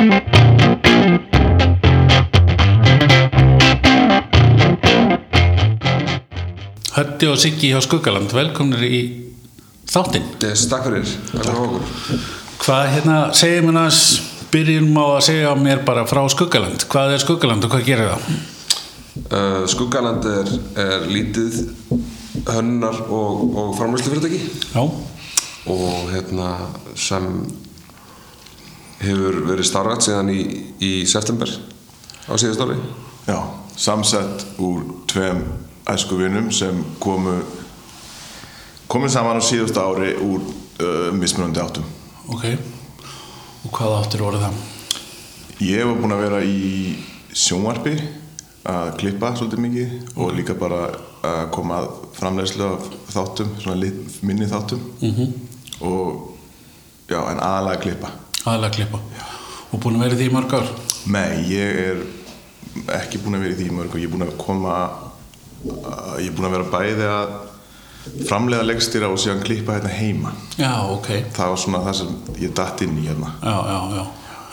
Hötti 0.00 0.16
og 7.28 7.36
Siggi 7.36 7.68
hjá 7.68 7.84
Skuggaland, 7.84 8.32
velkomnir 8.32 8.80
í 8.80 9.28
þáttinn. 9.84 10.24
Yes, 10.40 10.72
takk 10.72 10.88
fyrir, 10.88 11.04
takk 11.04 11.44
fyrir 11.44 11.60
okkur 11.66 11.84
Hvað 12.64 12.88
hérna, 12.94 13.28
segir 13.36 13.60
mér 13.68 13.76
að 13.82 13.92
byrjum 14.54 14.88
á 14.96 15.04
að 15.04 15.20
segja 15.28 15.52
mér 15.60 15.84
bara 15.84 16.08
frá 16.08 16.24
Skuggaland. 16.32 16.88
Hvað 16.88 17.12
er 17.18 17.24
Skuggaland 17.26 17.68
og 17.68 17.76
hvað 17.76 17.84
gerir 17.92 18.08
það? 18.14 18.24
uh, 19.28 19.68
Skuggaland 19.68 20.24
er, 20.32 20.48
er 20.80 21.04
lítið 21.12 21.76
hönnar 22.48 23.04
og, 23.04 23.52
og 23.52 23.76
framlæslu 23.76 24.08
fyrirtæki 24.14 24.40
Já, 24.72 24.80
og 25.68 26.08
hérna 26.14 26.72
sem 26.96 27.44
hefur 29.00 29.40
verið 29.48 29.68
starrat 29.68 30.04
síðan 30.04 30.32
í, 30.32 30.40
í 30.80 30.92
september 31.08 31.50
á 32.28 32.32
síðast 32.36 32.60
ári 32.64 32.76
Já, 33.28 33.38
samsett 33.76 34.46
úr 34.58 34.84
tveim 35.10 35.44
æskuvinum 35.90 36.50
sem 36.52 36.84
komu 37.02 37.38
komu 38.90 39.08
saman 39.08 39.38
á 39.38 39.42
síðustu 39.42 39.78
ári 39.78 40.14
úr 40.18 40.42
uh, 40.42 41.10
mismunandi 41.14 41.62
áttum. 41.62 41.84
ok. 42.26 42.44
Og 43.60 43.70
hvað 43.76 43.96
áttir 44.00 44.22
voru 44.24 44.40
það? 44.40 44.56
Ég 45.60 45.84
var 45.84 45.98
búinn 46.00 46.14
að 46.16 46.22
vera 46.24 46.40
í 46.42 46.96
sjónvarpi 47.36 47.92
að 48.70 48.94
klippa 49.00 49.34
svolítið 49.36 49.62
mikið 49.66 49.92
og 50.16 50.32
líka 50.34 50.56
bara 50.58 50.80
að 51.20 51.42
koma 51.52 51.82
að 51.82 51.90
framleiðslu 52.16 52.64
af 52.64 52.88
þáttum, 53.12 53.52
svona 53.60 53.76
lit, 53.82 54.00
minni 54.24 54.48
þáttum 54.48 54.80
-hmm. 55.00 55.32
og 55.84 56.36
já, 57.08 57.20
en 57.30 57.38
aðalega 57.38 57.76
að 57.76 57.82
klippa. 57.84 58.10
Aðalega 58.44 58.74
klippa. 58.78 59.02
Og 59.70 59.82
búin 59.82 59.98
að 59.98 60.06
vera 60.06 60.16
í 60.16 60.20
því 60.22 60.32
mörg 60.34 60.56
ár? 60.56 60.72
Nei, 61.10 61.44
ég 61.50 61.80
er 61.84 62.02
ekki 63.00 63.20
búinn 63.20 63.38
að 63.38 63.46
vera 63.46 63.54
í 63.54 63.60
því 63.60 63.70
mörg 63.76 63.94
og 63.94 64.00
ég 64.00 64.08
er 64.08 64.14
búinn 64.14 64.26
að 64.26 64.36
koma 64.40 64.74
ég 66.20 66.30
er 66.30 66.34
búinn 66.36 66.48
að 66.48 66.54
vera 66.56 66.70
bæði 66.72 67.08
að 67.10 67.34
framleiða 68.28 68.64
leggstýra 68.64 69.10
og 69.12 69.20
síðan 69.20 69.42
klippa 69.44 69.76
hérna 69.76 69.90
heima 69.92 70.32
Já, 70.56 70.72
ok. 70.88 71.10
það 71.36 71.52
var 71.52 71.60
svona 71.60 71.82
það 71.84 71.98
sem 71.98 72.14
ég 72.40 72.54
datt 72.56 72.84
inn 72.86 72.96
í 72.96 73.04
hérna 73.10 73.34
Já, 73.42 73.56
já, 73.68 73.78
já. 73.98 74.04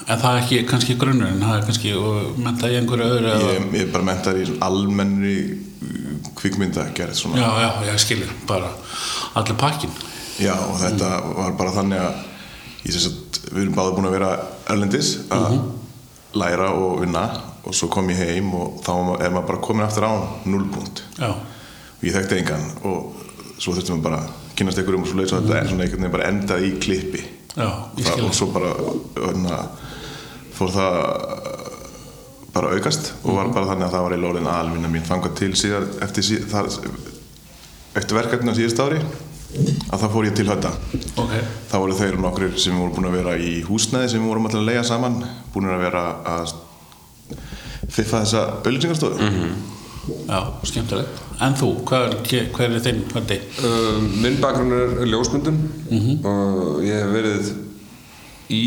En 0.08 0.20
það 0.22 0.28
er 0.34 0.42
ekki 0.42 0.60
kannski 0.68 0.96
grunnurinn, 1.00 1.42
það 1.44 1.56
er 1.56 1.64
kannski 1.68 1.94
og 2.00 2.38
menta 2.44 2.70
í 2.72 2.76
einhverju 2.80 3.08
öðru 3.08 3.32
eða... 3.32 3.54
ég, 3.56 3.66
ég 3.76 3.86
er 3.86 3.94
bara 3.96 4.08
mentar 4.08 4.40
í 4.40 4.46
svona 4.48 4.70
almennri 4.70 5.38
kvikmynda 6.38 6.86
gerð 6.96 7.18
svona 7.20 7.42
Já, 7.42 7.48
já, 7.64 7.70
ég 7.90 8.00
skilir, 8.04 8.32
bara 8.48 8.72
allir 9.38 9.58
pakkin. 9.60 9.92
Já, 10.40 10.54
og 10.68 10.78
þetta 10.80 11.12
var 11.38 11.56
bara 11.60 11.76
þannig 11.76 12.04
að 12.04 12.24
sagt, 12.96 13.40
við 13.52 13.62
erum 13.66 13.76
báði 13.78 13.96
búin 13.98 14.08
að 14.10 14.16
vera 14.18 14.32
erlendis 14.72 15.14
að 15.34 15.58
læra 16.38 16.72
og 16.78 17.02
vinna 17.02 17.24
og 17.68 17.76
svo 17.76 17.90
kom 17.92 18.10
ég 18.14 18.20
heim 18.22 18.52
og 18.56 18.82
þá 18.86 18.92
er 19.20 19.32
maður 19.34 19.48
bara 19.50 19.64
komin 19.68 19.86
aftur 19.88 20.08
á 20.08 20.14
nullpunkt 20.48 21.02
Já, 21.20 21.32
og 21.34 22.06
ég 22.06 22.16
þekkti 22.16 22.40
engan 22.42 22.68
og 22.88 23.24
svo 23.58 23.74
þurftum 23.74 24.00
við 24.00 24.06
bara 24.08 24.22
að 24.24 24.32
kynast 24.58 24.82
ykkur 24.82 24.98
um 24.98 25.04
og 25.06 25.10
svo 25.12 25.20
leið 25.20 25.32
svo 25.32 25.42
þetta 25.42 25.60
er 25.60 25.70
svona 25.72 25.86
einhvern 25.86 26.04
veginn 26.06 26.16
bara 26.16 26.30
endað 26.32 26.66
í 26.66 26.72
klippi. 26.82 27.24
Já, 27.58 27.68
það, 27.98 28.24
og 28.26 28.34
svo 28.38 28.48
bara 28.54 28.72
hana, 29.22 29.60
fór 30.58 30.74
það 30.74 30.98
bara 32.54 32.74
aukast 32.74 33.12
og 33.24 33.38
var 33.38 33.52
bara 33.54 33.70
þannig 33.72 33.88
að 33.88 33.96
það 33.96 34.06
var 34.08 34.16
í 34.16 34.20
lóðin 34.24 34.50
aðalvinna 34.50 34.92
mín 34.94 35.06
fangað 35.06 35.36
til 35.42 35.52
síðar 35.58 35.86
eftir, 36.06 36.26
síð, 36.26 36.46
það, 36.50 36.70
eftir 37.98 38.18
verkefni 38.18 38.54
á 38.54 38.58
síðust 38.58 38.82
ári 38.82 39.02
að 39.88 40.02
það 40.04 40.12
fór 40.14 40.26
ég 40.28 40.36
til 40.38 40.48
hötta 40.50 40.72
Ok, 41.18 41.34
þá 41.72 41.76
voru 41.82 41.96
þeir 41.98 42.18
nokkur 42.22 42.58
sem 42.62 42.78
voru 42.80 42.94
búin 42.98 43.08
að 43.10 43.16
vera 43.20 43.38
í 43.40 43.54
húsnæði 43.68 44.10
sem 44.12 44.22
við 44.24 44.30
vorum 44.32 44.46
alltaf 44.50 44.62
að 44.62 44.70
leiða 44.72 44.84
saman 44.90 45.16
búin 45.54 45.70
að 45.72 45.84
vera 45.86 46.04
að 46.36 46.54
fiffa 47.88 48.22
þessa 48.24 48.42
auðlýsingarstofu 48.64 49.32
já, 50.28 50.40
skemmtilegt. 50.70 51.24
En 51.44 51.54
þú, 51.60 51.68
hvað, 51.88 52.14
er- 52.34 52.48
hver 52.56 52.72
er 52.78 52.84
þinn 52.86 53.02
höndi? 53.14 53.36
uh, 53.62 53.98
Minn 54.24 54.38
bakgrunn 54.42 54.72
er, 54.74 54.94
ljósmyndun 55.12 55.58
og 56.26 56.80
ég 56.86 57.02
hef 57.04 57.12
verið 57.14 57.50
í, 58.56 58.62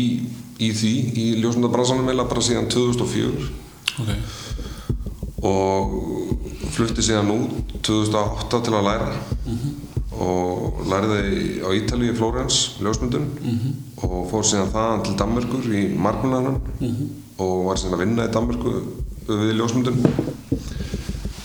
í 0.61 0.69
því 0.77 0.91
í 1.17 1.25
ljósmyndabransanum 1.41 2.11
eða 2.13 2.27
bara 2.29 2.45
síðan 2.45 2.69
2004 2.71 3.49
Ok, 4.01 4.11
og 5.49 5.95
flutti 6.75 7.03
síðan 7.03 7.31
út 7.33 7.73
2008 7.83 8.61
til 8.67 8.75
að 8.77 8.85
læra 8.87 9.09
og 10.21 10.81
læriði 10.91 11.61
á 11.65 11.69
Ítalíu 11.77 12.13
í 12.13 12.17
Flórens 12.17 12.59
ljósmyndun 12.83 13.27
og 14.05 14.17
fór 14.29 14.45
síðan 14.45 14.73
þaðan 14.75 15.05
til 15.07 15.15
Danmerkur 15.19 15.69
í 15.73 15.83
Markmannanum 15.97 16.59
og 17.41 17.55
var 17.69 17.81
síðan 17.81 17.97
að 17.97 18.03
vinna 18.05 18.27
í 18.27 18.33
Danmerku 18.35 18.75
við 19.27 19.55
ljósmyndun. 19.57 20.03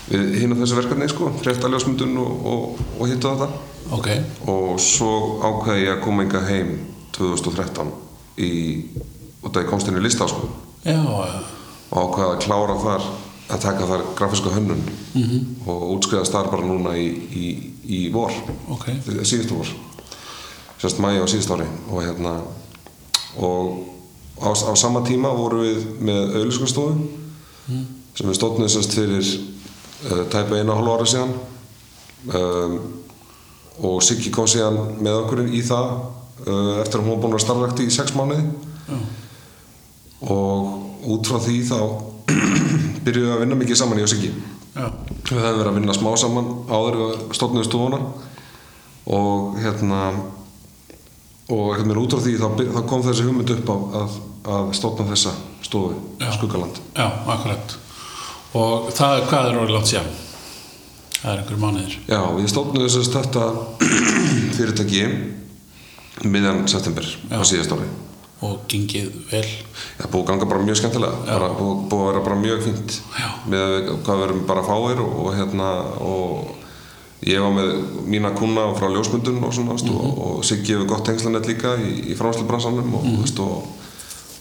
Við 0.07 0.37
hinn 0.39 0.53
á 0.55 0.59
þessu 0.61 0.77
verkefni 0.77 1.07
sko, 1.11 1.31
frétta 1.41 1.67
ljósmyndun 1.71 2.13
og, 2.21 2.45
og, 2.51 2.85
og 2.99 3.09
hittu 3.09 3.33
þetta. 3.33 3.49
Ok, 3.95 4.07
og 4.51 4.79
svo 4.83 5.11
ákveði 5.47 5.85
ég 5.85 5.93
að 5.93 6.03
koma 6.03 6.25
enga 6.25 6.41
heim 6.43 6.73
2013 7.15 7.91
í, 8.43 8.51
inn 9.47 9.99
í 10.01 10.03
listaháskóla 10.03 10.49
já, 10.83 10.97
já, 10.99 11.37
og 11.89 12.01
ákveða 12.01 12.33
að 12.33 12.41
klára 12.43 12.75
þar 12.83 13.07
að 13.47 13.61
taka 13.63 13.87
þar 13.87 14.03
grafíska 14.19 14.51
hönnun 14.51 14.83
-hmm. 15.13 15.69
og 15.71 15.85
útskriðast 15.95 16.35
þar 16.35 16.51
bara 16.51 16.67
núna 16.67 16.97
í, 16.99 17.07
í, 17.31 17.45
í 17.87 18.07
vor. 18.13 18.33
Ok, 18.73 18.89
síðustu 19.23 19.57
vor. 19.57 19.69
Sérst 20.77 20.99
mæja 21.01 21.23
á 21.23 21.27
síðust 21.29 21.51
ári 21.53 21.67
og 21.89 22.03
hérna 22.05 22.33
og 23.41 23.87
á, 24.41 24.49
á 24.53 24.73
sama 24.77 25.01
tíma 25.05 25.31
vorum 25.33 25.63
við 25.65 25.85
með 26.05 26.35
auðlýskunstofu 26.37 27.07
sem 28.17 28.27
við 28.27 28.37
stóðnum 28.37 28.69
sérst 28.71 28.93
fyrir 28.97 29.25
uh, 29.25 30.23
tæpa 30.31 30.59
eina 30.59 30.75
hálfa 30.77 30.97
ára 30.97 31.07
síðan. 31.09 31.33
Um, 32.33 32.77
og 33.87 34.01
Siggi 34.05 34.31
kom 34.33 34.47
síðan 34.49 34.97
með 35.01 35.19
okkur 35.21 35.43
í 35.47 35.61
það 35.65 35.89
uh, 35.93 36.75
eftir 36.81 36.99
að 36.99 37.05
hún 37.05 37.13
var 37.13 37.23
búin 37.23 37.37
að 37.37 37.45
starfrækti 37.45 37.87
í 37.87 37.93
sex 37.93 38.13
mánuði. 38.17 38.45
Og 40.27 41.09
út 41.13 41.29
frá 41.29 41.41
því 41.41 41.57
þá 41.69 41.79
byrjuðum 43.05 43.27
við 43.27 43.35
að 43.35 43.43
vinna 43.43 43.59
mikið 43.59 43.81
saman 43.81 44.01
í 44.01 44.07
Siggi 44.09 44.31
við 44.77 45.41
hefum 45.41 45.59
verið 45.59 45.69
að 45.71 45.77
vinna 45.79 45.95
smá 45.95 46.09
saman 46.19 46.49
áður 46.69 46.97
við 47.01 47.21
stofnum 47.37 47.65
stofuna 47.65 47.99
og 49.07 49.57
hérna 49.61 50.01
og 51.47 51.73
einhvern 51.73 51.87
veginn 51.87 52.01
út 52.03 52.13
frá 52.13 52.23
því 52.25 52.35
þá, 52.41 52.47
þá 52.75 52.81
kom 52.91 53.03
þessi 53.05 53.27
hugmynd 53.27 53.53
upp 53.55 53.73
að, 53.73 53.83
að, 54.01 54.15
að 54.57 54.71
stofna 54.75 55.07
þessa 55.13 55.33
stofu. 55.63 55.99
Skuggaland 56.35 56.81
já, 56.91 57.05
akkurat. 57.07 57.77
Og 58.57 58.89
það, 58.95 59.21
hvað 59.31 59.51
er 59.51 59.61
orðið 59.61 59.77
langt 59.77 59.91
síðan? 59.91 60.09
Það 61.17 61.29
er 61.31 61.39
einhverjum 61.41 61.63
mánuðir. 61.63 61.95
Já, 62.11 62.19
við 62.35 62.49
stofnum 62.51 62.83
þess 62.83 62.99
að 63.01 63.15
þetta 63.15 63.47
fyrirtæki 64.57 65.05
miðjan 66.27 66.67
september 66.69 67.07
á 67.31 67.41
síðast 67.47 67.73
ári 67.77 67.87
Og 68.45 68.59
gengið 68.69 69.07
vel. 69.31 69.47
Það 69.97 70.11
búið 70.13 70.21
að 70.21 70.27
ganga 70.29 70.47
bara 70.51 70.65
mjög 70.67 70.77
skemmtilega 70.77 71.21
bara, 71.25 71.47
búið, 71.57 71.79
búið 71.89 72.03
að 72.03 72.11
vera 72.11 72.25
bara 72.27 72.35
mjög 72.43 72.59
fínt 72.67 72.97
Já. 73.17 73.29
með 73.49 73.71
hvað 74.05 74.19
við 74.19 74.25
erum 74.27 74.43
bara 74.51 74.65
fáir 74.67 75.01
og, 75.01 75.15
og 75.23 75.31
hérna 75.33 75.69
og 76.05 76.51
ég 77.25 77.41
var 77.41 77.55
með 77.55 77.71
mína 78.05 78.31
kuna 78.37 78.67
frá 78.77 78.91
ljósmyndun 78.93 79.41
og 79.41 79.55
svona 79.57 79.73
mm 79.73 79.95
og, 79.95 80.21
og 80.27 80.45
Siggi 80.45 80.75
hefur 80.75 80.91
gott 80.93 81.05
tengslanett 81.09 81.49
líka 81.49 81.73
í, 81.81 82.13
í 82.13 82.19
framslubransanum 82.19 82.93
og, 82.93 83.07
mm 83.07 83.23
veist, 83.23 83.41
og, 83.41 83.65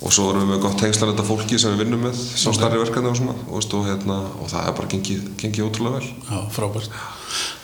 og 0.04 0.12
svo 0.12 0.28
erum 0.30 0.44
við 0.44 0.52
með 0.52 0.62
gott 0.66 0.78
tengslanett 0.82 1.24
af 1.24 1.30
fólki 1.30 1.58
sem 1.58 1.72
við 1.72 1.86
vinnum 1.86 2.04
með 2.04 2.20
sem 2.20 2.52
starri 2.52 2.82
verkefni 2.82 3.14
og 3.14 3.16
svona 3.16 3.88
hérna, 3.88 4.20
og 4.36 4.52
það 4.52 4.68
er 4.68 4.76
bara 4.76 4.92
gengið, 4.92 5.26
gengið 5.40 5.70
ótrúlega 5.70 5.96
vel 5.96 6.12
Já, 6.28 6.38
frábært. 6.52 7.02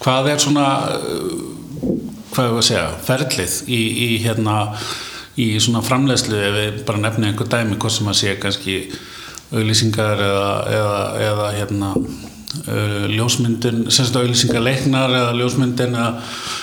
Hvað 0.01 0.33
er 0.33 0.43
svona, 0.49 0.67
uh, 0.97 1.97
hvað 2.33 2.47
er 2.49 2.57
að 2.57 2.69
segja, 2.71 2.91
ferlið 3.05 3.59
í, 3.69 3.83
í 4.07 4.11
hérna, 4.25 4.57
í 5.41 5.49
svona 5.63 5.83
framleiðslu 5.85 6.37
ef 6.37 6.57
við 6.59 6.83
bara 6.89 7.03
nefnum 7.07 7.31
einhver 7.31 7.49
dæmi 7.53 7.79
hvort 7.81 7.95
sem 7.95 8.11
að 8.11 8.19
sé 8.21 8.35
kannski 8.41 8.77
auðlýsingar 9.53 10.21
eða, 10.27 10.51
eða, 10.73 11.01
eða 11.29 11.49
hérna 11.57 11.93
uh, 11.97 13.07
ljósmyndin, 13.13 13.87
semst 13.93 14.17
auðlýsingar 14.17 14.65
leiknar 14.65 15.13
eða 15.13 15.37
ljósmyndin 15.39 15.97
eða 15.97 16.11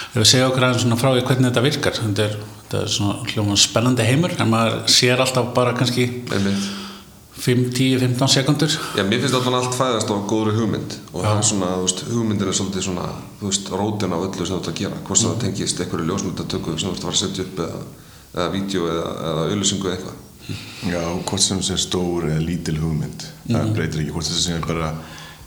ef 0.10 0.20
við 0.22 0.30
segja 0.32 0.50
okkur 0.50 0.68
aðeins 0.68 0.86
svona 0.86 1.00
frá 1.00 1.12
því 1.14 1.26
hvernig 1.28 1.50
þetta 1.52 1.66
virkar. 1.66 1.98
Þetta 2.02 2.26
er, 2.26 2.38
þetta 2.60 2.84
er 2.84 2.94
svona 2.98 3.32
hljóma 3.34 3.58
spennandi 3.62 4.06
heimur 4.10 4.36
en 4.38 4.54
maður 4.54 4.78
sér 4.92 5.22
alltaf 5.26 5.52
bara 5.58 5.76
kannski 5.78 6.10
Einmitt. 6.30 6.70
5, 7.40 7.70
10, 7.72 8.00
15 8.02 8.28
sekundur 8.34 8.74
Já, 8.98 9.04
mér 9.08 9.22
finnst 9.22 9.36
alltaf 9.38 9.54
allt 9.56 9.76
fæðast 9.78 10.10
á 10.12 10.16
góðri 10.28 10.58
hugmynd. 10.58 10.98
Og 11.14 11.24
það 11.24 11.38
er 11.38 11.46
svona, 11.48 11.70
þú 11.78 11.86
veist, 11.86 12.02
hugmyndin 12.10 12.52
er 12.52 12.58
svolítið 12.58 12.86
svona, 12.90 13.06
þú 13.40 13.48
veist, 13.48 13.72
rótin 13.80 14.16
af 14.16 14.26
öllu 14.26 14.48
sem 14.48 14.52
þú 14.52 14.60
ert 14.60 14.72
að 14.74 14.80
gera. 14.82 15.00
Hvort 15.08 15.22
sem 15.22 15.30
það 15.30 15.46
tengist 15.46 15.80
einhverju 15.80 16.10
ljósmyndatöku 16.10 16.76
sem 16.76 16.90
þú 16.90 16.92
ert 16.92 17.00
að 17.00 17.08
fara 17.08 17.16
að 17.16 17.22
setja 17.22 17.46
upp 17.46 17.62
eða, 17.64 17.80
eða 18.34 18.50
vídeo 18.54 18.88
eða, 18.90 19.06
eða 19.30 19.46
auðlýsingu 19.50 19.90
eða 19.90 19.98
eitthvað. 19.98 20.26
Já, 20.90 21.02
hvort 21.30 21.44
sem 21.44 21.62
sé 21.66 21.78
stór 21.78 22.28
eða 22.30 22.42
lítil 22.46 22.78
hugmynd. 22.82 23.26
Það 23.50 23.74
breytir 23.78 24.04
ekki, 24.04 24.14
hvort 24.16 24.30
sem 24.30 24.40
sé 24.44 24.60
bara 24.66 24.92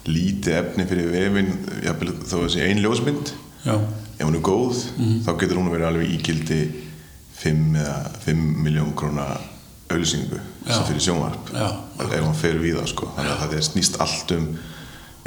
lítið 0.07 0.57
efni 0.59 0.87
fyrir 0.91 1.13
vefin 1.15 1.53
jafnvel 1.85 2.15
þó 2.27 2.37
að 2.43 2.49
sé 2.57 2.65
ein 2.67 2.83
ljósmynd. 2.83 3.33
Já, 3.63 3.77
ef 4.19 4.25
hún 4.27 4.39
er 4.39 4.43
góð 4.47 4.81
þá 5.27 5.31
getur 5.39 5.61
hún 5.61 5.71
verið 5.71 5.89
alveg 5.93 6.15
ígildi 6.17 6.61
5 7.43 7.77
eða 7.83 7.97
5 8.25 8.43
miljón 8.63 8.93
króna 8.99 9.27
auðlýsingu 9.93 10.41
sem 10.67 10.85
fyrir 10.89 11.03
sjónvarp. 11.05 11.53
Já. 11.55 11.69
ef 12.03 12.19
hann 12.19 12.39
fer 12.39 12.59
við 12.63 12.79
það 12.81 12.91
sko. 12.95 13.11
Þannig 13.17 13.33
að 13.37 13.43
það 13.45 13.57
er 13.59 13.67
snýst 13.69 13.99
allt 14.03 14.35
um 14.37 14.49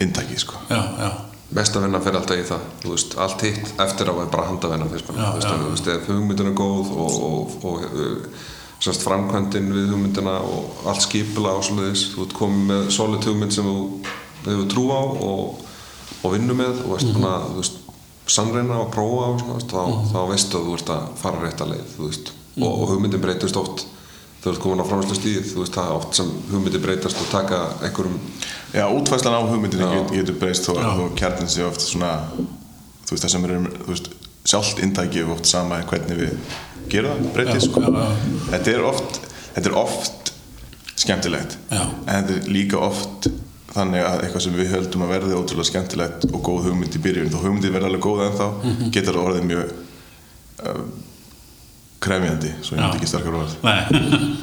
inntaki 0.04 0.40
sko. 0.42 0.60
Já, 0.72 0.81
já, 1.00 1.10
Mesta 1.53 1.80
vinna 1.80 2.00
fyrir 2.01 2.18
alltaf 2.18 2.39
í 2.42 2.45
það, 2.47 2.63
veist, 2.89 3.13
allt 3.21 3.44
hitt 3.45 3.74
eftir 3.83 4.09
á 4.09 4.13
er 4.18 4.30
bara 4.33 4.47
handavinna 4.50 4.88
fyrst 4.89 5.12
mér, 5.12 5.19
Já, 5.21 5.27
veist, 5.36 5.47
já. 5.51 5.68
veist, 5.69 5.89
ef 5.94 6.07
hugmyndin 6.09 6.50
er 6.50 6.56
góð 6.57 6.89
og, 6.95 7.18
og, 7.27 7.53
og 7.69 7.83
uh, 7.86 8.45
sérst 8.81 9.06
framkvæmdin 9.06 9.69
við 9.75 9.92
hugmyndina 9.94 10.39
og 10.42 10.88
allt 10.89 11.06
skipula 11.06 11.53
og 11.59 11.63
svoleiðis, 11.68 12.07
þú 12.15 12.25
ert 12.25 12.36
komið 12.39 12.65
með 12.71 12.89
solid 12.97 13.30
hugmynd 13.30 13.53
sem 13.56 13.69
þú 14.45 14.65
trú 14.74 14.88
á 14.89 15.01
og, 15.06 15.63
og 16.25 16.33
vinnu 16.33 16.57
með 16.57 16.81
og 16.83 16.95
veist, 16.95 17.13
búin 17.13 17.30
að, 17.30 17.47
þú 17.53 17.62
veist, 17.62 17.81
sannreina 18.36 18.81
og 18.81 18.89
prófa 18.94 19.30
og 19.36 19.44
svona, 19.44 19.59
veist, 19.59 19.75
þá, 19.75 20.12
þá 20.12 20.19
veistu 20.33 20.59
að 20.59 20.65
þú 20.71 20.80
ert 20.80 20.94
að 20.97 21.07
fara 21.21 21.44
rétt 21.45 21.62
að 21.62 21.75
leið, 21.75 21.95
veist, 22.01 22.33
og, 22.57 22.71
og 22.71 22.88
hugmyndin 22.95 23.21
breytist 23.21 23.62
oft 23.62 23.86
þú 24.45 24.51
ert 24.53 24.62
komin 24.62 24.83
á 24.86 24.89
framslu 24.89 25.15
stíð, 25.18 25.42
þú 25.51 25.63
veist, 25.63 25.74
það 25.74 25.94
oft 25.97 26.19
sem 26.19 26.27
hugmyndin 26.51 26.83
breytast 26.86 27.18
og 27.24 27.31
taka 27.33 27.62
einhverjum 27.81 28.19
Já, 28.75 28.86
útfæslan 28.94 29.33
á 29.33 29.42
hugmyndinu 29.50 29.88
get, 29.89 30.12
getur 30.19 30.38
breyst 30.44 30.68
þó 30.69 30.75
að 30.77 31.00
þó 31.00 31.06
kjarnin 31.18 31.50
sé 31.50 31.63
oft 31.65 31.81
svona 31.81 32.12
þú 32.36 33.15
veist 33.15 33.25
það 33.25 33.33
sem 33.36 33.47
er, 33.50 33.56
þú 33.81 33.89
veist 33.94 34.09
sjálft 34.45 34.81
inntaki 34.86 35.24
er 35.24 35.31
oft 35.33 35.50
sama 35.50 35.80
en 35.81 35.88
hvernig 35.89 36.19
við 36.19 36.36
gerum 36.94 37.15
það 37.24 37.31
breytist 37.33 37.71
sko 37.71 37.81
já, 37.81 37.89
já. 37.89 38.36
þetta 38.51 38.74
er 38.75 38.86
oft 38.92 39.19
þetta 39.56 39.69
er 39.71 39.77
oft 39.81 40.31
skemmtilegt 40.95 41.57
Já. 41.71 41.81
en 41.81 42.12
þetta 42.13 42.36
er 42.38 42.51
líka 42.53 42.77
oft 42.86 43.30
þannig 43.75 44.06
að 44.07 44.21
eitthvað 44.24 44.44
sem 44.45 44.53
við 44.56 44.69
höldum 44.71 45.01
að 45.07 45.09
verði 45.15 45.36
ótrúlega 45.39 45.68
skemmtilegt 45.71 46.27
og 46.30 46.44
góð 46.45 46.69
hugmynd 46.69 46.95
í 46.95 47.01
byrjun 47.03 47.33
þó 47.33 47.39
hugmyndi 47.44 47.71
verði 47.74 47.89
alveg 47.89 48.06
góð 48.06 48.21
ennþá 48.30 48.47
Mhm. 48.62 48.92
getur 48.95 49.18
það 49.18 49.25
orðið 49.31 49.47
mjög 49.50 49.74
uh, 50.63 50.83
krefjandi 52.03 52.53
svo 52.62 52.77
ég 52.77 52.83
myndi 52.83 53.00
ekki 53.00 53.09
starkar 53.09 53.39
orð 53.39 53.56
Nei, 53.65 53.81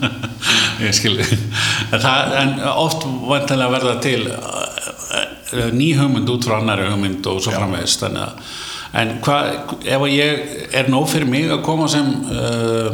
ég 0.86 0.96
skilji 0.96 1.26
en, 1.28 2.00
það, 2.00 2.36
en 2.42 2.52
oft 2.72 3.06
vantilega 3.28 3.72
verða 3.76 3.96
til 4.04 4.26
uh, 4.32 5.70
ný 5.76 5.92
hugmynd 5.98 6.30
út 6.32 6.48
frá 6.48 6.58
annari 6.58 6.90
hugmynd 6.90 7.26
og 7.30 7.42
svo 7.44 7.54
framvegist 7.54 8.04
þannig 8.06 8.26
að 8.26 8.60
en 9.02 9.16
hvað, 9.24 9.74
ef 9.88 10.04
að 10.04 10.14
ég 10.14 10.54
er 10.80 10.92
nóg 10.92 11.08
fyrir 11.08 11.30
mig 11.30 11.48
að 11.52 11.64
koma 11.64 11.88
sem 11.92 12.08
uh, 12.28 12.92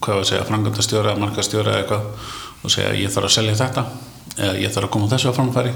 hvað 0.00 0.14
var 0.14 0.22
að 0.22 0.30
segja 0.30 0.46
frangandastjóra 0.48 1.12
eða 1.12 1.22
markastjóra 1.24 1.74
eða 1.74 1.82
eitthvað 1.82 2.38
og 2.60 2.72
segja 2.72 2.94
ég 2.96 3.12
þarf 3.12 3.28
að 3.28 3.36
selja 3.36 3.58
þetta 3.60 3.84
eða 4.36 4.54
ég 4.60 4.72
þarf 4.72 4.88
að 4.88 4.94
koma 4.94 5.10
þessu 5.10 5.32
á 5.32 5.36
framfæri. 5.36 5.74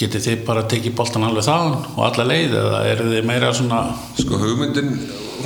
Getið 0.00 0.24
þið 0.26 0.40
bara 0.48 0.64
tekið 0.70 0.96
boltan 0.98 1.26
alveg 1.26 1.46
þaðan 1.46 1.74
og 1.92 2.00
alla 2.08 2.26
leið 2.26 2.56
eða 2.58 2.80
eru 2.90 3.10
þið 3.12 3.28
meira 3.28 3.52
svona 3.54 3.82
Sko 4.18 4.40
hugmyndin, 4.40 4.96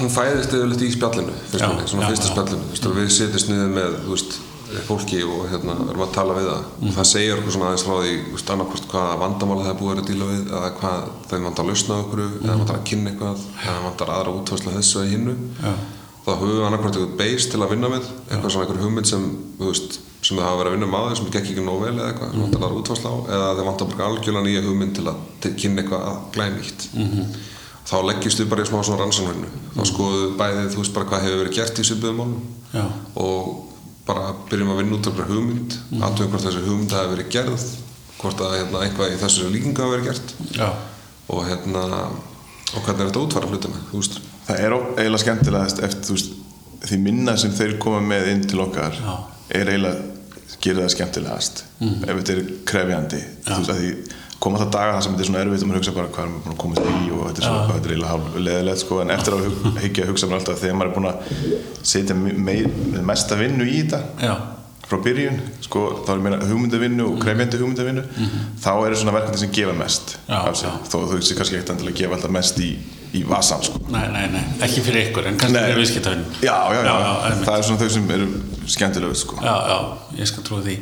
hún 0.03 0.13
fæðist 0.15 0.53
yfirleitt 0.55 0.85
í 0.85 0.93
spjallinu, 0.95 1.35
svona 1.55 2.09
fyrsta 2.13 2.31
spjallinu, 2.31 2.69
þú 2.69 2.75
veist, 2.75 2.89
við 2.99 3.11
setjast 3.19 3.51
niður 3.51 3.75
með, 3.75 3.99
þú 4.05 4.15
veist, 4.15 4.39
fólki 4.85 5.23
og 5.25 5.47
hérna 5.49 5.75
erum 5.89 6.03
að 6.05 6.11
tala 6.13 6.35
við 6.37 6.49
það. 6.51 6.65
Og 6.85 6.91
það 6.99 7.07
segir 7.09 7.39
okkur 7.39 7.55
svona 7.55 7.69
aðeins 7.71 7.85
frá 7.89 7.95
því, 8.03 8.11
þú 8.27 8.35
veist, 8.37 8.51
annarkvort 8.55 8.89
hvaða 8.93 9.15
vandamála 9.23 9.63
það 9.65 9.71
er 9.73 9.79
búið 9.81 10.03
að 10.03 10.09
díla 10.11 10.27
við 10.29 10.51
eða 10.59 10.73
hvað 10.81 11.07
þeim 11.31 11.47
vantar 11.49 11.65
að 11.65 11.71
lausna 11.73 11.97
okkur 12.03 12.21
eða 12.27 12.59
vantar 12.61 12.77
að 12.77 12.85
kynna 12.91 13.13
eitthvað 13.15 13.47
eða 13.65 13.79
vantar 13.87 14.13
aðra 14.19 14.35
útfærslu 14.43 14.69
af 14.69 14.77
þessu 14.77 15.01
eða 15.01 15.13
hinnu. 15.15 15.35
Já. 15.63 15.73
þá 16.29 16.31
höfum 16.37 16.53
við 16.59 16.67
annarkvort 16.69 16.99
eitthvað 16.99 17.17
base 17.23 17.49
til 17.55 17.63
að 17.65 17.73
vinna 17.73 17.89
með 17.95 18.05
eitthvað 18.29 18.53
svona 18.53 18.67
einhver 18.67 18.83
hugmynd 18.85 19.09
sem, 19.09 19.23
þú 19.57 19.71
veist, 19.73 19.99
sem 20.21 20.37
það 20.37 20.45
hafa 20.45 20.59
verið 20.61 20.69
að 20.69 20.77
vinna 20.77 20.89
með 20.93 21.07
áður 21.09 21.17
sem 21.23 21.31
gekk 21.33 21.49
ekki 21.55 21.65
nóg 21.65 21.79
vel 21.87 21.95
eða 21.97 22.09
eitthvað 22.13 22.35
sem 22.35 22.43
vantar 22.45 22.67
aðra 22.69 22.81
útfærslu 22.83 23.09
á 23.09 23.17
eða 23.39 23.49
þeim 23.57 23.69
vantar 23.71 23.89
bara 23.95 24.09
algjörlega 24.11 24.45
nýja 24.45 24.65
hugmynd 24.67 24.99
til 24.99 25.07
að 25.09 25.57
kynna 25.63 25.81
eitthvað 25.81 26.19
glænýtt 26.37 26.89
þá 27.89 27.97
leggjumst 28.05 28.43
við 28.43 28.51
bara 28.53 28.65
í 28.65 28.69
smá 28.69 28.79
svona 28.85 29.03
rannsóknarvinnu. 29.03 29.51
Þá 29.75 29.83
skoðum 29.89 30.23
við 30.23 30.37
bæði, 30.39 30.65
þú 30.75 30.83
veist 30.83 30.95
bara 30.97 31.09
hvað 31.09 31.27
hefur 31.27 31.43
verið 31.43 31.59
gert 31.59 31.81
í 31.81 31.87
svipuðum 31.89 32.19
málum 32.21 32.41
Já. 32.75 32.85
og 33.25 33.51
bara 34.09 34.33
byrjum 34.49 34.73
að 34.73 34.81
vinna 34.83 34.99
út 34.99 35.09
af 35.09 35.21
hugmynd 35.29 35.77
mm. 35.79 36.03
aðtöðum 36.05 36.33
hvort 36.33 36.47
þessi 36.49 36.65
hugmynd 36.65 36.97
hafi 36.97 37.13
verið 37.15 37.31
gerð 37.33 37.67
hvort 38.19 38.43
að 38.43 38.57
hérna, 38.57 38.83
eitthvað 38.85 39.15
í 39.15 39.21
þessu 39.21 39.51
líkingu 39.53 39.85
hafi 39.85 39.95
verið 39.95 40.09
gert. 40.11 40.35
Já, 40.57 40.69
og 41.29 41.45
hérna 41.49 41.85
og 42.75 42.85
hvernig 42.85 43.01
er 43.01 43.09
þetta 43.09 43.21
að 43.21 43.25
útfæra 43.25 43.51
hlutina 43.53 43.83
Það 44.49 44.63
er 44.65 44.77
eiginlega 44.77 45.23
skemmtilegast 45.23 45.83
eftir 45.85 46.17
veist, 46.17 46.33
því 46.89 47.01
minna 47.05 47.35
sem 47.41 47.53
þeir 47.57 47.77
koma 47.83 48.01
með 48.05 48.31
inn 48.33 48.47
til 48.49 48.63
okkar 48.65 48.97
Já. 48.97 49.13
er 49.61 49.73
eiginlega 49.73 50.17
gerir 50.59 50.83
það 50.83 50.95
skemmtilegast. 50.97 51.61
Ef 51.85 52.17
þetta 52.19 52.35
er 52.35 52.41
krefjandi 52.69 53.21
þú 53.47 53.59
veist, 53.61 53.73
að 53.73 53.83
því 53.83 53.91
koma 54.39 54.61
það 54.63 54.71
daga 54.77 54.93
það 54.97 55.03
sem 55.05 55.15
þetta 55.15 55.25
er 55.25 55.31
svona 55.31 55.41
erfitt 55.45 55.65
og 55.65 55.71
maður 55.71 55.81
hugsa 55.81 55.97
bara 55.97 56.13
hvað 56.15 56.25
er 56.25 56.31
maður 56.35 56.45
búin 56.45 56.55
að 56.55 56.61
komast 56.63 56.83
í 56.89 57.09
og 57.15 57.25
þetta 57.29 57.41
er, 57.41 57.49
svo, 57.49 57.57
þetta 57.73 57.91
er 57.95 58.05
hálf 58.11 58.37
leðilegt 58.49 58.85
sko, 58.85 59.01
en 59.03 59.15
eftir 59.17 59.37
að 59.39 59.49
hug, 59.49 59.67
hyggja 59.83 60.05
að 60.05 60.13
hugsa 60.13 60.29
maður 60.31 60.39
alltaf 60.43 60.63
þegar 60.63 60.79
maður 60.79 60.91
er 60.91 60.97
búin 60.99 61.11
að 61.11 61.17
setja 61.95 62.19
mesta 63.11 63.41
vinnu 63.43 63.67
í 63.67 63.83
þetta 63.83 64.05
frá 64.89 65.01
byrjun, 65.05 65.41
sko, 65.65 65.87
þá 66.07 66.13
er 66.15 66.23
meina 66.25 66.39
hugmyndavinnu 66.49 67.09
og 67.11 67.19
krefjandi 67.21 67.61
hugmyndavinnu 67.61 68.05
þá 68.63 68.71
eru 68.87 69.01
svona 69.01 69.17
verkefni 69.19 69.43
sem 69.43 69.51
gefa 69.53 69.75
mest 69.77 70.15
Já, 70.29 70.39
sér, 70.57 70.79
þó 70.89 70.97
þú 71.03 71.19
veist 71.19 71.35
kannski 71.37 71.59
ekkert 71.59 71.75
endilega 71.75 72.01
gefa 72.03 72.17
alltaf 72.17 72.33
mest 72.39 72.63
í, 72.65 72.71
í 73.13 73.25
vasan 73.29 73.65
sko. 73.67 73.83
nei, 73.93 74.07
nei, 74.15 74.25
nei, 74.33 74.45
ekki 74.65 74.85
fyrir 74.87 75.11
ykkur 75.11 75.29
en 75.29 75.41
kannski 75.41 75.61
fyrir 75.61 75.83
viðskiptavinn 75.83 76.25
já, 76.41 76.55
já, 76.73 76.81
já, 76.89 77.35
það 77.45 77.53
er 77.59 77.67
svona 77.69 77.83
þau 77.83 77.93
sem 77.99 78.15
eru 78.17 78.31
skemmtilegu 78.69 79.15
sko. 79.17 79.37
já, 79.45 79.55
já, 79.69 79.79
ég 80.19 80.29
skal 80.29 80.45
trúa 80.45 80.63
því. 80.65 80.77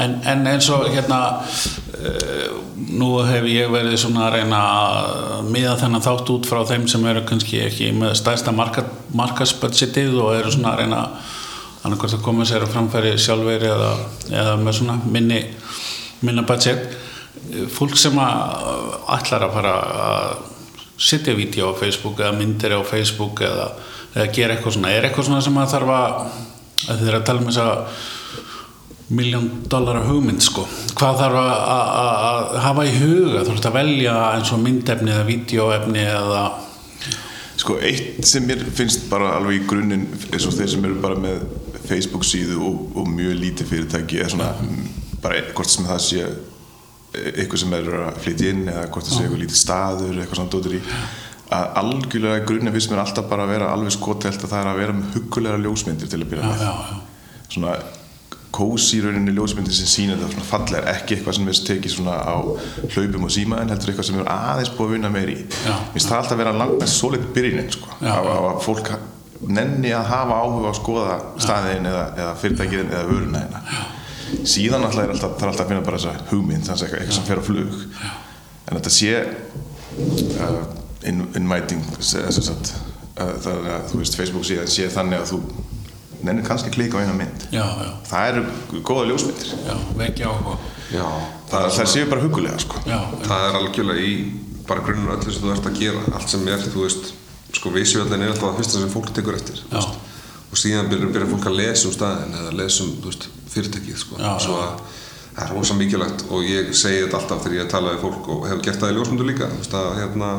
En, 0.00 0.18
en 0.32 0.46
eins 0.52 0.68
og 0.72 0.86
hérna 0.88 1.20
uh, 1.40 2.60
nú 2.76 3.10
hef 3.28 3.48
ég 3.50 3.72
verið 3.72 3.98
svona 4.00 4.26
að 4.28 4.38
reyna 4.38 4.60
að 4.60 5.50
miða 5.52 5.76
þennan 5.80 6.04
þátt 6.04 6.32
út 6.36 6.48
frá 6.48 6.62
þeim 6.68 6.86
sem 6.90 7.04
eru 7.08 7.24
kannski 7.28 7.60
ekki 7.66 7.90
með 7.96 8.16
stærsta 8.20 8.54
marka, 8.56 8.86
markasbudgetið 9.16 10.16
og 10.22 10.36
eru 10.38 10.54
svona 10.54 10.72
að 10.74 10.84
reyna 10.84 11.02
annarkvært 11.86 12.16
að 12.18 12.24
koma 12.26 12.46
sér 12.48 12.64
að 12.66 12.72
framfæri 12.74 13.14
sjálfur 13.22 13.66
eða, 13.70 13.90
eða 14.30 14.56
með 14.62 14.78
svona 14.80 14.98
minni 15.06 15.40
minna 16.26 16.42
budget. 16.48 16.86
Fólk 17.76 17.94
sem 18.00 18.16
að 18.18 18.98
ætlar 19.16 19.44
að 19.46 19.54
fara 19.54 19.74
að 20.06 20.36
setja 20.98 21.34
vídeo 21.36 21.70
á 21.70 21.78
Facebook 21.78 22.18
eða 22.24 22.34
myndir 22.38 22.72
á 22.74 22.80
Facebook 22.88 23.42
eða, 23.44 23.66
eða 24.16 24.28
gera 24.34 24.56
eitthvað 24.56 24.78
svona. 24.78 24.92
Er 24.96 25.06
eitthvað 25.10 25.28
svona 25.30 25.42
sem 25.44 25.58
að 25.60 25.72
þarf 25.76 25.92
að 25.96 26.20
að 26.86 26.98
þið 27.00 27.08
er 27.10 27.16
að 27.18 27.26
tala 27.28 27.40
um 27.40 27.46
þessa 27.50 27.66
miljón 29.16 29.46
dollara 29.70 30.02
hugmynd 30.08 30.42
sko? 30.42 30.64
Hvað 30.98 31.20
þarf 31.20 31.38
að, 31.40 31.50
að, 31.52 31.90
að- 31.96 32.22
að 32.30 32.56
hafa 32.64 32.86
í 32.88 32.94
huga? 32.98 33.44
Þú 33.46 33.54
ert 33.54 33.68
að 33.70 33.76
velja 33.78 34.14
eins 34.34 34.52
og 34.56 34.62
myndefni 34.64 35.12
eða 35.14 35.26
vídeoefni 35.28 36.02
eða 36.10 36.42
sko, 37.56 37.76
eitt 37.86 38.26
sem 38.28 38.44
mér 38.48 38.64
finnst 38.76 39.06
bara 39.10 39.36
alveg 39.38 39.60
í 39.62 39.66
grunninn 39.70 40.08
eins 40.32 40.44
og 40.48 40.56
þeir 40.58 40.72
sem 40.74 40.84
eru 40.88 40.98
bara 41.04 41.16
með 41.22 41.44
Facebook 41.88 42.26
síðu 42.26 42.60
og, 42.66 42.82
og 43.00 43.08
mjög 43.10 43.38
lítið 43.42 43.72
fyrirtæki 43.72 44.20
er 44.22 44.32
svona 44.32 44.52
mm, 44.60 44.84
bara 45.24 45.40
hvort 45.52 45.72
sem 45.72 45.88
það 45.88 46.04
sé 46.06 46.26
eitthvað 47.16 47.62
sem 47.62 47.76
er 47.76 47.92
að 48.00 48.22
flytja 48.24 48.52
inn 48.52 48.64
eða 48.68 48.88
hvort 48.90 49.06
það 49.06 49.14
sé 49.14 49.24
eitthvað 49.24 49.42
lítið 49.44 49.60
staður 49.60 50.20
eitthvað 50.20 50.40
svona 50.40 50.54
dótur 50.54 50.76
í. 50.76 50.80
Að 51.56 51.76
algjörlega 51.80 52.40
í 52.40 52.46
grunninn 52.48 52.74
finnst 52.74 52.90
mér 52.90 53.04
alltaf 53.04 53.28
bara 53.30 53.46
að 53.46 53.52
vera 53.54 53.68
alveg 53.72 53.94
skotelt 53.94 54.42
að 54.42 54.50
það 54.50 54.62
er 54.62 54.70
að 54.72 54.80
vera 54.82 54.96
með 54.96 55.14
huggulega 55.14 55.62
ljósmyndir 55.62 56.10
til 56.10 56.20
að 56.20 56.32
byrja 56.32 56.50
með. 56.50 56.64
Já, 56.66 56.72
já, 56.90 57.46
svona 57.54 57.76
kósi 58.56 58.98
í 58.98 59.02
rauninni 59.04 59.34
ljósmyndir 59.36 59.76
sem 59.76 59.88
sína 59.90 60.16
þetta 60.16 60.32
svona 60.32 60.48
fallega 60.48 60.94
ekki 60.96 61.16
eitthvað 61.16 61.36
sem 61.38 61.50
er 61.50 61.58
tekið 61.68 61.92
svona 61.92 62.16
á 62.24 62.36
hlaupum 62.94 63.26
og 63.28 63.34
síma 63.34 63.60
en 63.62 63.72
heldur 63.72 63.92
eitthvað 63.92 64.08
sem 64.08 64.20
er 64.22 64.30
aðeins 64.32 64.72
búið 64.76 64.88
að 64.88 64.94
vinna 64.96 65.12
meir 65.12 65.32
í. 65.32 65.36
Mér 65.44 65.92
finnst 65.94 66.10
það 66.10 66.20
alltaf 66.22 66.36
að 66.36 66.42
vera 66.42 66.54
langt 66.56 66.80
með 66.80 66.92
svolítið 66.94 67.34
byrjunin 67.36 67.70
sko, 67.76 67.98
á, 68.00 68.16
á 68.16 68.38
að 68.40 68.62
fólk 68.64 68.92
nenni 69.44 69.92
að 69.94 70.08
hafa 70.10 70.40
áhuga 70.40 70.68
á 70.68 70.70
að 70.70 70.78
skoða 70.80 71.16
staðin 71.42 71.88
eða, 71.90 72.04
eða 72.16 72.32
fyrirtækiðin 72.40 72.92
eða 72.92 73.08
vöruna 73.10 73.42
hérna. 73.44 73.62
Síðan 74.46 74.86
alltaf 74.86 75.04
er 75.04 75.12
alltaf, 75.14 75.36
er 75.38 75.50
alltaf 75.50 75.64
að 75.64 75.72
finna 75.72 75.86
bara 75.86 76.00
þessa 76.00 76.30
hugmynd 76.32 76.66
þannig 76.66 76.86
eitthvað, 76.86 77.00
eitthvað 77.00 77.18
sem 77.18 77.28
fer 77.28 77.42
á 77.42 77.44
flug. 77.46 77.76
En 78.66 78.78
þetta 78.78 78.94
sé 78.96 79.12
uh, 80.42 80.60
in, 81.06 81.22
inviting 81.38 81.84
sem 82.00 82.30
sagt, 82.34 82.72
uh, 83.14 83.36
það 83.44 83.52
er 83.52 83.68
að 83.76 83.90
þú 83.92 84.00
veist 84.02 84.18
Facebook 84.18 84.48
síðan 84.48 84.72
sé 84.72 84.88
þannig 84.92 85.22
að 85.22 85.34
þú 85.34 85.42
nennir 86.26 86.46
kannski 86.46 86.72
að 86.72 86.78
klika 86.78 86.98
á 86.98 87.04
eina 87.04 87.14
mynd. 87.14 87.46
Já, 87.54 87.62
já, 87.62 87.92
það 88.08 88.30
eru 88.32 88.80
góða 88.88 89.04
ljósmyndir. 89.12 89.52
Já 89.68 89.76
vekja 90.00 90.32
áhuga. 90.32 90.56
Já, 90.86 91.06
það, 91.52 91.68
það 91.76 91.92
séu 91.92 92.08
bara 92.10 92.24
hugulega 92.24 92.58
sko. 92.62 92.82
já, 92.86 92.98
það 93.26 93.46
er 93.46 93.60
algjörlega 93.60 94.06
í 94.06 94.16
bara 94.66 94.82
grunnur 94.86 95.14
öllu 95.14 95.34
sem 95.34 95.44
þú 95.44 95.54
ert 95.54 95.70
að 95.70 95.80
gera. 95.82 96.02
Allt 96.16 96.32
sem 96.32 96.50
er, 96.50 96.66
þú 96.72 96.82
veist 96.86 97.12
sko 97.56 97.72
visuallin 97.74 98.22
er 98.26 98.34
alltaf 98.34 98.50
það 98.50 98.60
fyrsta 98.60 98.82
sem 98.82 98.92
fólk 98.92 99.10
tekur 99.16 99.38
eftir 99.38 99.64
og 99.76 100.60
síðan 100.60 100.90
byrjar, 100.90 101.26
fólk 101.30 101.48
að 101.50 101.58
lesa 101.60 101.88
um 101.88 101.94
staðin 101.94 102.36
eða 102.38 102.52
lesa 102.60 102.84
um 102.84 102.92
veist, 103.04 103.26
fyrirtækið 103.50 103.98
sko. 104.00 104.20
Já, 104.20 104.30
svo 104.42 104.60
að 104.60 104.78
það 105.36 105.42
er 105.44 105.50
rosa 105.52 105.74
mikilvægt 105.76 106.22
og 106.32 106.46
ég 106.48 106.70
segi 106.76 107.02
þetta 107.02 107.18
alltaf 107.20 107.42
þegar 107.44 107.58
ég 107.58 107.72
tala 107.72 107.92
við 107.92 108.06
fólk 108.06 108.30
og 108.32 108.46
hef 108.48 108.62
gert 108.64 108.80
það 108.80 108.92
í 108.92 108.96
ljósmyndu 108.96 109.26
líka 109.28 109.50
veist, 109.52 109.74
að, 109.76 109.90
hérna, 110.00 110.30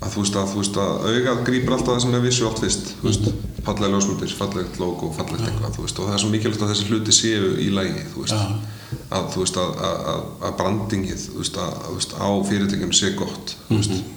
að 0.00 0.14
þú 0.14 0.22
veist 0.22 0.38
að, 0.40 0.48
þú 0.52 0.62
veist, 0.62 0.78
að 0.80 1.04
augað 1.10 1.42
grýpur 1.50 1.76
alltaf 1.76 1.92
það 1.92 2.00
sem 2.06 2.16
er 2.16 2.24
visuált 2.24 2.62
fyrst 2.64 2.88
þú 3.02 3.10
veist, 3.10 3.28
fallega 3.66 3.92
ljósmyndir, 3.92 4.34
fallegt 4.40 4.80
logo 4.80 5.12
fallegt 5.18 5.44
eitthvað, 5.50 5.78
og 5.82 5.92
það 5.98 6.14
er 6.16 6.24
svo 6.24 6.32
mikilvægt 6.32 6.64
að 6.64 6.72
þessi 6.72 6.88
hluti 6.88 7.16
séu 7.18 7.52
í 7.60 7.68
lægi, 7.74 8.06
að 8.16 9.30
þú 9.34 9.44
veist 9.44 9.60
að, 9.60 9.78
að, 9.90 10.02
að, 10.14 10.26
að 10.48 10.58
brandingið 10.62 11.28
á 12.16 12.28
fyrirtækjum 12.48 12.96
sé 12.96 13.12
gott 13.18 13.58
þú 13.66 13.82
veist 13.82 14.15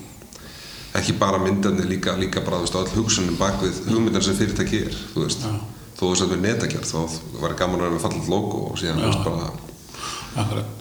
ekki 0.97 1.13
bara 1.19 1.37
myndarnir 1.41 1.85
líka, 1.89 2.15
líka 2.17 2.41
bara 2.45 2.61
all 2.61 2.93
hugsunin 2.95 3.37
bak 3.37 3.61
við 3.61 3.83
hugmyndan 3.91 4.23
sem 4.25 4.37
fyrirtæki 4.37 4.83
er 4.87 4.95
þú 5.13 5.25
veist. 5.25 5.45
Þó 5.99 6.03
þú 6.05 6.13
sett 6.15 6.31
við 6.31 6.43
netagerð 6.45 6.91
þá 6.93 7.17
var 7.41 7.57
gaman 7.59 7.81
að 7.81 7.85
vera 7.85 7.95
með 7.97 8.05
fallit 8.07 8.29
logo 8.31 8.63
og 8.69 8.79
síðan 8.79 9.03
veist 9.03 9.25
bara 9.25 9.51
Akkurat. 10.39 10.75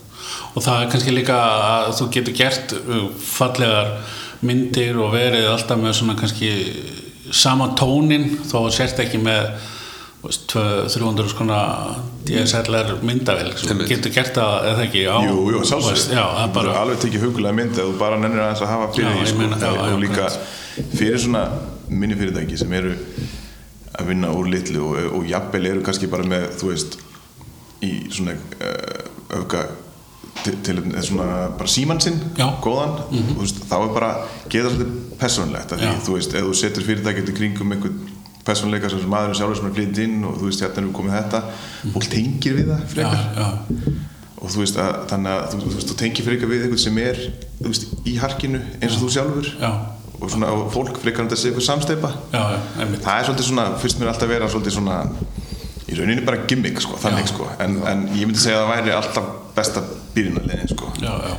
Og 0.55 0.63
það 0.65 0.83
er 0.83 0.91
kannski 0.93 1.15
líka 1.15 1.37
að 1.39 1.91
þú 1.99 2.09
getur 2.15 2.37
gert 2.37 2.75
uh, 2.79 3.09
fallegar 3.25 3.93
myndir 4.45 4.99
og 5.01 5.13
verið 5.17 5.49
alltaf 5.51 5.81
með 5.81 5.97
svona 5.99 6.17
kannski 6.19 6.53
sama 7.35 7.73
tónin 7.79 8.31
þó 8.49 8.69
sért 8.73 9.01
ekki 9.03 9.21
með 9.21 9.51
þú 9.51 9.57
veist, 9.59 9.59
200 9.59 9.78
300 10.23 11.29
skona 11.31 11.59
DSLR 12.27 12.97
myndavel 13.07 13.53
Einmitt. 13.55 13.89
getur 13.89 14.11
gert 14.13 14.35
það 14.35 14.67
eða 14.73 14.85
ekki 14.89 15.05
á 15.07 15.17
Jú, 15.23 15.37
jú, 15.55 15.61
það 15.63 15.91
er 16.43 16.53
bara 16.57 16.73
alveg 16.83 16.99
tekið 17.05 17.27
hugulega 17.29 17.55
mynd 17.55 17.79
ef 17.79 17.87
þú 17.87 17.99
bara 18.01 18.19
nennir 18.19 18.43
aðeins 18.43 18.65
að 18.67 18.73
hafa 18.73 18.89
fyrir 18.97 19.07
Já, 19.07 19.15
því 19.15 19.23
ég 19.23 19.31
sko. 19.31 19.39
meina, 19.39 19.61
já, 19.63 19.71
og 19.71 19.93
já, 19.93 19.99
líka 20.03 20.27
fyrir 20.99 21.23
svona 21.23 21.45
minni 21.89 22.19
fyrirtæki 22.19 22.59
sem 22.59 22.75
eru 22.81 22.97
að 23.99 24.11
vinna 24.11 24.33
úr 24.35 24.51
litlu 24.51 24.83
og, 24.91 24.99
og 25.21 25.29
jafnvel 25.31 25.71
eru 25.71 25.85
kannski 25.87 26.11
bara 26.11 26.27
með 26.35 26.49
þú 26.61 26.73
veist 26.75 26.99
í 27.87 27.93
svona 28.11 28.35
auka 29.39 29.63
til, 30.43 30.55
til 30.67 30.79
eða 30.83 31.03
svona 31.07 31.31
bara 31.59 31.71
símann 31.71 32.03
sinn 32.03 32.19
Já. 32.35 32.49
Mhm. 32.51 32.61
góðan 32.67 32.99
og 33.37 33.43
veist, 33.45 33.63
þá 33.71 33.77
er 33.85 33.95
bara 33.95 34.13
geta 34.51 34.75
svolítið 34.75 34.95
persónlegt 35.23 35.73
af 35.73 35.79
því 35.83 35.97
þú 36.11 36.19
veist, 36.19 36.35
ef 36.35 36.47
þú 36.51 36.55
setur 36.67 36.87
fyrirtækið 36.91 37.31
til 37.31 37.39
kringum 37.39 37.73
einhvern 37.79 37.99
persónleika 38.49 38.91
sem 38.93 39.05
maðurinn 39.13 39.39
sjálfur 39.39 39.61
sem 39.61 39.69
er 39.69 39.77
flytið 39.77 40.05
inn 40.07 40.25
og 40.29 40.39
þú 40.41 40.49
veist, 40.49 40.65
hérna 40.65 40.83
er 40.83 40.89
við 40.89 40.97
komið 40.99 41.17
þetta. 41.19 41.43
Fólk 41.95 42.09
tengir 42.15 42.57
við 42.59 42.73
það 42.73 42.81
já, 42.81 42.89
frekar. 42.95 43.23
Já, 43.37 43.95
og 44.39 44.55
þú 44.55 44.63
veist 44.63 44.81
að 44.83 44.99
þannig 45.13 45.35
að 45.35 45.47
þú, 45.53 45.61
þú, 45.61 45.75
veist, 45.77 45.93
þú 45.93 45.99
tengir 46.03 46.29
frekar 46.29 46.53
við 46.53 46.67
einhvern 46.67 46.83
sem 46.87 47.01
er 47.05 47.23
veist, 47.63 47.89
í 48.09 48.17
harkinu 48.23 48.63
eins 48.81 48.97
og 48.97 49.05
þú 49.05 49.13
sjálfur. 49.19 49.53
Já, 49.61 49.71
og 50.19 50.33
svona 50.33 50.49
og 50.51 50.65
fólk 50.75 50.97
frekar 50.99 51.23
um 51.23 51.29
sé 51.31 51.53
eitthvað 51.53 51.63
samsteipa 51.63 52.09
já, 52.33 52.41
já, 52.43 52.87
það 53.05 53.13
er 53.13 53.27
svolítið 53.29 53.45
svona, 53.53 53.67
fyrst 53.79 54.01
mér 54.01 54.09
alltaf 54.11 54.31
vera 54.33 54.49
svolítið 54.51 54.75
svona 54.75 54.97
í 55.89 55.97
rauninni 55.97 56.25
bara 56.27 56.43
gimmick 56.49 56.81
sko, 56.85 56.99
þannig 57.01 57.29
Já. 57.29 57.33
sko. 57.33 57.47
En, 57.65 57.79
en 57.89 58.03
ég 58.13 58.29
myndi 58.29 58.41
segja 58.43 58.61
að 58.61 58.67
það 58.67 58.73
væri 58.75 58.95
alltaf 58.97 59.31
besta 59.57 59.85
byrjunarlegin 60.15 60.73
sko. 60.75 60.91
Já, 61.01 61.13
já, 61.25 61.37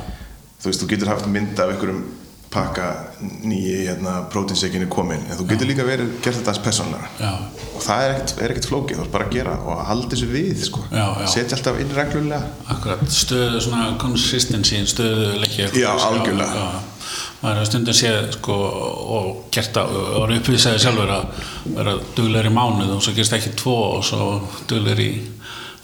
þú 0.60 0.72
veist, 0.72 0.82
þú 0.82 0.90
getur 0.94 1.12
haft 1.14 1.30
mynd 1.30 1.62
af 1.62 1.74
einhverjum 1.74 2.02
pakka 2.50 2.86
nýji 3.22 3.86
hérna, 3.86 4.16
prótinsekinni 4.34 4.88
komin. 4.90 5.22
En 5.30 5.38
þú 5.38 5.46
getur 5.52 5.70
líka 5.70 5.86
verið 5.86 6.16
gert 6.24 6.40
þetta 6.40 6.54
aðeins 6.56 6.64
persónlega 6.66 7.10
já, 7.22 7.32
og 7.78 7.84
það 7.86 8.06
er 8.06 8.14
ekkert, 8.16 8.34
er 8.42 8.54
ekkert 8.56 8.70
flókið, 8.72 8.98
þú 8.98 9.04
veist 9.04 9.14
bara 9.14 9.28
að 9.28 9.36
gera 9.38 9.56
og 9.62 9.82
halda 9.90 10.10
þessu 10.16 10.30
við 10.32 10.64
sko. 10.66 10.84
Já, 10.90 11.04
já. 11.06 11.28
setja 11.36 11.60
alltaf 11.60 11.82
inn 11.84 11.94
reglulega. 11.98 12.54
Akkurat 12.74 13.04
stöðu 13.14 13.62
svona 13.68 13.90
consistency 14.02 14.82
stöðu 14.90 15.34
leikja 15.44 15.70
Já, 15.78 15.92
algjörlega. 15.94 16.66
já. 16.66 16.98
maður 17.40 17.62
hefur 17.62 17.70
stundum 17.70 17.96
séð 17.96 18.32
sko, 18.36 18.56
og 19.16 19.28
gert 19.56 19.78
að 19.80 19.94
og 20.00 20.24
er 20.26 20.38
uppvísaði 20.40 20.82
sjálfur 20.84 21.14
að 21.16 21.44
vera 21.78 21.98
duglegur 22.18 22.50
í 22.50 22.56
mánuð 22.58 22.96
og 22.98 23.04
svo 23.06 23.14
gerst 23.16 23.36
ekki 23.38 23.54
tvo 23.62 23.78
og 23.96 24.04
svo 24.06 24.32
duglegur 24.70 25.06
í 25.06 25.12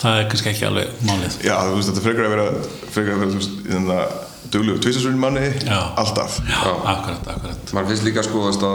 það 0.01 0.19
er 0.19 0.29
kannski 0.31 0.51
ekki 0.51 0.67
alveg 0.67 1.03
málið. 1.07 1.37
Já, 1.45 1.55
þú 1.61 1.77
veist, 1.77 1.91
þetta 1.91 2.03
frekar 2.05 2.27
að 2.27 2.33
vera 2.35 2.47
frekar 2.95 3.15
að 3.15 3.21
vera, 3.23 3.93
að 3.95 4.33
duglegur 4.53 4.81
tvistasunni 4.83 5.19
mánu, 5.19 5.43
Já. 5.65 5.79
alltaf. 6.01 6.39
Já, 6.49 6.71
akkurat, 6.93 7.27
akkurat. 7.35 7.73
Maður 7.73 7.91
finnst 7.91 8.07
líka 8.07 8.23
sko 8.25 8.43
að 8.49 8.65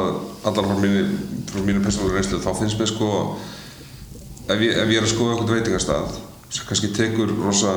allar 0.49 0.69
frá 0.71 0.79
mínu, 0.83 1.03
frá 1.51 1.65
mínu 1.67 1.85
persónulega 1.85 2.21
reynslu 2.21 2.41
þá 2.45 2.51
finnst 2.59 2.81
mér 2.81 2.91
sko 2.91 3.11
ef 4.51 4.65
ég, 4.65 4.75
ef 4.75 4.89
ég 4.91 4.99
er 4.99 5.07
að 5.07 5.13
skoða 5.15 5.37
eitthvað 5.37 5.55
veitingastað 5.59 6.17
sem 6.51 6.67
kannski 6.69 6.93
tekur 6.97 7.35
rosa 7.45 7.77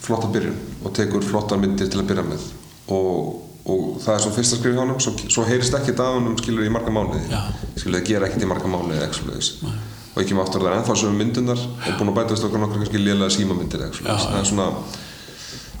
flotta 0.00 0.30
byrjun 0.32 0.56
og 0.84 0.94
tekur 0.96 1.26
flotta 1.26 1.58
myndir 1.60 1.90
til 1.90 2.00
að 2.02 2.08
byrja 2.12 2.24
með 2.28 2.48
og, 2.94 3.42
og 3.68 3.84
það 4.04 4.14
er 4.14 4.24
svo 4.24 4.34
fyrsta 4.38 4.60
skrif 4.60 4.76
hjá 4.76 4.82
honum 4.84 5.02
svo, 5.02 5.14
svo 5.28 5.44
heyrist 5.48 5.76
ekkert 5.76 6.00
að 6.04 6.18
honum 6.20 6.38
skilur 6.40 6.64
í 6.64 6.72
marga 6.72 6.94
mánuði. 6.94 7.26
Skilur 7.76 8.00
það 8.00 8.08
gera 8.12 8.30
ekkert 8.30 8.46
í 8.46 8.50
marga 8.50 8.72
mánuði 8.72 9.02
og 10.18 10.24
ekki 10.24 10.34
með 10.34 10.46
aftur 10.48 10.64
það 10.64 10.72
er 10.72 10.78
ennþá 10.80 10.94
sem 10.98 11.18
myndunar 11.18 11.60
og 11.62 11.98
búin 12.00 12.10
að 12.10 12.16
bætast 12.16 12.46
okkur 12.48 12.62
nokkra 12.62 12.80
kannski 12.80 13.02
lélega 13.02 13.30
símamyndir 13.30 13.84
eða 13.84 13.90
eitthvað 13.92 14.00
svoleiðis. 14.00 14.24
það 14.32 14.40
er 14.40 14.48
svona 14.48 14.68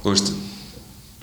þú 0.04 0.12
veist 0.12 0.28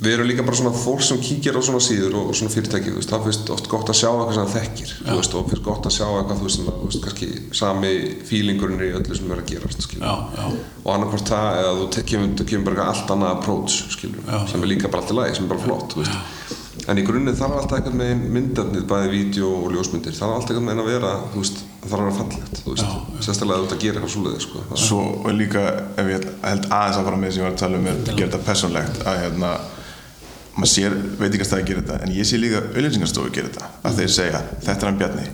við 0.02 0.12
erum 0.18 0.28
líka 0.28 0.44
bara 0.44 0.58
svona 0.60 0.74
fólk 0.76 1.02
sem 1.08 1.20
kíkir 1.24 1.56
á 1.56 1.62
svona 1.64 1.80
síður 1.80 2.18
og, 2.20 2.26
og 2.32 2.36
svona 2.36 2.52
fyrirtæki, 2.52 2.92
þú 2.92 3.00
veist, 3.00 3.12
það 3.14 3.28
finnst 3.30 3.52
oft 3.56 3.70
gott 3.72 3.92
að 3.94 3.96
sjá 4.02 4.10
eitthvað 4.12 4.34
sem 4.36 4.44
það 4.50 4.56
þekkir, 4.58 4.90
þú 5.06 5.16
veist, 5.22 5.36
og 5.40 5.46
finnst 5.54 5.64
gott 5.70 5.88
að 5.88 5.96
sjá 5.96 6.06
eitthvað, 6.10 6.42
þú 6.42 6.48
veist, 6.50 6.58
sem 6.60 6.68
að, 6.68 6.82
þú 6.82 6.90
veist, 6.90 7.06
kannski 7.06 7.30
sami 7.62 7.94
fílingurinn 8.28 8.82
er 8.84 8.90
í 8.90 8.98
öllu 9.00 9.16
sem 9.22 9.32
er 9.32 9.40
að 9.44 9.48
gerast, 9.54 9.86
skilur 9.88 10.04
já, 10.04 10.16
já, 10.36 10.50
og 10.84 10.92
annarkvort 10.98 11.32
það, 11.32 11.48
eða 11.62 11.88
þú 11.96 12.04
kemur, 12.12 12.34
þú 12.42 12.48
kemur 12.52 12.68
bara 12.74 12.90
allt 12.92 13.16
annað 13.16 13.34
approach, 13.38 13.78
skilur 13.96 14.28
Já. 14.28 14.38
sem 14.52 14.68
er 14.68 14.72
líka 14.74 14.92
bara 14.92 15.06
allt 15.06 15.16
í 15.16 15.20
lagi, 15.22 15.38
sem 15.40 15.48
er 15.48 15.54
bara 15.56 15.64
flott, 15.64 15.96
þú 15.96 16.04
veist. 16.04 16.52
En 16.92 17.00
í 17.00 17.06
grunninn 17.08 17.34
þarf 17.40 17.56
alltaf 17.62 17.80
eitthvað 17.80 17.96
með 17.98 18.26
myndefnið, 18.36 18.84
bæði 18.92 19.08
vídeo 19.14 19.48
og 19.64 19.72
ljósmyndir 19.74 20.14
þarf 20.14 20.36
alltaf 20.36 20.52
eitthvað 20.52 20.68
með 20.68 20.82
að 20.84 20.90
vera, 20.92 21.14
þú 21.32 21.40
veist 21.42 21.62
þarf 21.86 21.96
að 21.96 22.04
vera 22.04 22.18
fallegt, 22.20 22.60
þú 22.66 22.74
veist, 22.76 23.00
sérstaklega 23.26 23.62
þú 23.62 23.66
ert 23.66 23.74
að 23.78 23.82
gera 23.86 23.96
eitthvað 24.02 24.14
svoleiðis, 24.14 24.46
sko. 24.46 24.62
Það- 24.70 24.84
Svo 24.84 25.00
er 25.32 25.38
líka, 25.40 25.64
ef 26.04 26.12
ég 26.12 26.28
held 26.44 26.68
aðeins 26.68 27.00
að 27.00 27.08
fara 27.08 27.22
með 27.24 27.32
sem 27.32 27.42
ég 27.42 27.48
var 27.48 27.56
að 27.56 27.64
tala 27.64 27.80
um 27.80 27.88
er 27.88 27.96
að 27.96 28.12
gera 28.20 28.28
þetta 28.28 28.44
persónlegt 28.52 29.02
að 29.08 29.20
hérna, 29.24 29.54
maður 30.56 30.72
sér 30.72 30.96
veitingastæði 31.20 31.68
gera 31.70 31.82
þetta 31.86 31.98
en 32.06 32.14
ég 32.16 32.28
sé 32.30 32.40
líka 32.40 32.62
auðlýsingarstofu 32.72 33.34
gera 33.36 33.52
þetta. 33.52 33.72
Að 33.84 34.00
þeir 34.02 34.14
segja, 34.20 34.44
þetta 34.64 34.80
er 34.80 34.92
hann 34.92 35.02
Bjarni 35.02 35.26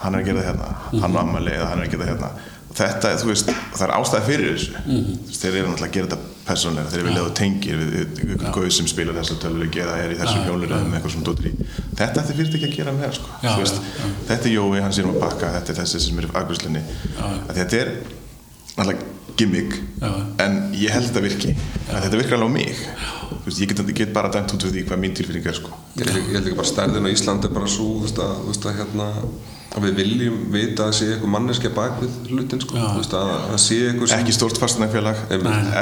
hann 0.00 0.16
er 0.16 0.22
að 0.22 0.30
gera 0.30 0.40
það 0.40 0.48
hérna, 0.48 1.02
hann 1.04 1.16
á 1.16 1.20
ammali 1.20 1.52
eða 1.52 1.68
hann 1.70 1.82
er 1.82 1.88
að 1.88 1.94
gera 1.94 2.06
það 2.06 2.12
hérna. 2.14 2.30
Og 2.70 2.76
þetta, 2.78 3.10
þú 3.18 3.28
veist, 3.32 3.48
það 3.74 3.82
er 3.84 3.92
ástæði 3.96 4.26
fyrir 4.28 4.52
þessu. 4.54 4.82
Þú 4.86 4.98
veist, 5.26 5.40
þeir 5.42 5.56
eru 5.58 5.70
náttúrulega 5.72 5.88
að 5.90 5.96
gera 5.96 6.08
þetta 6.10 6.28
persónlega 6.46 6.92
þeir 6.92 7.04
vilja 7.06 7.20
að 7.20 7.26
þú 7.26 7.34
tengir 7.40 7.80
við 7.80 8.44
gauð 8.54 8.68
sem 8.76 8.88
spilar 8.90 9.18
þessa 9.18 9.36
tölvuleiki 9.42 9.82
eða 9.84 9.96
er 10.04 10.14
í 10.14 10.18
þessum 10.20 10.46
hjóluröðum 10.46 10.94
eitthvað 10.96 11.14
svona 11.14 11.26
dóttir 11.28 11.50
í 11.50 11.68
þetta 11.98 12.22
ætti 12.22 12.36
fyrirtæki 12.38 12.68
að 12.70 12.76
gera 12.78 12.94
með 12.96 13.14
sko. 13.18 13.34
Já, 13.44 13.50
veist, 13.60 13.82
þetta 14.30 14.48
er 14.50 14.54
Jói, 14.54 14.80
hann 14.82 14.96
sér 14.96 15.06
um 15.10 15.14
að 15.14 15.22
bakka 15.26 15.52
þetta 15.58 15.74
er 15.74 15.80
þessi 15.82 16.02
sem 16.06 16.22
er 16.22 16.26
í 16.26 16.32
afgjörslinni 16.40 16.82
þetta 17.58 17.80
er 17.82 17.92
náttúrulega 18.78 19.08
gimmick 19.38 19.76
Já. 20.00 20.10
en 20.44 20.58
ég 20.74 20.94
held 20.94 21.08
þetta 21.10 21.22
virki. 21.26 21.54
Að 21.90 22.06
þetta 22.06 22.20
virkar 22.22 22.40
alveg 22.40 22.50
á 22.50 22.56
mig. 22.56 22.82
Þú 23.30 23.44
veist, 23.46 23.60
ég, 23.62 23.70
get, 23.70 23.84
ég 23.86 24.00
get 24.00 24.12
bara 24.16 24.32
dæmt 24.32 24.54
út 24.54 24.66
fyrir 24.66 24.80
því 24.80 24.88
hvað 24.88 25.02
mín 25.04 25.14
tilfinning 25.16 25.46
er 25.46 25.56
sko. 25.56 25.76
Ég 26.00 26.10
ég 26.10 26.34
held 26.34 26.44
ekki 26.44 26.58
bara 26.58 26.72
stærðin 26.72 27.08
á 27.08 27.10
Íslandi 27.12 27.48
er 27.48 27.54
bara 27.56 27.70
svo, 27.70 27.88
þú 28.00 28.08
veist 28.08 28.20
að, 28.20 28.34
þú 28.42 28.52
veist 28.52 28.68
að 28.68 28.78
hérna 28.80 29.08
að 29.70 29.86
við 29.86 30.00
viljum 30.00 30.38
vita 30.50 30.88
að 30.88 30.96
sé 30.98 31.08
eitthvað 31.12 31.32
manneskja 31.36 31.70
bak 31.76 32.00
við 32.02 32.14
hlutin, 32.32 32.62
sko, 32.64 32.74
að 33.14 34.16
ekki 34.16 34.34
stórt 34.34 34.58
fastanægfélag 34.58 35.20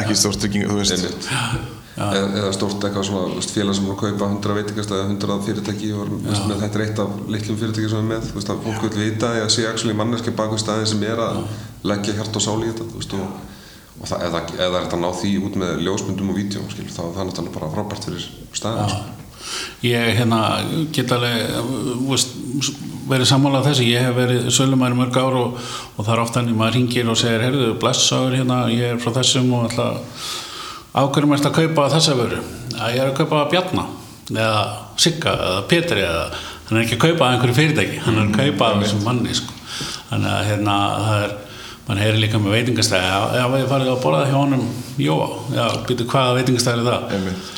ekki 0.03 0.17
stórt 0.19 0.41
trygging 0.43 0.69
veist. 0.77 0.93
Einmitt. 0.99 1.77
Eða, 1.99 2.27
eða 2.39 2.51
stórt 2.55 2.85
eitthvað 2.87 3.07
svona 3.09 3.41
félag 3.43 3.75
sem 3.75 3.89
er 3.89 3.95
að 3.95 4.03
kaupa 4.05 4.29
100 4.29 4.57
veitingast 4.59 4.93
eða 4.95 5.07
100 5.09 5.39
fyrirtæki 5.49 5.89
og 5.97 6.13
þú 6.13 6.19
veist, 6.29 6.45
með 6.47 6.61
þetta 6.63 6.79
er 6.79 6.85
eitt 6.85 7.01
af 7.03 7.17
litlum 7.35 7.59
fyrirtæki 7.59 7.91
sem 7.91 8.05
er 8.05 8.07
með, 8.13 8.29
þú 8.29 8.39
veist 8.39 8.53
að 8.53 8.61
fólk 8.69 8.85
vil 8.85 9.09
vita 9.09 9.33
að 9.41 9.51
sé 9.57 9.65
actually 9.67 9.97
manneskja 9.99 10.37
bak 10.39 10.53
við 10.55 10.63
staðin 10.63 10.91
sem 10.93 11.03
er 11.09 11.25
að 11.25 11.41
leggja 11.87 12.17
hjart 12.19 12.39
og 12.39 12.45
sál 12.45 12.59
í 12.63 12.71
þetta, 12.71 12.89
veist 12.95 13.15
og, 13.19 13.37
og 13.99 14.11
það, 14.11 14.25
eða, 14.29 14.43
eða 14.57 14.67
er 14.73 14.89
þetta 14.89 14.99
að 14.99 15.05
ná 15.05 15.09
því 15.21 15.33
út 15.47 15.61
með 15.63 15.85
ljósmyndum 15.87 16.35
og 16.35 16.43
skil, 16.75 16.89
þá 16.91 17.01
er 17.05 17.15
það 17.17 17.31
náttúrulega 17.31 17.55
bara 17.59 17.71
frábært 17.77 18.09
fyrir 18.09 18.27
staðin, 18.57 18.93
sko. 18.95 19.15
ég 19.87 20.19
hérna 20.19 20.41
get 20.93 21.13
alveg 21.15 21.39
verið 23.09 23.31
sammálað 23.31 23.71
þessu 23.71 23.87
ég 23.89 24.05
hef 24.05 24.19
verið 24.19 24.51
sölumæri 24.53 24.99
mörg 24.99 25.17
ár 25.17 25.39
og, 25.39 25.63
og 25.97 26.03
það 26.03 26.13
er 26.15 26.23
oft 26.25 26.37
hann 26.37 26.51
maður 26.59 26.77
ringir 26.77 27.09
og 27.09 27.17
segir 27.21 27.47
heyrðu, 27.47 27.71
blessaður 27.81 28.37
hérna, 28.41 28.59
ég 28.75 28.95
er 28.95 29.01
frá 29.03 29.15
þessum 29.21 29.49
og 29.57 29.71
ætla 29.71 29.89
ákveðum 30.99 31.35
eftir 31.37 31.53
að 31.53 31.59
kaupa 31.63 31.89
þessa 31.95 32.19
vöru 32.19 32.43
að 32.79 32.95
ég 32.95 33.03
er 33.03 33.11
að 33.11 33.19
kaupa 33.23 33.47
Bjarna 33.53 33.87
eða 34.29 34.63
Sigga 35.01 35.35
eða 35.35 35.67
Petri 35.71 36.05
eða 36.05 36.25
hann 36.69 36.79
er 36.79 36.85
ekki 36.85 36.99
að 36.99 37.05
kaupa 37.07 37.29
einhverju 37.33 37.57
fyrirtæki 37.57 38.01
hann 38.05 38.19
er 38.19 38.27
að 38.27 38.39
kaupa 38.39 38.71
að 38.71 38.83
þessum 38.85 39.05
manni 39.07 39.37
sko. 39.37 39.55
þannig 40.11 40.33
að 40.33 40.49
hérna 40.51 40.77
það 41.05 41.23
er 41.27 41.37
mann 41.89 42.01
heyri 42.03 42.21
líka 42.23 42.41
með 42.43 42.57
veitingastæði 42.59 43.07
já, 43.09 43.21
já, 43.39 43.45
við 43.55 43.69
farið 43.71 43.93
að 43.95 44.03
borða 44.03 44.25
hjá 44.29 44.37
honum. 44.39 44.67
Jóa, 45.01 45.29
já, 45.57 45.63
býtu 45.89 46.07
hvaða 46.09 46.35
veitingastæði 46.41 46.83
er 46.85 46.91
það? 46.91 47.15
Einmitt. 47.17 47.55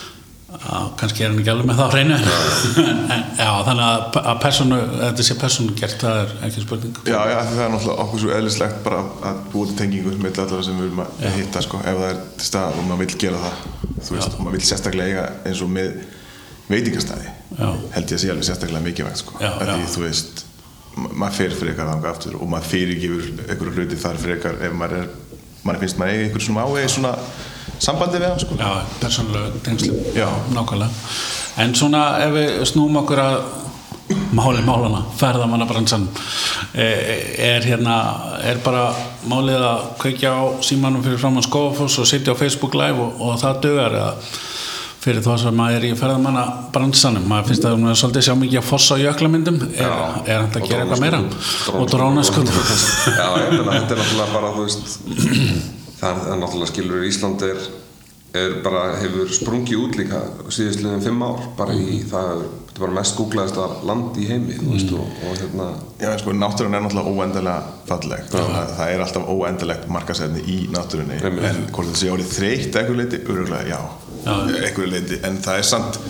Já, 0.61 0.77
kannski 1.01 1.23
er 1.25 1.31
hann 1.31 1.39
ekki 1.41 1.51
alveg 1.53 1.69
með 1.71 1.79
það 1.79 1.89
á 1.89 1.95
hreinu. 1.95 2.17
En 3.15 3.23
já, 3.39 3.51
þannig 3.67 3.85
að, 3.87 4.19
að 4.21 4.41
personu, 4.43 4.79
þetta 5.01 5.27
sé 5.27 5.37
personu 5.41 5.75
gert, 5.79 6.03
það 6.03 6.19
er 6.21 6.33
ekki 6.49 6.65
spurning. 6.65 7.01
Já, 7.09 7.19
já, 7.31 7.37
því 7.47 7.57
það 7.57 7.65
er 7.65 7.73
náttúrulega 7.75 8.05
okkur 8.05 8.23
svo 8.25 8.33
eðlislegt 8.37 8.81
bara 8.85 9.01
að 9.31 9.41
búa 9.55 9.71
til 9.71 9.79
tengingu 9.79 10.15
með 10.21 10.41
allar 10.45 10.65
sem 10.67 10.77
við 10.79 10.89
viljum 10.89 11.05
að 11.07 11.27
hitta 11.39 11.63
sko, 11.65 11.81
ef 11.81 12.01
það 12.03 12.09
er 12.11 12.21
til 12.37 12.49
stað 12.51 12.77
og 12.83 12.89
maður 12.91 13.03
vill 13.07 13.21
gera 13.25 13.43
það. 13.47 13.63
Þú 14.01 14.17
veist, 14.19 14.35
og 14.37 14.45
maður 14.45 14.59
vill 14.59 14.69
sérstaklega 14.69 15.09
eiga 15.11 15.25
eins 15.49 15.65
og 15.65 15.73
með 15.79 15.95
veitingastæði 16.71 17.27
Já. 17.59 17.67
held 17.97 18.13
ég 18.13 18.17
að 18.17 18.23
sé 18.23 18.31
alveg 18.33 18.47
sérstaklega 18.47 18.85
mikilvægt 18.85 19.23
sko, 19.25 19.37
Já, 19.43 19.51
að 19.57 19.73
því 19.73 19.81
já. 19.83 19.91
þú 19.95 20.05
veist 20.05 20.40
maður 20.97 21.37
fer 21.39 21.57
frekar 21.57 21.91
þangað 21.93 22.11
aftur 22.11 22.37
og 22.41 22.51
maður 22.51 22.71
fyrirgifur 22.73 23.29
einhverju 23.47 23.77
hluti 23.77 24.01
þar 24.01 24.21
frekar 24.21 24.61
ef 24.67 24.77
maður 24.77 25.05
er, 25.05 25.09
maður 25.63 25.85
finnst 25.85 26.01
maður 26.01 26.15
eiga 26.15 26.27
einhverju 26.27 26.47
svona 26.49 26.67
ávegi 26.67 26.93
svona 26.97 27.15
sambandi 27.81 28.21
við 28.21 28.29
hann 28.29 28.43
sko. 28.43 28.59
Já, 28.61 28.71
persónulegu 29.01 29.63
tengslum. 29.65 29.99
Já. 30.17 30.29
nákvæmlega. 30.55 30.91
En 31.63 31.75
svona 31.75 32.05
ef 32.27 32.35
við 32.35 32.63
snúum 32.69 33.01
okkur 33.01 33.23
að 33.23 33.39
máli 34.35 34.63
málana, 34.67 35.05
ferðamannabransan 35.19 36.07
er 36.75 37.67
hérna 37.67 37.97
er 38.47 38.59
bara 38.65 38.89
málið 39.31 39.65
að 39.67 39.85
kveikja 40.03 40.33
á 40.35 40.43
símanum 40.67 41.05
fyrir 41.05 41.21
framann 41.23 41.47
Skófafoss 41.47 42.01
og 42.03 42.09
sitja 42.11 42.35
á 42.35 42.39
Facebook 42.39 42.75
live 42.79 42.99
og, 42.99 43.21
og 43.23 43.39
það 43.43 43.61
dögar 43.67 43.97
eða 44.01 44.13
fyrir 45.01 45.25
þá 45.25 45.31
sem 45.41 45.57
maður 45.57 45.79
er 45.79 45.87
í 45.89 45.91
ferðamanna 45.97 46.45
bransanum, 46.75 47.27
maður 47.31 47.51
finnst 47.51 47.67
að 47.69 47.77
maður 47.81 47.95
er 47.95 48.01
svolítið 48.03 48.27
sjá 48.27 48.35
mikið 48.37 48.61
að 48.61 48.69
fossa 48.69 48.99
á 49.01 49.03
jöklamyndum 49.07 49.61
er, 49.71 49.85
er 50.27 50.43
hann 50.43 50.51
að 50.51 50.67
gera 50.69 50.85
eitthvað 50.85 51.05
meira? 51.07 51.21
Og 51.81 51.87
drónaskund 51.89 52.53
Já, 53.21 53.29
þetta 53.41 53.61
er 53.65 53.69
náttúrulega 53.71 54.31
bara, 54.35 54.55
veist, 54.59 54.97
það 56.03 56.25
er 56.35 56.43
náttúrulega 56.43 56.73
skilur 56.75 57.07
Ísland 57.09 57.45
er, 57.49 57.63
er 58.43 58.59
bara, 58.67 58.83
hefur 59.01 59.33
sprungið 59.41 59.87
út 59.87 60.01
líka 60.03 60.21
síðustliðin 60.53 61.07
fimm 61.09 61.25
ár, 61.25 61.49
bara 61.57 61.77
í 61.81 62.03
það, 62.11 62.45
þetta 62.69 62.77
er 62.77 62.85
bara 62.85 62.99
mest 63.01 63.17
googlaðista 63.17 63.71
land 63.89 64.21
í 64.21 64.29
heimi, 64.29 64.61
þú 64.61 64.75
veist, 64.75 64.93
og, 65.01 65.25
og 65.25 65.41
hérna, 65.41 65.71
Já, 66.01 66.13
sko, 66.21 66.37
náttúrun 66.37 66.77
er 66.77 66.85
náttúrulega 66.85 67.17
óendilega 67.17 67.73
falleg. 67.89 68.29
Það, 68.33 68.55
það 68.77 68.93
er 68.93 69.03
alltaf 69.05 69.27
óendilegt 69.29 69.91
markasefni 69.93 70.45
í 70.49 70.61
náttúrunni. 70.73 71.19
En 71.25 71.67
hvort 71.73 71.91
það 71.91 71.99
sé 72.01 72.13
orðið 72.15 72.31
þreytt 72.39 72.79
eitthvað 72.81 73.03
leiti, 73.03 73.21
öruglega 73.27 73.67
já, 73.69 73.81
eitthvað 74.27 74.93
leiti 74.95 75.21
en 75.27 75.39
það 75.45 75.63
er 75.63 75.71
samt 75.71 76.01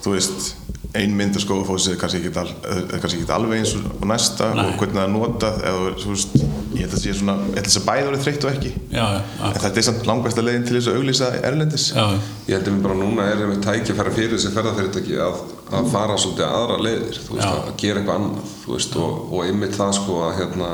þú 0.00 0.14
veist, 0.16 0.54
ein 0.96 1.12
mynd 1.14 1.36
að 1.38 1.44
skóafósi 1.44 1.92
er 1.92 1.98
kannski 2.00 2.18
ekki, 2.18 2.30
al, 2.40 2.48
er 2.66 2.98
kannski 3.02 3.20
ekki 3.20 3.34
alveg 3.34 3.60
eins 3.60 3.72
og 3.78 4.06
næsta 4.08 4.46
Nei. 4.56 4.64
og 4.64 4.72
hvernig 4.80 4.96
það 4.96 5.04
er 5.04 5.12
notað. 5.14 5.54
Eða, 5.68 5.80
þú 6.00 6.08
veist, 6.14 6.32
ég 6.40 6.80
held 6.80 6.94
að 6.96 7.02
sé 7.04 7.10
svona 7.18 7.34
ég 7.36 7.44
held 7.44 7.60
að 7.60 7.66
þess 7.68 7.80
að 7.80 7.88
bæði 7.90 8.06
orðið 8.08 8.24
þreytt 8.24 8.46
og 8.46 8.50
ekki. 8.54 8.70
Já, 8.90 9.04
já, 9.04 9.20
en 9.50 9.60
þetta 9.64 9.78
er 9.82 9.86
samt 9.86 10.08
langbæsta 10.08 10.44
leiðin 10.46 10.66
til 10.66 10.76
þess 10.78 10.90
að 10.90 10.96
auglýsa 10.98 11.28
erlendis. 11.50 11.86
Já, 11.92 12.04
ég 12.48 12.54
held 12.56 12.66
að 12.66 12.72
við 12.74 12.82
bara 12.88 12.96
núna 13.02 13.22
er 13.28 13.38
einmitt 13.44 13.64
tækifæri 13.66 14.12
fyrir 14.16 14.34
þessi 14.34 14.54
ferðarfyrirtæki 14.56 15.14
að, 15.20 15.34
að 15.78 15.84
fara 15.94 16.16
svolítið 16.18 16.46
aðra 16.48 16.76
leiðir, 16.88 17.16
þú 17.28 17.32
veist, 17.36 17.46
Já. 17.46 17.52
að 17.60 17.78
gera 17.84 17.96
eitthvað 18.00 18.18
annað, 18.18 18.44
þú 18.64 18.70
veist, 18.74 18.92
og, 19.04 19.12
og 19.30 19.40
einmitt 19.46 19.76
það 19.78 19.92
sko 20.00 20.12
að 20.26 20.36
hérna, 20.40 20.70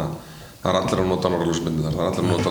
það 0.62 0.70
er 0.72 0.76
allir 0.80 1.02
að 1.02 1.10
nota 1.12 1.26
norðljósmyndir, 1.34 1.92
það 1.92 2.00
er 2.00 2.08
allir 2.08 2.24
að 2.24 2.32
nota 2.32 2.50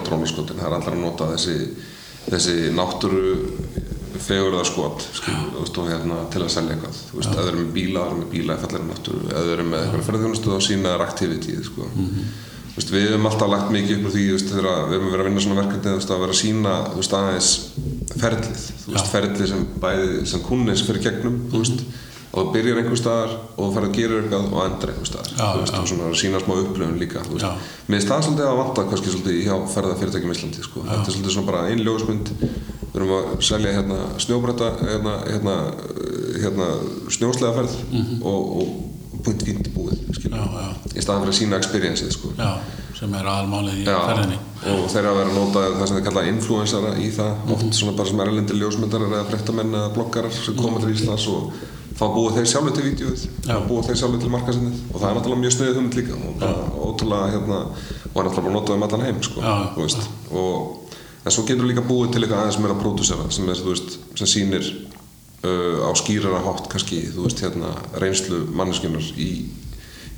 drónaskotin, 4.24 4.56
það 4.56 4.64
er 4.64 4.70
skilur, 5.20 5.46
þú 5.52 5.62
veist, 5.62 5.78
og 5.82 5.92
hérna, 5.92 6.18
til 6.34 6.42
að 6.42 6.52
selja 6.56 6.76
eitthvað. 6.76 7.00
Þú 7.10 7.20
veist, 7.20 7.36
eða 7.36 7.48
eru 7.52 7.62
með 7.62 7.72
bíla, 7.76 8.02
eða 8.02 8.10
eru 8.10 8.20
með 8.22 8.32
bíla 8.34 8.58
eða 9.36 9.56
eru 9.56 9.66
með 9.70 9.86
eitthvað 9.86 10.06
ferðarþjónustu 10.10 10.56
og 10.56 10.66
sína 10.66 10.96
þær 10.96 11.06
activity 11.06 11.58
sko. 11.66 11.90
Þú 12.76 12.82
veist, 12.82 12.90
við 12.92 13.06
höfum 13.08 13.30
alltaf 13.30 13.52
lagt 13.52 13.70
mikið 13.72 13.94
upp 13.96 14.08
úr 14.10 14.16
því 14.16 14.24
veist, 14.34 14.50
við 14.56 14.66
höfum 14.66 15.12
verið 15.14 15.22
að 15.22 15.30
vinna 15.30 15.44
svona 15.46 15.62
verkefni 15.62 15.94
að 15.96 16.24
vera 16.26 16.34
að 16.34 16.42
sína 16.42 16.74
aðeins 17.20 17.52
veist, 18.90 19.14
ferlið 19.14 19.46
sem 19.54 19.64
bæði 19.80 20.26
sem 20.28 20.44
kunni 20.44 20.76
sem 20.76 20.90
fyrir 20.90 21.06
gegnum 21.06 21.38
þú 21.54 21.62
veist, 21.62 21.86
og 22.36 22.50
þú 22.50 22.52
byrjar 22.52 22.82
einhver 22.82 23.00
staðar 23.00 23.32
og 23.56 23.62
þú 23.62 23.70
ferð 23.78 23.88
að 23.88 23.96
gera 23.96 24.18
eitthvað 24.20 24.46
og 24.50 24.66
endar 24.66 24.92
einhver 24.92 25.08
staðar. 25.08 25.30
Já, 25.40 25.46
og 25.80 25.88
svona 25.88 26.10
að 26.10 26.18
sína 26.20 26.42
smá 26.44 26.54
upplifun 26.58 27.00
líka 27.00 27.24
mér 27.32 27.96
finnst 27.96 28.12
það 28.12 28.26
svolítið 28.28 28.50
að 28.50 28.60
vanta 28.60 28.86
kannski 28.90 29.14
svolítið 29.14 29.40
hjá 29.46 29.56
ferðarfyrirtækjum 29.72 30.34
í 30.34 30.36
Íslandi 30.36 30.66
sko. 30.68 30.84
þetta 30.90 31.08
er 31.08 31.16
svolítið 31.16 31.36
við 32.96 33.02
erum 33.02 33.14
að 33.18 33.44
selja 33.44 33.76
hérna 33.76 34.00
snjóbretta 34.24 34.72
hérna, 34.82 35.14
hérna, 35.28 35.56
hérna 36.42 36.68
snjóslegaferð 37.12 37.76
og, 38.24 38.42
og 38.62 39.22
punkt 39.26 39.44
fínt 39.44 39.68
búið. 39.76 40.00
Mhm. 40.00 40.34
Já, 40.36 40.42
já. 40.42 40.70
í 40.96 41.02
staðan 41.04 41.22
fyrir 41.26 41.34
að 41.34 41.40
sína 41.40 41.58
experience 41.60 42.10
sko. 42.16 42.32
sem 42.96 43.14
er 43.14 43.28
aðalmálið 43.28 43.82
í 43.82 43.86
ferðinni 43.86 44.38
og 44.72 44.86
þeir 44.90 45.08
að 45.10 45.18
vera 45.20 45.30
að 45.30 45.36
nota 45.36 45.64
það 45.76 45.88
sem 45.88 45.98
þeir 45.98 46.06
kalla 46.08 46.22
influensara 46.30 46.92
í 46.98 47.10
það 47.12 47.52
oft 47.52 47.74
svona 47.76 47.96
bara 47.98 48.10
sem 48.10 48.22
erlendir 48.24 48.56
ljósmyndarar 48.62 49.12
eða 49.12 49.26
fréttamenn 49.30 49.74
eða 49.76 49.90
bloggarar 49.98 50.32
sem 50.32 50.56
koma 50.56 50.80
til 50.80 50.94
Íslands 50.96 51.28
og 51.28 51.52
fá 51.96 52.06
búið 52.12 52.38
þeir 52.40 52.48
sjálfur 52.54 52.76
til 52.76 52.86
vídeoið 52.88 53.26
Já. 53.50 53.58
og 53.58 53.68
búið 53.70 53.90
þeir 53.90 54.00
sjálfur 54.00 54.24
til 54.24 54.32
markasinnið 54.32 54.80
og 54.94 55.02
það 55.02 55.10
er 55.10 55.20
náttúrulega 55.20 55.44
mjög 55.44 55.56
snöðið 55.58 55.76
hugmynd 55.76 56.00
líka 56.00 56.16
og 56.16 56.40
bara 56.40 56.64
ótrúlega 56.88 57.28
hérna 57.36 57.60
og 57.66 58.16
er 58.16 58.30
náttúrulega 58.30 58.48
bara 58.48 58.56
notað 58.56 58.76
um 58.76 58.88
allan 58.88 59.06
heim 59.06 59.22
sko, 59.28 59.44
og 60.32 60.85
en 61.26 61.34
svo 61.34 61.46
getur 61.48 61.68
líka 61.68 61.84
búið 61.86 62.14
til 62.14 62.24
eitthvað 62.24 62.44
aðeins 62.44 62.60
meira 62.62 62.78
pródúsera 62.78 63.30
sem 63.34 63.48
er, 63.50 63.58
þú 63.58 63.72
veist, 63.74 63.96
sem 64.20 64.30
sýnir 64.30 64.68
uh, 64.70 65.88
á 65.90 65.92
skýrara 65.98 66.44
hátt 66.46 66.70
kannski, 66.72 67.02
þú 67.16 67.26
veist, 67.26 67.42
hérna 67.42 67.72
reynslu 68.02 68.44
manneskunar 68.54 69.06
í, 69.18 69.30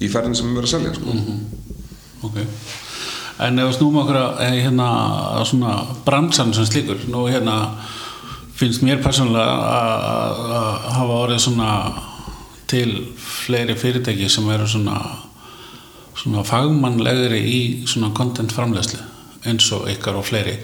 í 0.04 0.12
ferðin 0.12 0.36
sem 0.38 0.50
við 0.50 0.60
verðum 0.60 0.68
að 0.68 0.74
selja 0.76 0.96
sko. 0.98 1.16
ok. 2.28 2.44
En 3.48 3.62
ef 3.62 3.70
við 3.70 3.78
snúum 3.78 4.02
okkur 4.02 4.18
að 4.18 4.44
eh, 4.48 4.60
hérna 4.66 4.88
að 5.38 5.44
svona 5.52 5.74
bransan 6.08 6.56
sem 6.58 6.66
slíkur 6.66 7.04
nú 7.14 7.28
hérna 7.30 7.58
finnst 8.58 8.82
mér 8.82 9.04
persónulega 9.04 9.54
að 9.78 10.40
hafa 10.98 11.20
orðið 11.22 11.44
svona 11.44 11.72
til 12.68 12.90
fleiri 13.22 13.78
fyrirtæki 13.78 14.28
sem 14.34 14.50
eru 14.52 14.66
svona 14.68 14.98
svona 16.18 16.44
fagmannlegri 16.48 17.40
í 17.46 17.60
svona 17.88 18.10
content 18.18 18.52
framleiðslu 18.56 19.00
eins 19.48 19.68
og 19.76 19.86
ykkar 19.92 20.18
og 20.18 20.26
fleiri 20.28 20.58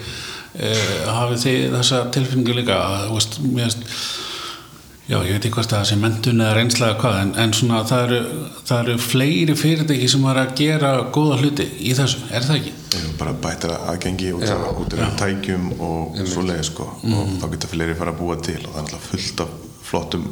hafið 0.54 1.39
þið 1.48 1.63
þessa 1.78 2.04
tilfinningu 2.13 2.60
líka? 2.60 2.78
Að, 2.78 3.08
þú 3.08 3.18
veist, 3.18 3.39
mér 3.48 3.72
finnst 3.72 4.22
Já, 5.04 5.18
ég 5.20 5.34
veit 5.36 5.44
ekki 5.44 5.58
hvort 5.58 5.68
það 5.68 5.82
sé 5.89 5.96
mentun 6.00 6.39
eða 6.39 6.54
reynsla 6.56 6.88
eða 6.94 7.00
hvað, 7.02 7.16
en, 7.20 7.32
en 7.44 7.54
svona 7.58 7.82
það 7.89 8.04
eru, 8.06 8.20
það 8.70 8.78
eru 8.80 8.94
fleiri 9.04 9.56
fyrirtæki 9.60 10.06
sem 10.13 10.28
er 10.32 10.38
að 10.39 10.54
gera 10.62 10.92
góða 11.18 11.39
hluti 11.42 11.66
í 11.84 11.92
þessu, 11.98 12.22
er 12.32 12.46
það 12.48 12.60
ekki? 12.62 12.72
Bara 13.20 13.34
bættra 13.44 13.82
aðgengi 13.92 14.32
út 14.38 14.46
Já. 14.48 14.54
af, 14.56 14.80
út 14.80 14.96
af 14.96 15.18
tækjum 15.20 15.66
og 15.84 16.22
svoleiði 16.22 16.70
sko. 16.70 16.88
Og 17.04 17.36
þá 17.42 17.46
geta 17.52 17.72
fleiri 17.74 17.98
fara 18.00 18.16
að 18.16 18.22
búa 18.22 18.38
til 18.48 18.62
og 18.62 18.70
það 18.70 18.80
er 18.80 18.88
náttúrulega 18.88 19.10
fullt 19.10 19.44
af 19.44 19.60
flottum 19.89 20.26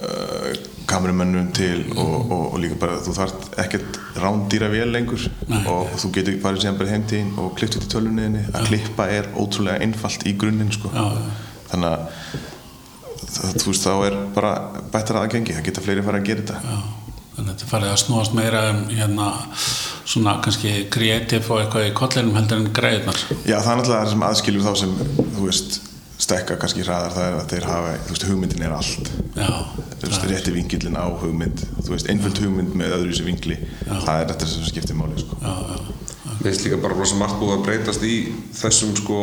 uh, 0.00 0.50
kamerumennum 0.86 1.48
til 1.56 1.84
og, 1.96 2.14
og, 2.30 2.42
og 2.54 2.58
líka 2.62 2.78
bara 2.80 2.98
þú 3.02 3.14
þarft 3.16 3.56
ekkert 3.62 4.00
rándýra 4.22 4.68
vel 4.72 4.88
lengur 4.94 5.28
og 5.66 5.94
þú 5.98 6.12
getur 6.14 6.38
farið 6.42 6.64
síðan 6.64 6.78
bara 6.80 6.92
heim 6.94 7.06
til 7.10 7.22
þín 7.22 7.32
og 7.42 7.54
klippt 7.58 7.78
út 7.80 7.88
í 7.88 7.92
tölunniðinni 7.94 8.44
að 8.52 8.68
klippa 8.70 9.08
er 9.12 9.30
ótrúlega 9.34 9.82
einfalt 9.86 10.26
í 10.28 10.36
grunninn 10.38 10.70
sko. 10.74 10.92
Já. 10.94 11.06
þannig 11.72 11.90
að 11.90 12.06
það, 13.36 13.56
þú 13.62 13.72
veist 13.72 13.86
þá 13.86 13.92
er 14.06 14.20
bara 14.36 14.52
bættra 14.92 15.24
aðgengi, 15.24 15.56
það 15.56 15.66
geta 15.68 15.84
fleiri 15.84 16.06
fara 16.06 16.20
að 16.22 16.30
gera 16.30 16.44
þetta. 16.44 16.76
Þannig 17.36 17.50
að 17.50 17.50
þetta 17.52 17.68
farið 17.70 17.90
að 17.92 17.98
snúast 18.00 18.36
meira 18.36 18.62
um 18.70 18.78
hérna 18.88 19.26
svona 20.06 20.36
kannski 20.44 20.76
kreatív 20.92 21.50
og 21.52 21.64
eitthvað 21.64 21.90
í 21.90 21.96
kollinum 21.98 22.38
heldur 22.38 22.62
en 22.62 22.70
greiðnar. 22.76 23.18
Já, 23.44 23.58
það 23.58 23.72
er 23.72 23.80
náttúrulega 23.80 23.98
það 23.98 24.12
sem 24.14 24.24
aðskilur 24.30 24.64
þá 24.64 24.80
sem, 24.80 24.94
þú 25.34 25.48
veist, 25.48 25.76
stekka 26.26 26.56
kannski 26.62 26.86
hraðar, 26.86 27.12
það 27.12 27.28
er 27.28 27.36
að 27.42 27.52
þeir 27.52 27.68
hafa, 27.68 27.92
þú 28.06 28.14
veist, 28.14 28.26
hugmyndin 28.30 28.64
er 28.64 28.76
allt. 28.78 29.12
Já, 29.36 29.50
veist, 30.22 30.32
rétti 30.32 30.54
vingillin 30.54 30.98
á 30.98 31.04
hugmynd, 31.20 31.62
þú 31.82 31.94
veist, 31.94 32.10
einföld 32.12 32.40
hugmynd 32.42 32.74
með 32.78 32.96
öðru 32.98 33.12
þessi 33.12 33.26
vingli, 33.26 33.56
það 33.86 34.20
er 34.22 34.28
þetta 34.32 34.50
sem 34.50 34.66
skiptir 34.70 34.98
máli, 34.98 35.20
sko. 35.22 35.38
já, 35.42 35.54
já, 35.70 35.96
Mér 36.26 36.52
finnst 36.52 36.66
líka 36.66 36.78
bara 36.82 36.96
rosa 36.98 37.16
margt 37.18 37.38
búið 37.40 37.54
að 37.56 37.64
breytast 37.66 38.02
í 38.06 38.16
þessum 38.54 38.92
sko 38.98 39.20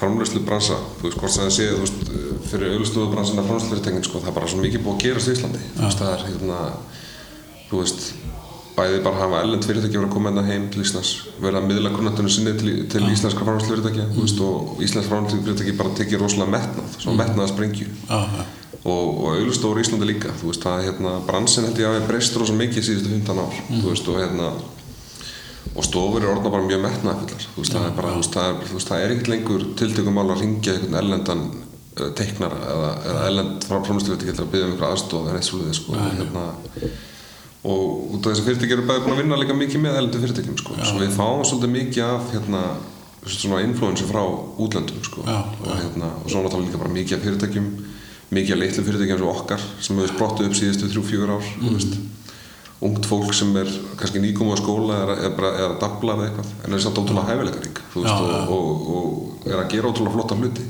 framlöslu 0.00 0.42
bransa, 0.46 0.78
þú 1.00 1.08
veist, 1.08 1.18
hvort 1.20 1.34
sem 1.34 1.44
það 1.44 1.54
sé, 1.56 1.68
þú 1.74 1.84
veist, 1.84 2.10
fyrir 2.50 2.74
auðvitað 2.76 3.12
bransan 3.14 3.42
að 3.42 3.50
framlöslu 3.50 4.04
sko, 4.06 4.22
það 4.22 4.30
er 4.30 4.36
bara 4.38 4.50
svo 4.50 4.62
mikið 4.62 4.84
búið 4.86 4.96
að 4.96 5.04
gerast 5.04 5.30
í 5.30 5.34
Íslandi, 5.36 5.62
þú 5.76 5.86
veist, 5.86 6.02
það 6.02 6.12
er 6.14 6.26
hérna, 6.28 6.60
þú 7.70 7.82
veist, 7.82 8.06
bæði 8.76 9.00
bara 9.04 9.20
hafa 9.20 9.42
ellend 9.44 9.66
fyrirtæki 9.66 9.98
verið 9.98 10.08
að 10.08 10.14
koma 10.14 10.30
hérna 10.30 10.44
heim 10.46 10.68
til 10.72 10.84
Íslands, 10.84 11.10
verið 11.42 11.58
að 11.60 11.68
miðla 11.68 11.92
kunnandunum 11.96 12.32
sinni 12.32 12.54
til, 12.60 12.76
til 12.92 13.02
íslenskra 13.10 13.44
framlöslu 13.48 13.74
fyrirtækja, 13.74 14.06
þú 14.14 14.24
veist, 14.24 14.40
og 14.46 14.80
íslensk 14.86 15.10
framlöslu 15.10 15.42
fyrirtæki 15.44 15.76
bara 15.80 15.94
tekið 15.98 16.24
rosalega 16.24 16.54
metnað, 16.54 16.96
svo 17.02 17.16
metnað 17.18 17.44
að 17.44 17.52
sprengju 17.52 17.90
já, 18.84 18.90
já, 18.90 19.40
og, 19.60 19.64
og 19.70 19.80
Íslandi 19.80 20.08
líka, 20.08 20.34
þú 20.40 20.50
veist, 20.50 20.64
það 20.64 20.84
hérna, 20.88 21.16
bransin 21.26 21.66
held 21.68 21.80
ég 21.80 21.88
að 21.88 21.96
við 21.98 22.06
breyst 22.10 22.36
rosa 22.40 22.54
mikið 22.56 22.86
síðustu 22.86 23.10
15 23.12 23.42
ár, 23.42 23.58
þú 23.68 23.88
veist, 23.90 24.08
og 24.08 24.20
hérna, 24.20 24.52
og 25.76 25.84
stofur 25.86 26.22
eru 26.22 26.32
orðna 26.34 26.52
bara 26.52 26.66
mjög 26.66 26.82
metnaðfullar 26.86 27.44
þú 27.44 27.62
veist, 27.62 27.74
það 27.74 27.84
er 27.88 27.92
bara, 27.98 28.14
þú 28.14 28.22
veist, 28.22 28.88
það 28.88 29.02
er, 29.02 29.04
er 29.04 29.14
ekkert 29.14 29.30
lengur 29.34 29.66
tiltökum 29.78 30.16
mál 30.16 30.32
að 30.32 30.42
ringja 30.44 30.74
einhvern 30.76 30.98
ellendan 31.02 31.44
uh, 31.50 32.08
teiknara 32.18 32.58
eða, 32.72 32.90
eða 33.12 33.28
ellend 33.28 33.68
frá 33.68 33.78
framstöðu 33.86 34.16
að 34.16 34.24
byggja 34.24 34.66
um 34.66 34.74
einhver 34.74 34.88
aðstoð 34.88 35.30
en 35.30 35.38
eitt 35.38 35.48
svolítið, 35.48 35.78
sko, 35.78 35.94
og 35.94 36.18
hérna. 36.18 36.46
Og 37.60 38.14
út 38.16 38.24
af 38.24 38.32
þessi 38.32 38.46
fyrirtæki 38.46 38.72
eru 38.72 38.86
bæði 38.88 39.02
búin 39.04 39.14
að 39.14 39.18
vinna 39.20 39.36
líka 39.36 39.54
mikið 39.56 39.82
með 39.84 39.98
ellendu 40.00 40.20
fyrirtækjum, 40.22 40.58
sko, 40.62 40.78
svo 40.80 41.02
við 41.02 41.10
fáum 41.12 41.42
svolítið 41.44 41.72
mikið 41.74 42.04
af, 42.06 42.30
hérna, 42.32 42.62
svona 43.28 43.60
influencer 43.66 44.08
frá 44.08 44.22
útlöndum, 44.24 45.02
sko, 45.04 45.26
og 45.28 45.66
hérna, 45.68 46.08
og 46.22 46.32
svo 46.32 46.40
náttúrulega 46.40 46.70
líka 46.70 46.80
bara 46.80 46.94
mikið 46.94 47.18
af 47.18 47.26
fyrirtækjum 47.26 47.68
mikið 48.30 48.54
af 48.54 48.60
litlu 48.62 48.86
fyrirtækjum 48.86 49.26
og 49.26 49.34
okkar 49.34 49.62
sem 49.82 49.98
hefur 49.98 50.12
sprottu 50.14 50.46
upp 50.46 50.56
síðustu 50.56 50.90
þrjú, 50.90 51.04
fjögur 51.08 51.32
ár, 51.34 51.46
þú 51.58 51.74
veist. 51.74 51.96
Ungt 52.80 53.04
fólk 53.04 53.34
sem 53.36 53.50
er 53.60 53.68
kannski 54.00 54.22
nýkomið 54.22 54.56
á 54.56 54.58
skóla 54.62 54.98
eða 55.02 55.16
er, 55.26 55.32
bara, 55.36 55.48
er 55.58 55.66
að 55.66 55.80
dabla 55.82 56.14
við 56.16 56.28
eitthvað 56.30 56.52
en 56.64 56.76
er 56.76 56.82
samt 56.84 57.00
ótrúlega 57.02 57.26
veist, 57.94 58.06
Já, 58.06 58.14
og, 58.16 58.54
og, 58.54 58.92
og, 58.94 59.48
er 59.50 59.58
að 59.58 59.72
gera 59.74 59.90
ótrúlega 59.90 60.14
flotta 60.14 60.38
hluti. 60.38 60.64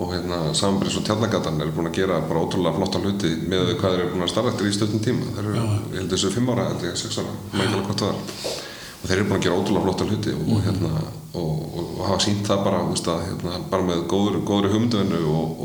Og 0.00 0.12
hérna 0.14 0.40
samanbyrðis 0.56 0.98
og 1.00 1.06
tjarnagatan 1.06 1.60
er 1.60 1.72
búin 1.76 1.88
að 1.88 1.96
gera 2.00 2.18
ótrúlega 2.20 2.76
flotta 2.76 3.00
hluti 3.04 3.30
með 3.48 3.72
hvað 3.80 3.94
þeir 3.94 4.02
eru 4.02 4.10
búin 4.12 4.26
að 4.26 4.32
starfa 4.34 4.52
eftir 4.52 4.68
í 4.68 4.74
stöðnum 4.76 5.04
tíma. 5.06 5.30
Þeir 5.36 5.48
eru, 5.48 5.64
ég 5.94 5.96
held 6.02 6.12
þessu 6.16 6.34
fimm 6.34 6.52
ára, 6.52 6.68
held 6.72 6.84
ég, 6.88 6.98
sex 7.00 7.20
ára 7.20 7.32
maður 7.54 7.64
ekki 7.64 7.78
alveg 7.78 7.88
hvað 7.88 8.02
það 8.02 8.12
er. 8.12 8.60
Og 9.00 9.08
þeir 9.08 9.16
eru 9.16 9.28
búin 9.30 9.38
að 9.38 9.46
gera 9.46 9.60
ótrúlega 9.62 9.86
flotta 9.86 10.10
hluti 10.10 10.36
og, 10.36 10.52
hérna, 10.66 10.92
og, 11.40 11.64
hafa 12.10 12.20
sínt 12.26 12.44
það 12.48 12.64
bara, 12.68 12.84
veist, 12.90 13.08
að, 13.08 13.24
hérna, 13.28 13.56
bara 13.72 13.88
með 13.88 14.04
góður, 14.12 14.40
góður 14.48 14.74
hugmynduvinnu 14.74 15.20
og, 15.32 15.64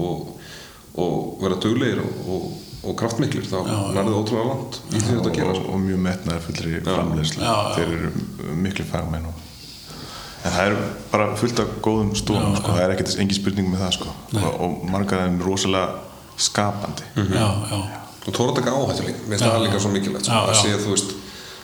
og, 0.96 1.16
og 1.36 1.42
vera 1.44 1.58
duglegir 1.66 2.02
og, 2.04 2.46
og 2.86 2.96
kraftmiklir 3.00 3.48
þá 3.50 3.58
nærðu 3.96 4.20
ótrúlega 4.22 4.48
langt 4.52 4.80
í 4.92 5.00
því 5.02 5.16
þetta 5.18 5.32
að 5.32 5.36
gera 5.40 5.50
og, 5.54 5.60
sko. 5.60 5.74
og 5.74 5.84
mjög 5.88 6.04
metnaðar 6.06 6.46
fullri 6.46 6.80
framleyslu 6.86 7.42
Já, 7.44 7.52
já. 7.56 7.74
þeir 7.76 7.94
eru 7.98 8.56
miklu 8.66 8.88
fagmenn 8.92 9.28
og 9.32 9.44
en 10.46 10.54
það 10.54 10.68
er 10.70 10.76
bara 11.12 11.28
fullt 11.40 11.60
af 11.64 11.70
góðum 11.82 12.12
stofum 12.18 12.56
sko. 12.60 12.74
það 12.76 12.84
er 12.84 12.96
ekkert 12.96 13.16
engin 13.24 13.40
spurning 13.40 13.70
með 13.72 13.86
það 13.86 13.94
sko. 14.00 14.16
og, 14.42 14.50
og 14.68 14.90
margar 14.94 15.24
er 15.26 15.38
rosalega 15.42 16.02
skapandi. 16.38 17.06
Já, 17.16 17.46
já, 17.72 17.78
og 18.28 18.34
tóra 18.36 18.52
að 18.52 18.58
taka 18.60 18.74
áhættu 18.76 19.06
líka, 19.08 19.22
mér 19.24 19.38
finnst 19.40 19.46
það 19.46 19.64
líka 19.64 19.80
svo 19.80 19.92
mikilvægt 19.94 20.28
sko, 20.28 20.36
Já, 20.36 20.42
að 20.44 20.52
já. 20.52 20.62
sé 20.62 20.84
þú 20.84 20.92
veist 20.92 21.14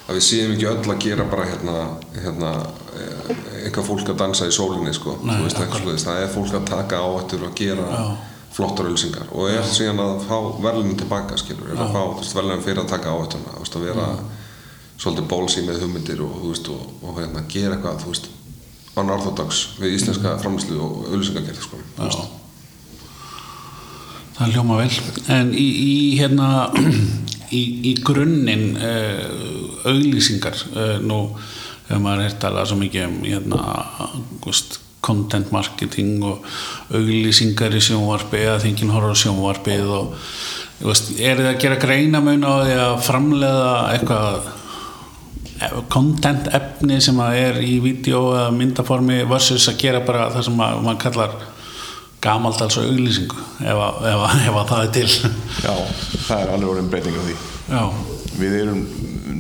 að 0.08 0.18
við 0.18 0.26
séum 0.28 0.54
ekki 0.56 0.68
öll 0.72 0.94
að 0.94 1.02
gera 1.06 1.26
bara 1.32 1.48
hérna, 1.50 1.76
hérna 2.24 2.52
eh, 2.98 3.32
eitthvað 3.66 3.88
fólk 3.92 4.12
að 4.14 4.20
dansa 4.24 4.48
í 4.50 4.56
sólinni 4.56 4.94
sko, 4.96 5.18
Nei, 5.28 5.36
veist, 5.44 5.60
það 6.06 6.22
er 6.24 6.32
fólk 6.34 6.56
að 6.58 6.70
taka 6.72 7.02
áhættur 7.06 7.46
og 7.48 7.54
gera 7.60 7.88
flottar 8.52 8.90
ölsingar 8.92 9.32
og 9.32 9.50
er 9.52 9.64
síðan 9.68 10.02
að 10.04 10.26
fá 10.28 10.36
verðlunum 10.60 10.98
tilbaka 11.00 11.40
skilur, 11.40 11.72
er 11.72 11.80
að 11.80 11.96
fá 11.96 12.02
verðlunum 12.36 12.66
fyrir 12.66 12.84
að 12.84 12.92
taka 12.92 13.16
áhættuna 13.16 13.56
að 13.62 13.86
vera 13.88 14.10
svolítið 15.02 15.30
bólsí 15.32 15.64
með 15.66 15.82
hugmyndir 15.86 16.22
og, 16.26 16.36
veist, 16.46 16.68
og, 16.70 16.92
og 17.02 17.18
hérna, 17.22 17.46
gera 17.50 17.78
eitthvað 17.78 18.06
veist, 18.10 18.30
unorthodox 19.00 19.64
við 19.80 19.98
íslenska 19.98 20.36
framlýslu 20.44 20.78
og 20.84 21.10
ölsingagerð 21.16 21.64
sko, 21.64 21.80
það 24.42 24.56
hljóma 24.56 24.78
vel. 24.82 24.92
En 25.32 25.52
í, 25.54 25.66
í 25.66 25.96
hérna 26.20 26.70
í, 27.60 27.64
í 27.92 27.96
grunninn 28.06 28.78
uh, 28.78 29.90
auglýsingar 29.90 30.58
uh, 30.74 30.96
nú 31.04 31.24
hefur 31.88 32.04
maður 32.04 32.26
hér 32.28 32.38
talað 32.42 32.72
svo 32.72 32.80
mikið 32.80 33.08
um 33.08 33.18
hérna, 33.26 33.62
gúst, 34.44 34.80
content 35.02 35.52
marketing 35.54 36.20
og 36.24 36.44
auglýsingar 36.94 37.74
í 37.74 37.82
sjónvarpi 37.82 38.42
eða 38.46 38.60
þingin 38.64 38.92
horfður 38.94 39.16
á 39.18 39.22
sjónvarpið 39.24 39.88
og 39.98 40.16
veist, 40.86 41.12
er 41.20 41.40
þið 41.42 41.50
að 41.52 41.62
gera 41.64 41.80
greinamun 41.82 42.46
á 42.46 42.54
því 42.62 42.76
að 42.84 42.98
framleiða 43.08 43.72
eitthvað 43.96 44.50
eh, 45.62 45.80
content 45.94 46.52
efni 46.58 47.00
sem 47.02 47.18
að 47.24 47.40
er 47.46 47.60
í 47.66 47.80
vídeo 47.84 48.22
eða 48.36 48.52
myndaformi 48.60 49.24
versus 49.30 49.66
að 49.72 49.80
gera 49.86 50.04
bara 50.06 50.30
það 50.36 50.48
sem 50.50 50.62
að, 50.68 50.78
maður 50.86 51.02
kallar 51.08 51.36
gamaldals 52.22 52.78
auglýsingu 52.78 53.40
ef, 53.66 53.82
að- 53.88 54.04
ef, 54.12 54.24
að- 54.28 54.46
ef 54.52 54.60
að 54.62 54.72
það 54.76 54.86
er 54.86 54.92
til? 55.00 55.34
Já, 55.66 55.74
það 56.28 56.38
er 56.46 56.54
alveg 56.56 56.70
orðin 56.76 56.92
breyting 56.94 57.18
á 57.18 57.24
því. 57.26 57.36
Já, 57.72 57.84
við 58.42 58.56
erum 58.62 58.84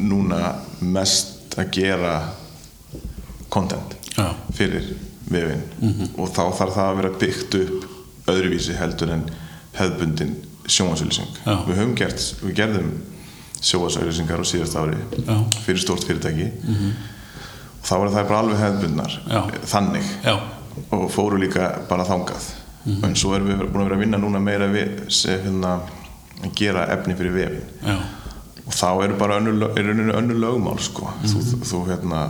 núna 0.09 0.39
mest 0.81 1.53
að 1.61 1.69
gera 1.77 2.15
content 3.53 3.93
já, 4.15 4.27
fyrir 4.57 4.85
vefinn. 5.35 6.09
Og 6.17 6.29
þá 6.31 6.43
þarf 6.59 6.75
það 6.75 6.89
að 6.89 6.99
vera 7.01 7.13
byggt 7.23 7.57
upp 7.61 8.31
öðruvísi 8.31 8.75
heldur 8.77 9.13
en 9.15 9.23
hefðbundin 9.77 10.35
sjónvarsauðlýsing 10.71 11.31
Já. 11.45 11.53
við 11.65 11.79
höfum 11.79 11.95
gert, 11.97 12.25
við 12.43 12.55
gerðum 12.59 12.91
sjónvarsauðlýsingar 13.61 14.43
á 14.43 14.45
síðast 14.45 14.77
ári 14.77 14.97
Já. 15.25 15.35
fyrir 15.65 15.81
stórt 15.83 16.05
fyrirtæki. 16.07 16.49
Og 17.81 17.87
þá 17.89 17.93
var 17.97 18.13
það 18.13 18.27
bara 18.29 18.41
alveg 18.43 18.61
hefðbundnar. 18.61 19.19
Já. 19.25 19.41
þannig. 19.73 20.11
Já, 20.25 20.35
og 20.93 21.07
fóru 21.11 21.39
líka 21.41 21.71
bara 21.89 22.05
þangað. 22.07 22.49
En 23.05 23.15
svo 23.15 23.35
erum 23.37 23.51
við 23.51 23.65
búin 23.69 23.83
að 23.83 23.89
vera 23.89 23.97
að 23.99 24.05
vinna 24.05 24.21
núna 24.21 24.39
meira 24.41 24.69
við 24.71 25.03
hérna 25.29 25.75
að 26.41 26.55
gera 26.57 26.87
efni 26.95 27.13
fyrir 27.17 27.35
vefinn 27.35 27.99
og 28.71 28.77
þá 28.77 29.03
eru 29.03 29.15
bara 29.19 29.37
er 29.41 29.89
önnur 29.91 30.37
lögmál 30.39 30.79
sko. 30.79 31.09
þú, 31.27 31.41
þú 31.67 31.79
hérna 31.89 32.21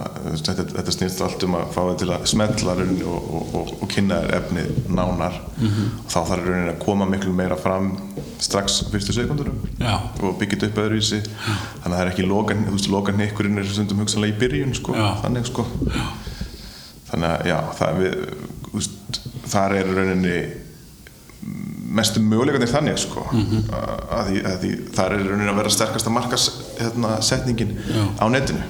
þetta, 0.41 0.65
þetta 0.71 0.93
snýst 0.95 1.21
allt 1.21 1.43
um 1.45 1.57
að 1.59 1.67
fá 1.75 1.81
þið 1.83 1.97
til 2.01 2.09
að 2.15 2.25
smetla 2.31 2.75
og, 2.81 3.27
og, 3.37 3.51
og, 3.59 3.73
og 3.77 3.91
kynna 3.91 4.17
þér 4.23 4.33
efni 4.39 4.63
nánar. 4.89 5.37
Og 5.61 6.09
þá 6.09 6.17
þarf 6.17 6.47
rauninni 6.47 6.73
að 6.73 6.79
koma 6.81 7.07
miklu 7.09 7.33
meira 7.37 7.57
fram 7.61 7.91
strax 8.41 8.79
fyrstu 8.91 9.13
sekundurum 9.15 9.59
Já. 9.77 9.99
og 10.21 10.39
byggja 10.41 10.71
upp 10.71 10.81
öðruvísi. 10.81 11.21
Þannig 11.21 11.85
að 11.85 11.97
það 11.97 12.05
er 12.05 12.13
ekki 12.15 12.27
lokan, 12.31 12.65
þú 12.65 12.77
veist, 12.77 12.91
lokan 12.95 13.25
ykkurinn 13.27 13.61
er 13.61 13.69
stundum 13.69 14.01
hugsanlega 14.01 14.33
í 14.33 14.39
byrjun 14.41 14.75
sko, 14.77 14.97
Já. 14.97 15.07
þannig 15.21 15.51
sko. 15.51 15.67
Þannig 17.11 17.29
að 17.29 17.51
já, 17.51 17.57
það 17.77 18.01
við 18.01 18.17
þú 18.71 18.79
veist, 18.79 19.21
þar 19.51 19.77
er 19.77 19.93
rauninni 19.97 20.35
mestu 21.97 22.21
möguleikarnir 22.23 22.71
þannig 22.71 22.99
sko. 23.01 23.25
Að, 23.31 24.29
því, 24.29 24.41
að 24.47 24.57
því 24.63 24.71
þar 24.95 25.15
er 25.17 25.25
raunin 25.27 25.51
að 25.51 25.59
vera 25.61 25.73
sterkasta 25.75 26.13
markas 26.13 26.47
hérna, 26.79 27.13
setningin 27.25 27.75
á 28.19 28.25
netinu. 28.31 28.63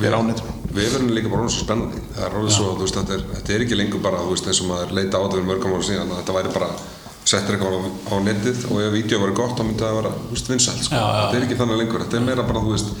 Vera 0.00 0.20
á 0.20 0.22
netinu? 0.26 0.54
Vefurinn 0.76 1.10
er 1.10 1.16
líka 1.16 1.32
bara 1.32 1.48
svo 1.48 1.64
spennandi. 1.64 2.02
Það 2.14 2.38
er 2.42 2.54
svo, 2.54 2.74
þú 2.76 2.84
veist, 2.84 2.98
þetta 3.00 3.16
er, 3.16 3.26
þetta 3.34 3.54
er 3.56 3.66
ekki 3.66 3.78
lengur 3.80 4.04
bara 4.04 4.22
þú 4.22 4.34
veist, 4.34 4.48
eins 4.50 4.62
og 4.62 4.70
maður 4.72 4.94
leita 4.98 5.16
á 5.16 5.22
þetta 5.24 5.38
fyrir 5.38 5.48
mörgum 5.48 5.76
ára 5.78 5.88
síðan 5.88 6.12
að 6.12 6.20
þetta 6.20 6.36
væri 6.38 6.52
bara, 6.58 6.68
settir 7.28 7.56
eitthvað 7.56 7.78
á, 7.78 7.80
á 8.12 8.14
netið 8.24 8.66
og 8.68 8.82
ef 8.84 8.92
vídeo 8.94 9.22
væri 9.24 9.36
gott 9.36 9.56
þá 9.56 9.64
myndi 9.64 9.84
það 9.84 9.96
vera, 9.98 10.12
þú 10.18 10.36
veist, 10.36 10.50
vinsælt 10.52 10.84
sko. 10.84 10.94
Já, 10.94 11.00
já. 11.08 11.22
þetta 11.24 11.40
er 11.40 11.46
ekki 11.48 11.58
þannig 11.62 11.80
lengur, 11.82 12.04
þetta 12.04 12.20
er 12.20 12.26
meira 12.28 12.44
bara, 12.48 12.62
þú 12.64 12.76
veist, 12.76 12.92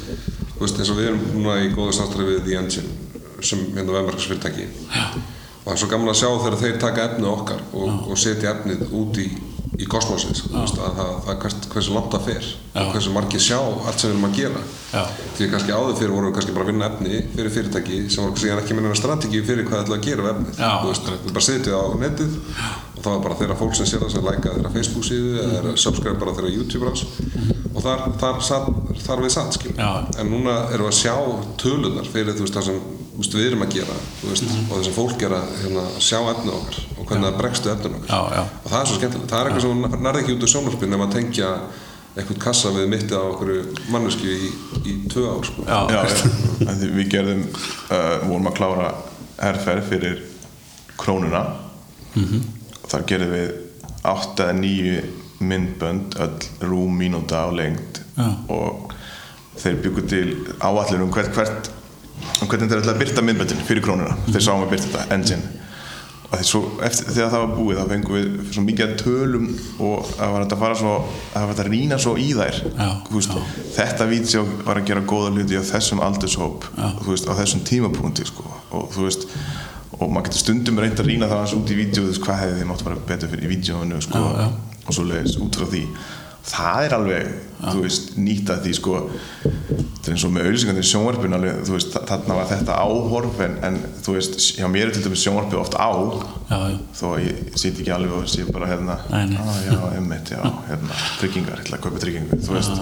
þú 0.54 0.64
veist 0.64 0.80
eins 0.80 0.92
og 0.92 0.98
við 0.98 1.10
erum 1.12 1.22
núna 1.36 1.58
í 1.64 1.70
góðu 1.76 1.94
samstæði 1.96 2.28
við 2.32 2.40
The 2.48 2.58
Engine 2.62 3.08
sem 3.44 3.60
hérna 3.76 3.94
vefmarkarsfyrirtæki 3.94 4.66
og 4.66 5.68
það 5.68 5.74
er 5.74 5.80
svo 5.82 5.88
gaman 5.92 6.10
að 6.10 6.18
sjá 6.18 6.28
þegar 6.42 6.56
þeir 6.62 6.78
taka 6.82 7.04
efnið 7.10 7.28
okkar 7.30 7.62
og, 7.76 8.08
og 8.10 8.18
setja 8.18 8.54
efnið 8.56 8.84
út 8.98 9.20
í, 9.22 9.26
í 9.78 9.86
hvers, 9.86 10.08
hversu 11.70 11.94
langt 11.94 12.10
það 12.10 12.24
fer 12.26 12.48
og 12.78 12.90
hversu 12.94 13.12
margir 13.14 13.42
sjá 13.42 13.58
allt 13.60 14.00
sem 14.00 14.10
við 14.10 14.16
erum 14.16 14.26
að 14.28 14.38
gera. 14.40 14.62
Já. 14.88 15.02
því 15.36 15.48
kannski 15.52 15.74
áður 15.76 15.98
fyrir 16.00 16.14
vorum 16.16 16.30
við 16.30 16.36
kannski 16.38 16.54
bara 16.56 16.66
að 16.66 16.72
vinna 16.72 16.88
efni 16.88 17.20
fyrir 17.36 17.54
fyrirtæki 17.54 17.98
sem 18.10 18.24
var 18.24 18.42
síðan 18.42 18.62
ekki 18.62 18.78
minna 18.78 18.98
strategi 18.98 19.42
fyrir 19.46 19.68
hvað 19.68 19.76
það 19.76 19.84
ætla 19.86 19.98
að 19.98 20.06
gera 20.08 20.26
við 20.26 20.32
efnið. 20.34 20.60
Já, 20.64 20.70
veist, 20.88 21.10
við 21.12 21.32
bara 21.36 21.46
setjum 21.48 21.74
það 21.76 21.86
á 21.86 21.96
netið 22.02 22.38
og 22.98 23.04
það 23.04 23.12
var 23.12 23.24
bara 23.26 23.38
þeirra 23.38 23.58
fólk 23.58 23.78
sem 23.78 23.88
sér 23.88 24.02
það 24.02 24.14
sem 24.14 24.26
læka 24.26 24.54
þeirra 24.56 24.74
Facebook 24.74 25.06
síðu 25.06 25.34
eða 25.38 25.50
þeirra 25.54 25.74
subscribe 25.84 26.20
bara 26.22 26.34
þeirra 26.38 26.54
YouTube 26.56 26.88
rás 26.88 27.04
og 27.78 27.84
þar, 27.84 28.04
þar, 28.18 28.40
þar, 28.48 28.70
þar 29.04 29.22
við 29.22 29.34
satt 29.36 29.58
Já. 29.68 29.90
en 30.18 30.32
núna 30.32 30.56
erum 30.74 30.88
við 30.88 30.94
að 30.94 30.98
sjá 30.98 31.14
tölunar 31.62 32.10
fyrir 32.10 32.38
veist 32.40 32.56
það 32.56 32.70
sem 32.70 32.80
veist, 33.18 33.36
við 33.36 33.50
erum 33.52 33.64
að 33.66 33.76
gera 33.78 33.98
veist, 34.24 34.50
og 34.64 34.72
það 34.72 34.86
sem 34.88 34.96
fólk 34.96 35.26
er 35.28 35.36
að 35.38 35.52
hérna, 35.62 35.84
sjá 36.02 36.18
efnið 36.22 36.56
okkar 36.58 36.80
hvernig 37.08 37.28
það 37.28 37.38
bregstu 37.40 37.74
Já, 38.08 38.20
já. 38.36 38.42
og 38.44 38.70
það 38.70 38.80
er 38.80 38.88
svo 38.88 38.96
skemmtilegt, 38.98 39.30
það 39.30 39.40
er 39.40 39.50
eitthvað 39.50 39.66
sem 39.66 40.02
nærði 40.06 40.22
ekki 40.22 40.34
út 40.36 40.44
úr 40.44 40.52
sjónarspinn 40.52 40.92
nema 40.92 41.06
að 41.08 41.14
tengja 41.16 41.52
eitthvað 42.18 42.40
kassa 42.42 42.72
við 42.74 42.88
mittið 42.90 43.14
á 43.14 43.24
okkur 43.28 43.52
mannesku 43.92 44.26
í, 44.26 44.50
í 44.82 44.96
tvö 45.12 45.24
ár 45.30 45.46
sko. 45.46 45.64
Já. 45.68 45.78
já, 45.94 46.74
við 46.82 47.12
gerðum 47.12 47.44
uh, 47.46 48.26
vorum 48.26 48.50
að 48.50 48.58
klára 48.58 48.90
herrferð 49.38 49.88
fyrir 49.92 50.20
krónuna. 50.98 51.44
Og 52.18 52.90
þar 52.90 53.06
gerðum 53.12 53.34
við 53.36 53.50
átt 54.08 54.42
eða 54.42 54.56
nýju 54.58 55.00
myndbönd 55.38 56.16
öll 56.24 56.66
rúm 56.66 56.98
mínúta 56.98 57.44
á 57.46 57.48
lengd. 57.54 58.02
Já. 58.18 58.32
og 58.50 58.90
þeir 59.58 59.76
byggu 59.84 60.02
til 60.10 60.28
áallur 60.58 61.04
um 61.04 61.12
hvert, 61.14 61.30
hvert 61.36 61.68
um 62.42 62.48
hvernig 62.50 62.70
þeir 62.72 62.80
ætla 62.80 62.94
að 62.96 63.00
byrta 63.04 63.22
myndböndin 63.22 63.62
fyrir 63.68 63.84
krónuna. 63.84 64.18
Þeir 64.26 64.42
sáum 64.48 64.64
að 64.66 64.74
byrta 64.74 64.90
þetta, 64.90 65.14
engine 65.14 65.67
svo, 66.44 66.60
eftir, 66.84 67.06
þegar 67.14 67.30
það 67.32 67.42
var 67.44 67.52
búið 67.56 67.78
þá 67.78 67.84
fengum 67.92 68.16
við 68.18 68.50
svo 68.52 68.64
mikið 68.66 68.84
að 68.84 68.96
tölum 69.00 69.46
og 69.80 70.10
það 70.12 70.32
var 70.34 70.44
að 70.44 70.56
fara 70.62 70.76
svo 70.76 70.90
það 71.32 71.46
var 71.48 71.62
að 71.62 71.70
rýna 71.72 71.98
svo 72.04 72.12
í 72.20 72.26
þær. 72.36 72.58
Já, 72.68 72.88
veist, 73.14 73.38
þetta 73.78 74.08
vídeo 74.10 74.42
var 74.66 74.80
að 74.82 74.90
gera 74.90 75.04
góða 75.08 75.30
hluti 75.32 75.56
á 75.56 75.64
þessum 75.70 76.02
aldurshóp 76.04 76.68
veist, 77.08 77.30
á 77.30 77.32
þessum 77.40 77.64
tímapunkti 77.64 78.28
sko. 78.28 78.44
og 78.76 78.90
þú 78.92 79.06
veist 79.08 79.24
og 79.98 80.12
maður 80.12 80.28
getur 80.28 80.42
stundum 80.44 80.78
reynd 80.78 81.00
að 81.00 81.08
rýna 81.10 81.26
það 81.32 81.40
hans 81.42 81.56
út 81.56 81.72
í 81.72 81.78
vídeo 81.80 82.04
þú 82.04 82.10
veist, 82.12 82.22
hvað 82.26 82.40
hefði 82.44 82.58
þið 82.60 82.68
mátt 82.70 82.84
fara 82.86 83.00
betur 83.08 83.32
fyrir 83.32 83.48
í 83.48 83.52
vídeoinu 83.54 84.02
sko, 84.04 84.20
Já, 84.20 84.44
já. 84.44 84.48
og 84.84 84.94
svo 84.98 85.06
leiðis 85.08 85.38
út 85.42 85.56
frá 85.58 85.66
því 85.72 85.82
það 86.48 86.86
er 86.86 86.94
alveg, 86.96 87.30
þú 87.58 87.80
veist, 87.82 88.12
nýtt 88.20 88.50
að 88.54 88.62
því 88.64 88.72
sko, 88.78 88.98
þetta 89.42 90.08
er 90.08 90.14
eins 90.14 90.24
og 90.24 90.32
með 90.32 90.46
auðlýsingandi 90.48 90.84
sjónvarpin 90.88 91.36
alveg, 91.36 91.58
þú 91.66 91.74
veist, 91.74 91.96
þarna 92.08 92.36
var 92.38 92.46
þetta 92.52 92.76
áhorf 92.84 93.40
en, 93.44 93.56
en 93.68 93.78
þú 94.04 94.14
veist, 94.16 94.38
hjá 94.56 94.68
mér 94.72 94.88
er 94.88 94.94
til 94.96 95.02
dæmis 95.04 95.24
sjónvarpið 95.26 95.60
oft 95.60 95.76
á 95.76 95.90
já, 95.90 96.58
já, 96.72 96.78
þó 97.00 97.04
að 97.10 97.24
ég 97.26 97.58
sýti 97.60 97.82
ekki 97.84 97.94
alveg 97.98 98.14
og 98.16 98.30
sé 98.32 98.46
bara 98.48 98.70
hérna 98.70 98.96
ah, 99.10 99.58
já, 99.66 99.76
emmitt, 99.98 100.32
já, 100.32 100.40
hérna 100.70 101.00
tryggingar, 101.18 101.58
ég 101.60 101.66
ætla 101.66 101.80
að 101.80 101.84
kaupa 101.88 102.02
tryggingu, 102.06 102.40
þú 102.46 102.56
veist. 102.56 102.80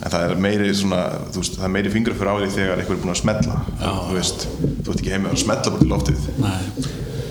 En 0.00 0.08
það 0.14 0.26
er 0.26 0.38
meiri 0.40 0.72
svona, 0.74 1.02
þú 1.30 1.44
veist, 1.44 1.60
það 1.60 1.68
er 1.68 1.74
meiri 1.76 1.94
fingur 1.94 2.16
fyrir 2.16 2.32
á 2.32 2.36
því 2.40 2.50
þegar 2.56 2.82
einhver 2.82 2.96
er 2.96 3.02
búin 3.04 3.14
að 3.14 3.20
smetla 3.20 3.60
þú 3.84 4.16
veist, 4.16 4.48
þú 4.80 4.94
ert 4.94 5.04
ekki 5.04 5.14
heimið 5.14 5.34
að 5.36 5.42
smetla 5.44 5.74
bara 5.74 5.84
til 5.84 5.90
loftið. 5.92 6.28
Nei, 6.40 6.60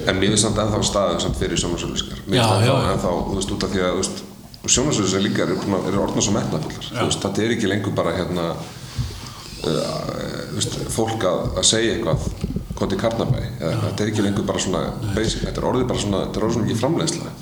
en 0.06 0.20
mér 0.22 0.32
finnst 0.34 0.46
samt 0.46 0.62
ennþá 0.62 0.82
staðið 0.86 1.24
samt 1.26 1.40
fyrir 1.42 1.60
sjónarsöluskar 1.60 2.22
Já, 2.30 2.46
já, 2.62 2.70
já. 2.70 2.76
ennþá, 2.94 3.14
þú 3.28 3.40
veist, 3.40 3.54
út 3.56 3.66
af 3.66 3.74
því 3.74 3.84
að 3.84 3.90
þú 3.96 4.04
veist, 4.04 4.22
sjónarsöluskar 4.74 5.26
líka 5.26 5.46
eru, 5.46 5.58
eru 5.90 6.04
orðna 6.06 6.24
svo 6.26 6.36
metnafullar 6.36 6.86
þetta 6.94 7.46
er 7.46 7.56
ekki 7.56 7.72
lengur 7.72 7.96
bara 7.98 8.16
hérna 8.18 8.48
uh, 8.54 8.64
veist, 10.56 10.80
fólk 10.94 11.28
að, 11.30 11.46
að 11.62 11.70
segja 11.74 11.96
eitthvað 11.98 12.20
hvað 12.80 12.92
til 12.94 13.00
Karnabæ 13.02 13.46
þetta 13.60 14.04
er 14.04 14.12
ekki 14.12 14.24
lengur 14.24 14.46
bara 14.48 14.62
svona 14.64 14.84
basic, 15.16 15.42
þetta 15.44 15.60
er 15.60 15.70
orðið 15.72 15.90
bara 15.90 16.04
svona, 16.04 16.26
þetta 16.28 16.40
er 16.40 16.46
orðið 16.48 16.58
svo 16.58 16.66
mikið 16.66 16.84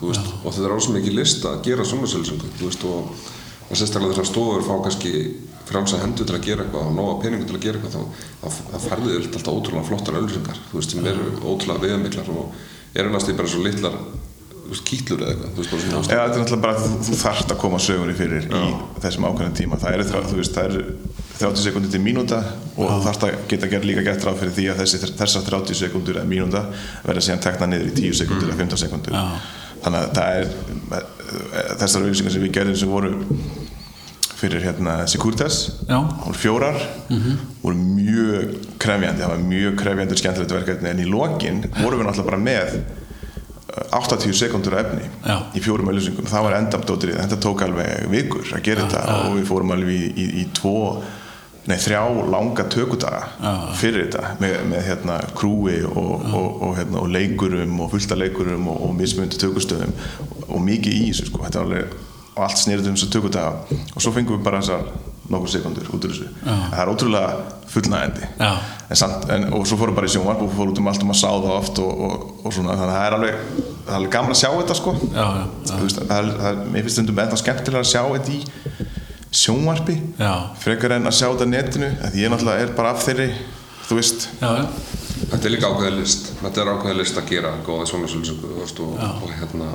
veist, 0.02 0.32
og 0.44 0.48
þetta 0.48 0.64
er 0.64 0.72
orðið 0.76 0.88
svo 0.88 0.96
mikið 0.96 1.20
list 1.20 1.46
að 1.46 1.60
gera 1.68 1.90
veist, 2.64 2.88
og 2.90 3.28
og 3.68 3.76
sérstaklega 3.76 4.16
þessar 4.16 4.30
stofur 4.30 4.64
fá 4.64 4.76
kannski 4.86 5.14
frjálsa 5.68 6.00
hendur 6.00 6.28
til 6.28 6.38
að 6.38 6.46
gera 6.46 6.64
eitthvað 6.64 6.88
og 6.88 6.94
nóga 6.96 7.16
peningu 7.24 7.48
til 7.48 7.58
að 7.58 7.66
gera 7.66 7.82
eitthvað 7.82 7.96
þá, 7.98 8.22
þá, 8.40 8.78
færðu 8.86 9.10
þér 9.12 9.26
alltaf 9.28 9.50
ótrúlega 9.52 9.88
flottar 9.90 10.20
öllusingar 10.22 10.62
sem 10.88 11.10
eru 11.12 11.26
ótrúlega 11.42 11.84
viðamiklar 11.84 12.32
og 12.32 12.54
eru 12.96 13.12
næstu 13.12 13.36
bara 13.36 13.52
svo 13.52 13.66
litlar 13.66 13.98
kýtlur 14.88 15.24
eða 15.24 15.34
eitthvað 15.34 15.58
veist, 15.58 16.12
eða 16.12 16.24
þetta 16.24 16.24
er 16.24 16.42
náttúrulega 16.42 16.64
bara 16.64 16.76
að 16.78 16.96
þú, 17.08 17.20
þarft 17.22 17.54
að 17.54 17.60
koma 17.62 17.80
sögunni 17.84 18.16
fyrir 18.18 18.48
í 18.48 18.64
þessum 19.04 19.28
ákveðin 19.30 19.56
tíma. 19.58 19.80
Það 19.82 19.98
er, 19.98 20.04
það, 20.12 20.28
þú 20.32 20.40
veist, 20.42 20.58
það 20.58 20.66
er 20.68 20.82
30 21.38 21.64
sekundir 21.68 21.94
til 21.94 22.02
mínúta 22.02 22.42
og 22.76 22.92
þú 22.92 23.00
þarfst 23.06 23.26
að 23.28 23.38
geta 23.52 23.70
gert 23.72 23.88
líka 23.88 24.04
gert 24.08 24.26
ráð 24.26 24.42
fyrir 24.42 24.56
því 24.58 24.68
að 24.74 24.82
þessi, 24.84 25.02
þessar 25.22 25.48
30 25.48 25.80
sekundur 25.84 26.20
eða 26.20 26.32
mínúta 26.32 26.64
verða 27.06 27.26
síðan 27.28 27.44
tekna 27.46 27.70
niður 27.72 27.92
í 27.92 27.96
10 28.02 28.20
sekundur 28.24 28.50
eða 28.52 28.60
15 28.64 28.84
sekundur 28.84 29.18
Já. 29.18 29.24
þannig 29.86 30.00
að 30.02 30.12
það 30.18 30.40
er 30.42 31.76
þessar 31.84 32.06
auðlýsingar 32.08 32.34
sem 32.34 32.46
við 32.48 32.56
gerðum 32.58 32.80
sem 32.82 32.92
voru 32.96 33.14
fyrir 34.38 34.62
hérna 34.62 35.00
Securitas 35.10 35.60
Já. 35.88 35.98
voru 36.26 36.38
fjórar 36.38 36.78
voru 37.64 37.76
mjög 37.78 38.54
krefjandi. 38.82 39.24
Það 39.24 39.32
var 39.34 39.44
mjög 39.50 39.78
krefjandi 39.82 40.14
og 40.14 40.22
skemmtilegt 40.22 40.54
verkefni. 40.54 40.92
En 40.92 41.02
í 41.02 41.08
lokin 41.10 41.64
vorum 41.82 42.02
við 42.02 42.10
náttúrulega 42.10 42.30
bara 42.30 42.42
með 42.46 42.78
80 43.98 44.34
sekundur 44.38 44.78
af 44.78 44.88
efni 44.88 45.06
Já. 45.26 45.38
í 45.54 45.64
fjórum 45.64 45.92
auðlýsingum 45.92 46.28
það 46.30 46.48
var 46.48 46.58
endamdótrið, 46.62 47.22
þetta 47.22 47.40
tók 47.44 47.64
alveg 47.68 48.10
vikur 48.12 48.52
að 48.58 48.66
gera 48.66 48.88
þetta 48.88 49.22
og 49.28 49.38
við 49.38 49.48
fórum 49.50 49.74
alveg 49.76 49.96
í, 49.96 50.12
í, 50.12 50.28
í 50.42 50.46
tvo 50.58 50.78
nei 51.68 51.76
þrjá 51.84 52.02
langa 52.32 52.64
tökudaga 52.72 53.66
fyrir 53.76 54.08
þetta 54.08 54.36
með, 54.40 54.58
með 54.72 54.86
hérna 54.88 55.18
krúi 55.36 55.82
og, 55.84 56.14
og, 56.32 56.62
og, 56.64 56.76
hérna, 56.78 57.02
og 57.02 57.12
leikurum 57.12 57.82
og 57.84 57.92
fullta 57.92 58.16
leikurum 58.20 58.70
og, 58.72 58.86
og 58.88 58.94
mismundi 58.96 59.40
tökustöðum 59.42 59.92
og, 60.48 60.62
mikið 60.64 60.96
í 60.96 61.10
þessu 61.10 61.28
sko. 61.28 61.44
Alveg 61.48 61.92
og 62.38 62.46
allt 62.46 62.62
snýrið 62.62 62.92
um 62.92 62.96
þessu 62.96 63.12
tökudaga. 63.12 63.80
Og 63.96 64.04
svo 64.04 64.14
fengum 64.16 64.38
við 64.38 64.48
bara 64.48 64.62
þessar 64.62 64.88
nokkur 65.32 65.52
sekundur 65.52 65.88
út 65.94 66.08
úr 66.08 66.14
þessu. 66.14 66.28
Það 66.46 66.82
er 66.82 66.92
ótrúlega 66.92 67.32
fullnægandi 67.72 68.28
Já. 68.40 68.52
en 68.90 69.00
samt, 69.02 69.26
en, 69.34 69.48
og 69.54 69.66
svo 69.68 69.78
fórum 69.82 69.98
bara 69.98 70.08
í 70.08 70.14
sjónvarp 70.14 70.44
og 70.46 70.54
fórum 70.56 70.72
út 70.74 70.82
um 70.82 70.88
allt 70.92 71.04
og 71.04 71.10
maður 71.10 71.20
sá 71.20 71.32
það 71.32 71.56
oft 71.58 71.82
og, 71.84 72.04
og, 72.08 72.28
og 72.46 72.56
svona, 72.56 72.78
þannig 72.80 72.94
að 72.94 72.98
það 72.98 73.08
er 73.08 73.18
alveg 73.18 73.42
það 73.58 73.92
er 73.92 73.98
alveg 73.98 74.14
gaman 74.16 74.36
að 74.36 74.40
sjá 74.42 74.50
þetta 74.56 74.78
sko. 74.80 74.94
Já, 75.12 75.26
já, 75.26 75.44
já. 75.44 75.74
Þú 75.74 75.82
veist, 75.84 76.00
það 76.04 76.18
er, 76.22 76.32
það 76.38 76.50
er, 76.52 76.62
mér 76.72 76.88
finnst 76.88 76.98
stundum 76.98 77.22
ennþá 77.24 77.42
skemmtilega 77.44 77.84
að 77.84 77.92
sjá 77.92 78.02
þetta 78.16 78.38
í 78.38 78.42
sjónvarpi 79.38 79.98
Já. 80.18 80.34
frekar 80.64 80.96
en 80.96 81.10
að 81.10 81.18
sjá 81.20 81.28
þetta 81.28 81.50
netinu 81.52 81.90
því 82.06 82.24
ég 82.24 82.32
náttúrulega 82.32 82.64
er 82.64 82.74
bara 82.78 82.94
af 82.96 83.04
þeirri 83.04 83.28
þú 83.88 84.00
veist, 84.00 84.30
Já, 84.40 84.50
já, 84.62 84.66
Þetta 85.18 85.48
er 85.48 85.52
líka 85.52 85.70
ákveðið 85.72 85.96
list. 85.98 86.28
Þetta 86.40 86.62
er 86.62 86.70
ákveðið 86.72 87.00
list 87.02 87.18
að 87.20 87.32
gera 87.32 87.54
góða 87.66 87.88
svona 87.90 88.10
svolítið 88.12 88.84
og, 88.86 89.00
og 89.02 89.32
hérna 89.34 89.70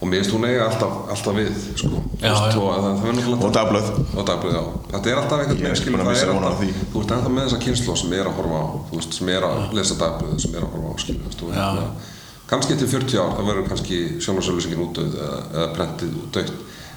og 0.00 0.08
mér 0.08 0.22
finnst 0.22 0.32
hún 0.32 0.46
eiga 0.48 0.64
alltaf, 0.64 0.92
alltaf 1.12 1.34
við 1.36 1.48
sko. 1.76 1.88
Þú 1.90 2.24
Já, 2.24 2.30
veist, 2.32 2.54
já. 2.56 2.60
og 2.60 2.68
það, 2.72 3.00
það 3.00 3.08
er 3.10 3.44
og 3.46 3.52
dagblöð 3.56 3.90
og 4.00 4.24
dagblöð, 4.30 4.54
já. 4.56 4.62
Þetta 4.94 5.10
er 5.10 5.18
alltaf 5.20 5.42
einhvern 5.42 5.60
er 5.60 5.74
veginn 5.76 6.00
að 6.00 6.08
það 6.08 6.62
er 6.64 6.78
þú 6.94 7.02
ert 7.02 7.12
ennþá 7.16 7.32
með 7.34 7.44
þessa 7.46 7.60
kynslu 7.64 7.96
sem 8.00 8.14
er 8.16 8.30
að 8.30 8.38
horfa 8.40 8.60
á, 8.60 8.66
veist, 8.94 9.18
sem 9.18 9.32
er 9.34 9.46
að 9.50 9.76
lesa 9.76 9.98
dagblöð, 10.00 10.34
sem 10.40 10.56
er 10.56 10.64
að 10.64 10.72
horfa 10.76 10.88
á, 10.88 10.94
skilur, 11.04 11.20
þú 11.20 11.28
veist, 11.28 11.44
og 11.44 11.52
hérna, 11.58 11.84
kannski 12.50 12.78
til 12.80 12.90
40 12.94 13.20
ár, 13.20 13.34
það 13.36 13.50
verður 13.50 13.68
kannski 13.70 13.98
sjónarsölusingin 14.24 14.84
útdauð 14.86 15.18
eða, 15.20 15.40
eða 15.52 15.68
prentið 15.76 16.16
útdauð, 16.24 16.54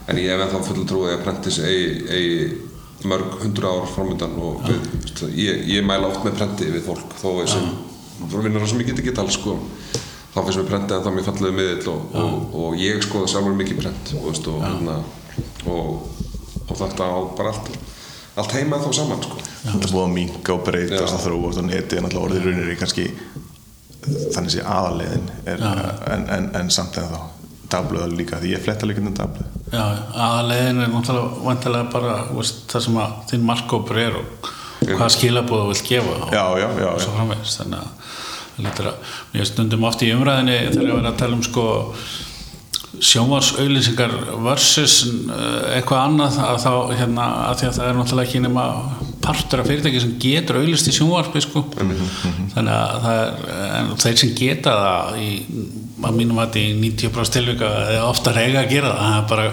en 0.08 0.22
ég 0.24 0.32
hef 0.32 0.46
ennþá 0.48 0.63
full 0.70 0.88
trúið 0.89 1.13
að 1.18 1.26
prentið 1.28 1.58
sé 1.58 1.68
eigi, 1.68 1.92
eigi 2.08 3.08
mörg 3.12 3.36
hundru 3.44 3.68
ár 3.68 3.89
framöndan 3.92 4.38
og 4.39 4.63
við, 4.63 4.80
þú 4.88 5.02
veist, 5.04 5.24
ég, 5.36 5.62
ég 5.76 5.86
mæla 5.86 6.08
oft 6.08 6.24
með 6.24 6.38
prenti 6.39 6.72
við 6.72 6.86
fólk, 6.88 7.16
þó 7.20 7.30
við 7.42 7.52
sem 7.52 7.70
vinnur 8.32 8.66
sem 8.70 8.80
ég 8.80 8.89
get 8.94 9.02
ekki 9.04 9.16
tala, 9.18 9.34
sko, 9.34 9.58
þá 10.34 10.39
finnst 10.41 10.60
mér 10.60 10.69
prentið 10.69 10.98
að 10.98 11.06
það 11.06 11.15
mér 11.15 11.28
fallegu 11.28 11.56
miðill 11.58 11.89
og, 11.91 12.15
og, 12.17 12.56
og 12.63 12.78
ég 12.82 13.04
skoða 13.06 13.30
sjálfur 13.34 13.58
mikið 13.60 13.82
prent 13.84 14.13
og, 14.17 14.24
veist, 14.30 14.50
og, 14.50 14.63
hérna, 14.65 14.96
og, 15.69 15.91
og 16.63 16.80
þetta 16.80 17.10
á 17.10 17.17
bara 17.38 17.54
allt, 17.54 17.69
allt 18.41 18.56
heima 18.58 18.82
þá 18.82 18.89
saman 18.98 19.22
sko. 19.22 19.38
þetta 19.62 19.78
er 19.78 19.93
búið 19.93 20.08
að 20.08 20.15
minka 20.17 20.56
og 20.56 20.65
breytast 20.65 21.19
að 21.19 21.28
þróast 21.28 21.62
og 21.62 21.69
neti 21.69 22.00
er 22.00 22.06
náttúrulega 22.06 22.30
orðið 22.30 22.50
raunir 22.50 22.74
í 22.74 22.80
kannski 22.82 23.08
þannig 24.34 24.56
sé 24.56 24.65
aðalegin 24.67 25.30
er, 25.48 25.63
en, 26.12 26.28
en, 26.38 26.50
en 26.60 26.74
samt 26.74 26.98
en 27.00 27.13
þá 27.13 27.22
dagblöð 27.74 28.17
líka, 28.17 28.41
því 28.41 28.52
ég 28.54 28.65
fletta 28.65 28.89
líka 28.89 29.02
um 29.02 29.13
dagblöð 29.13 29.69
já, 29.74 29.86
aðalegin 30.17 30.82
er 30.84 30.91
náttúrulega 30.91 31.46
vantilega 31.46 31.89
bara 31.93 32.17
veist, 32.34 32.65
það 32.74 32.88
sem 32.88 33.00
að 33.06 33.15
þinn 33.32 33.48
markkópur 33.48 34.02
er 34.02 34.19
og 34.19 34.52
hvað 34.84 35.13
skilabóð 35.15 35.63
þú 35.63 35.72
vilt 35.72 35.88
gefa 35.88 36.17
og, 36.17 36.34
já, 36.34 36.43
já, 36.60 36.67
já, 36.67 36.89
og 36.89 36.98
já. 36.98 37.06
svo 37.06 37.15
framvegis 37.15 37.58
þannig 37.62 37.86
að 37.86 38.19
mér 38.60 39.50
stundum 39.50 39.88
oft 39.89 40.04
í 40.06 40.12
umræðinni 40.13 40.60
þegar 40.70 40.86
ég 40.89 41.00
verið 41.00 41.10
að 41.10 41.20
tala 41.24 41.39
um 41.39 41.44
sko 41.46 41.66
sjónvarsauðlýsingar 43.04 44.12
versus 44.46 45.00
eh, 45.08 45.78
eitthvað 45.80 46.04
annað 46.04 46.38
að 46.46 46.60
þá 46.62 46.74
hérna 47.00 47.26
að 47.48 47.56
því 47.60 47.68
að 47.68 47.78
það 47.78 47.88
er 47.88 47.98
náttúrulega 47.98 48.30
ekki 48.30 48.42
nema 48.44 48.66
partur 49.24 49.63
af 49.63 49.70
fyrirtæki 49.70 50.04
sem 50.04 50.13
getur 50.22 50.60
auðlýst 50.60 50.92
í 50.92 50.94
sjónvarpi 50.98 51.42
sko. 51.44 51.63
Þannig 52.54 52.74
að 52.76 53.08
það 53.08 53.18
er 53.24 53.89
þeir 54.04 54.22
sem 54.22 54.36
geta 54.38 54.76
það 54.84 55.18
í, 55.24 55.32
að 56.04 56.20
mínum 56.20 56.44
að 56.44 56.60
í 56.62 56.68
90% 56.84 57.38
tilvika 57.39 57.72
eða 57.96 58.06
ofta 58.12 58.36
reyga 58.36 58.62
að 58.62 58.72
gera 58.76 58.94
það. 58.94 59.04
Það 59.08 59.18
er 59.18 59.28
bara 59.34 59.50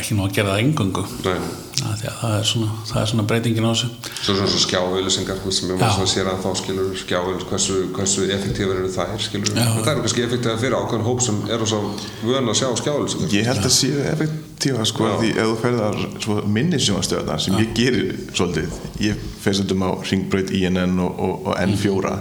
ekki 0.00 0.16
nú 0.16 0.24
að 0.26 0.36
gera 0.36 0.54
það 0.54 0.62
engungu 0.64 1.02
Nei. 1.24 1.48
það 1.78 2.32
er 2.38 2.46
svona, 2.48 2.68
það 2.88 3.00
er 3.00 3.10
svona 3.12 3.24
breytingin 3.30 3.66
á 3.66 3.70
þessu. 3.70 3.88
Svo 4.18 4.34
svona 4.34 4.48
svo 4.52 4.60
skjáauðlýsingar 4.64 5.40
sem 5.54 5.70
er 5.70 5.78
Já. 5.78 5.82
maður 5.84 6.10
sér 6.12 6.30
að 6.32 6.40
þá 6.44 6.48
skilur 6.60 6.88
skjáauðlýsingar, 7.02 7.48
hversu, 7.52 7.76
hversu 7.96 8.26
effektífur 8.34 8.80
eru 8.82 8.90
þær 8.94 9.24
skilur, 9.24 9.52
Já. 9.54 9.64
það 9.78 9.90
eru 9.92 10.04
kannski 10.06 10.24
effektífar 10.26 10.60
fyrir 10.62 10.76
ákveðin 10.78 11.06
hóp 11.06 11.22
sem 11.26 11.40
eru 11.56 11.68
svo 11.70 11.80
vön 12.24 12.50
að 12.52 12.58
sjá 12.60 12.68
skjáauðlýsingar 12.82 13.36
ég 13.38 13.48
held 13.52 13.62
að 13.64 13.74
séu 13.78 14.02
effektífa 14.12 14.88
sko, 14.90 15.12
því 15.22 15.32
ef 15.34 15.50
þú 15.52 15.56
ferðar 15.62 16.00
svo 16.26 16.38
minni 16.58 16.82
sjónastöðarna 16.82 17.38
sem 17.44 17.58
ég 17.62 17.74
gerir 17.78 18.12
svolítið 18.34 18.78
ég 19.06 19.26
fer 19.42 19.58
stundum 19.58 19.86
á 19.86 19.90
Ringbraut, 20.02 20.54
INN 20.54 20.98
og, 21.04 21.14
og, 21.14 21.50
og 21.52 21.62
N4 21.62 22.14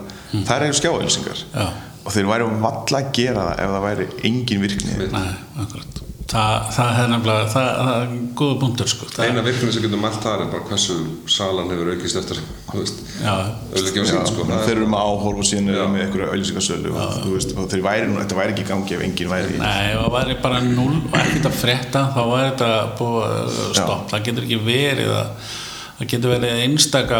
það 0.47 0.67
eru 0.69 0.79
skjáauðlýsingar 0.81 1.45
Já. 1.53 1.67
og 2.03 2.13
þeir 2.15 2.29
væri 2.33 2.51
valla 2.61 3.01
að 3.01 3.13
gera 3.17 3.47
það 3.49 3.63
ef 3.63 3.73
það 3.77 3.87
væri 3.89 4.11
engin 4.29 4.67
virkni. 4.67 4.99
Nei, 5.11 5.31
akkurat 5.63 6.06
það, 6.27 6.65
það 6.75 6.97
er 7.01 7.09
nefnilega, 7.13 7.43
það, 7.53 7.67
það 7.79 7.97
er 8.01 8.15
góða 8.41 8.55
punktur 8.63 8.89
sko. 8.91 9.07
Eina 9.23 9.43
virkni 9.45 9.69
sem 9.75 9.85
getum 9.85 10.07
allt 10.09 10.19
þar 10.25 10.43
er 10.43 10.49
bara 10.51 10.67
hversu 10.71 10.97
salan 11.31 11.71
hefur 11.71 11.91
aukist 11.93 12.19
eftir 12.21 12.41
þú 12.71 12.81
veist, 12.81 13.03
Já. 13.23 13.35
auðvitað 13.71 14.27
sko, 14.31 14.47
þeir 14.49 14.57
er- 14.57 14.73
eru 14.75 14.89
með 14.91 15.05
áhorf 15.07 15.41
og 15.43 15.47
síðan 15.51 15.71
eru 15.73 15.85
með 15.93 16.03
einhverja 16.07 16.31
auðlýsingasölu 16.33 16.91
og, 16.95 17.15
þú 17.23 17.35
veist, 17.37 17.53
og 17.57 17.69
þeir 17.71 17.85
væri 17.87 18.09
nú, 18.11 18.17
þetta 18.23 18.39
væri 18.41 18.55
ekki 18.55 18.65
í 18.65 18.69
gangi 18.73 18.97
ef 18.97 19.05
engin 19.07 19.31
væri 19.31 19.55
í 19.55 19.61
Nei, 19.61 19.93
það 19.95 20.11
væri 20.17 20.37
bara 20.43 20.59
null 20.67 20.97
og 21.07 21.15
ekkert 21.21 21.47
að 21.51 21.57
frétta 21.61 22.03
þá 22.17 22.19
væri 22.33 22.51
þetta 22.51 22.73
búið 22.99 23.55
stopp 23.79 24.11
það 24.11 24.27
getur 24.27 24.47
ekki 24.49 24.59
verið 24.67 25.15
að 25.21 25.55
það 25.97 26.09
getur 26.11 26.29
verið 26.35 26.59
einstaka 26.63 27.19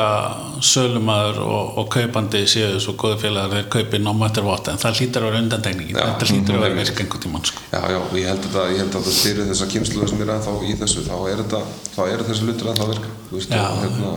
sölumæður 0.62 1.40
og, 1.44 1.78
og 1.82 1.88
kaupandi 1.94 2.44
séu 2.50 2.78
svo 2.84 2.94
góði 3.00 3.18
félagar 3.24 3.56
þeir 3.56 3.70
kaupi 3.74 4.00
no 4.04 4.14
matter 4.14 4.46
what 4.46 4.68
en 4.72 4.78
það 4.82 5.00
hlýtur 5.02 5.24
að 5.26 5.32
vera 5.32 5.42
undantekningin 5.44 5.98
Já. 5.98 6.04
þetta 6.12 6.30
hlýtur 6.32 6.58
að 6.58 6.64
vera 6.66 6.74
Mhm. 6.76 6.82
virka 6.84 7.04
einhvern 7.04 7.24
tímann 7.26 7.46
sko. 7.50 7.62
Já, 7.74 7.82
já, 7.94 8.00
ég 8.22 8.28
held 8.32 8.48
að, 8.54 8.72
að 9.00 9.06
það 9.08 9.20
fyrir 9.24 9.50
þessa 9.52 9.68
kynslu 9.74 10.08
sem 10.12 10.22
er 10.22 10.34
ennþá 10.36 10.56
í 10.70 10.76
þessu, 10.82 11.06
þá 11.08 11.16
er 11.32 11.42
þetta, 11.44 11.62
þá 11.96 12.02
eru 12.14 12.28
þessi 12.30 12.50
ennþá 12.74 12.86
að 12.86 12.92
virka, 12.94 13.10
þú 13.30 13.40
veist, 13.40 13.50
Já. 13.58 13.64
og, 13.66 13.80
hérna, 13.84 14.12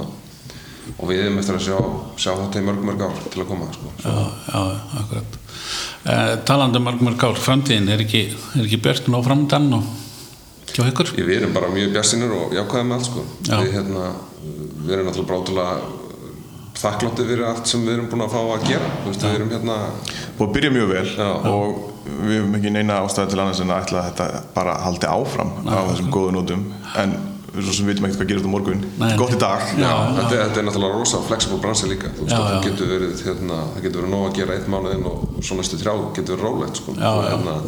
og 0.99 1.09
við 1.09 1.23
erum 1.25 1.39
eftir 1.41 1.57
að 1.57 1.65
sjá, 1.69 1.79
sjá 2.21 2.33
þetta 2.43 2.61
í 2.61 2.67
mörg, 2.69 2.85
mörg 2.91 3.03
ár 3.07 3.19
til 3.31 3.41
að 3.45 3.49
koma, 3.49 3.71
sko. 3.73 3.93
Já, 4.05 4.15
já, 4.51 4.63
akkurat 5.01 5.39
eh, 6.05 6.37
talandi 6.45 6.77
um 6.81 6.85
mörg 6.91 7.01
mörg 7.07 7.25
ár 7.31 7.39
framtíðin 7.41 7.89
er 7.95 8.05
ekki, 8.05 8.23
er 8.59 8.65
ekki 8.67 8.81
björn 8.85 9.15
og 9.21 9.25
framdann 9.25 9.73
og 9.79 9.85
hjá 10.75 10.85
ykkur 10.91 11.13
Ég, 11.19 11.25
við 11.29 11.37
erum 11.41 11.55
bara 11.57 11.71
mjög 11.73 11.93
bjarsinir 11.97 12.35
og 12.37 12.55
jákvæðið 12.57 12.87
með 12.91 12.97
allt, 12.99 13.09
sko. 13.11 13.25
Já. 13.49 13.57
Við, 13.61 13.73
hérna, 13.79 14.11
við 14.87 14.95
erum 14.97 15.09
náttúrulega 15.11 15.31
brátulega 15.33 15.97
þakklátti 16.81 17.25
fyrir 17.29 17.45
allt 17.45 17.67
sem 17.69 17.83
við 17.85 17.97
erum 17.99 18.07
búin 18.09 18.23
að 18.25 18.33
fá 18.33 18.41
að 18.55 18.63
gera, 18.71 18.91
þú 19.03 19.11
veist, 19.11 19.25
við 19.27 19.35
erum 19.37 19.51
hérna, 19.53 19.75
og 20.41 20.53
byrja 20.55 20.71
mjög 20.73 20.93
vel 20.95 21.09
Já. 21.11 21.27
og 21.51 21.81
við 22.07 22.37
hefum 22.39 22.55
ekki 22.57 22.71
neina 22.73 23.01
ástæði 23.05 23.35
til 23.35 23.41
annars 23.43 23.61
en 23.61 23.73
að 23.75 23.83
ætla 23.85 24.01
að 24.01 24.07
þetta 24.09 24.29
bara 24.55 24.77
haldi 24.87 25.11
áfram 25.11 25.51
á 25.69 25.77
þessum 25.91 26.09
góðu 26.15 26.33
nótum 26.39 26.63
en 27.03 27.13
við 27.51 27.67
svo 27.67 27.75
sem 27.77 27.91
vitum 27.91 28.07
ekkert 28.07 28.21
hvað 28.23 28.31
gerist 28.31 28.47
á 28.49 28.53
morgun 28.55 28.81
Nei, 29.03 29.11
gott 29.21 29.35
í 29.35 29.41
dag 29.43 29.67
Já. 29.77 29.91
þetta, 30.17 30.31
þetta 30.47 30.63
er 30.63 30.67
náttúrulega 30.71 30.97
rosa 31.03 31.21
flexible 31.27 31.59
bransi 31.61 31.91
líka, 31.91 32.13
þú 32.17 32.25
veist, 32.25 32.33
Já, 32.33 32.41
já. 32.41 32.49
það 32.55 32.67
getur 32.71 32.93
verið, 32.95 33.23
hérna, 33.29 33.61
það 33.75 33.85
getur 33.89 34.01
verið 34.05 34.15
nóg 34.15 34.27
að 34.31 34.37
gera 34.41 34.57
eitt 34.57 34.71
mánuðinn 34.73 35.07
og 35.11 35.25
svo 35.45 35.59
næstu 35.61 35.81
þrjá 35.83 35.95
getur 36.17 36.39
verið 36.39 36.47
rólegt, 36.49 36.81
sko. 36.81 36.95
Já, 36.97 37.11
Og 37.11 37.25
já. 37.27 37.33
Hérna, 37.35 37.59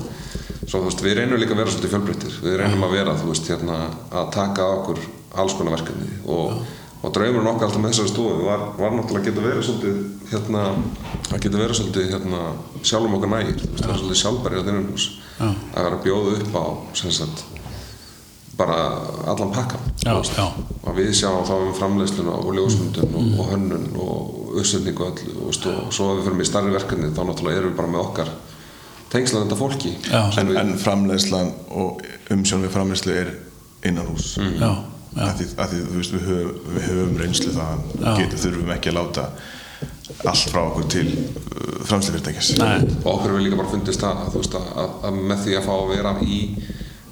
svo, 0.66 0.78
þú 0.80 0.84
veist, 0.88 1.02
við 1.04 1.18
reynum 1.18 1.40
líka 1.40 1.56
að 1.56 1.62
vera 1.62 1.74
svolítið 1.74 1.94
fjölbreyttir, 1.94 2.38
við 2.44 2.56
reynum 2.60 2.86
að 2.86 2.94
vera, 2.98 3.16
þú 3.18 3.32
veist, 3.32 3.50
hérna, 3.52 3.78
að 4.10 4.30
taka 4.36 4.66
á 4.66 4.70
okkur 4.78 5.02
alls 5.42 5.56
konar 5.58 5.76
verkefni. 5.76 6.10
Og, 6.28 6.58
og 7.02 7.14
draumurinn 7.16 7.50
okkar 7.52 7.68
alltaf 7.68 7.82
með 7.82 7.94
þessari 7.94 8.12
stofu 8.12 8.44
var, 8.46 8.66
var 8.78 8.94
náttúrulega 8.96 9.24
að 9.24 9.30
geta 9.30 9.46
verið 9.46 9.64
svolítið, 9.68 10.02
hérna, 10.32 10.66
að 11.32 11.40
geta 11.46 11.62
verið 11.62 11.80
svolítið, 11.80 12.12
hérna, 12.16 12.42
sjálfum 12.82 13.16
okkar 13.18 13.34
nægir, 13.36 13.56
þú 13.62 13.72
veist, 13.72 13.82
það 13.86 13.94
er 13.94 14.02
svolítið 14.02 14.22
sjálfbæri 14.22 14.62
á 14.62 14.66
þinnum 14.68 14.92
hús, 14.92 15.08
að 15.42 15.80
vera 15.80 15.96
að 15.96 16.04
bjóða 16.06 16.36
upp 16.38 16.54
á, 16.62 16.64
sem 17.02 17.16
sagt, 17.16 17.44
bara 18.56 18.76
allan 19.26 19.50
pakkan 19.50 19.80
Já, 20.04 20.12
já. 20.36 20.46
og 20.84 20.96
við 20.96 21.12
sjáum 21.16 21.44
þá 21.48 21.54
um 21.56 21.74
framleiðsluna 21.76 22.34
og 22.36 22.54
ljósmyndun 22.56 23.14
og, 23.16 23.28
og 23.40 23.50
hönnun 23.52 23.86
og 23.96 24.56
uppsendingu 24.60 25.06
og 25.08 25.20
öllu 25.48 25.72
og 25.86 25.92
svo 25.94 26.10
að 26.10 26.18
við 26.20 26.26
fyrir 26.26 26.38
með 26.38 26.48
starri 26.50 26.74
verkefni 26.74 27.12
þá 27.16 27.22
náttúrulega 27.28 27.62
erum 27.62 27.72
við 27.72 27.78
bara 27.80 27.92
með 27.94 28.02
okkar 28.04 28.32
tengslan 29.12 29.44
þetta 29.46 29.58
fólki. 29.60 29.92
Já. 30.08 30.20
sem 30.32 30.42
en, 30.46 30.52
við, 30.52 30.60
en 30.62 30.74
framleiðslan 30.80 31.50
og 31.82 32.02
umsjón 32.32 32.64
við 32.66 32.74
framleiðslu 32.76 33.16
er 33.22 33.32
innan 33.88 34.06
hús 34.08 34.36
Mm. 34.40 34.54
já, 34.60 34.70
já, 35.16 35.24
að 35.26 35.34
því, 35.40 35.46
að 35.64 35.72
því 35.74 35.80
veist, 35.96 36.14
við, 36.16 36.22
höfum, 36.30 36.70
við 36.76 36.86
höfum 36.90 37.18
reynslu 37.20 37.52
getum 38.16 38.42
þurfum 38.46 38.70
ekki 38.76 38.92
að 38.92 38.98
láta 39.00 39.26
allt 40.30 40.50
frá 40.52 40.60
okkur 40.62 40.86
til 40.92 41.08
uh, 41.10 41.82
framslæfyrirtækis 41.88 42.52
Nei, 42.60 42.78
og 43.02 43.08
okkur 43.16 43.32
hefur 43.32 43.42
líka 43.44 43.58
bara 43.58 43.72
fundist 43.72 44.00
það 44.04 44.22
að, 44.22 44.36
veist, 44.38 44.56
að, 44.56 44.96
að 45.08 45.20
með 45.32 45.44
því 45.46 45.56
að 45.58 45.66
fá 45.66 45.72
að 45.76 45.90
vera 45.92 46.12
í 46.22 46.38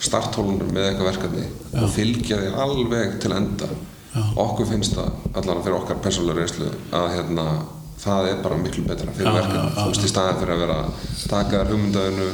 starthólunum 0.01 0.71
með 0.73 0.87
eitthvað 0.91 1.09
verkefni 1.11 1.47
og 1.83 1.91
fylgja 1.93 2.39
því 2.41 2.53
alveg 2.65 3.19
til 3.21 3.33
enda. 3.37 3.67
Okkur 4.41 4.67
finnst 4.71 4.95
það 4.97 5.11
allan 5.37 5.61
fyrir 5.65 5.77
okkar 5.77 5.99
persónulega 6.03 6.41
reynslu 6.41 6.71
að 6.97 7.09
hérna, 7.19 7.45
það 8.01 8.31
er 8.31 8.41
bara 8.45 8.61
miklu 8.61 8.85
betra 8.89 9.13
fyrir 9.17 9.37
verkefni 9.37 9.75
þú 9.77 9.87
veist 9.91 10.07
í 10.07 10.11
staðin 10.11 10.41
fyrir 10.41 10.55
að 10.57 10.65
vera 10.65 10.79
taka 11.31 11.61
þér 11.61 11.73
hugmyndaðinu 11.75 12.29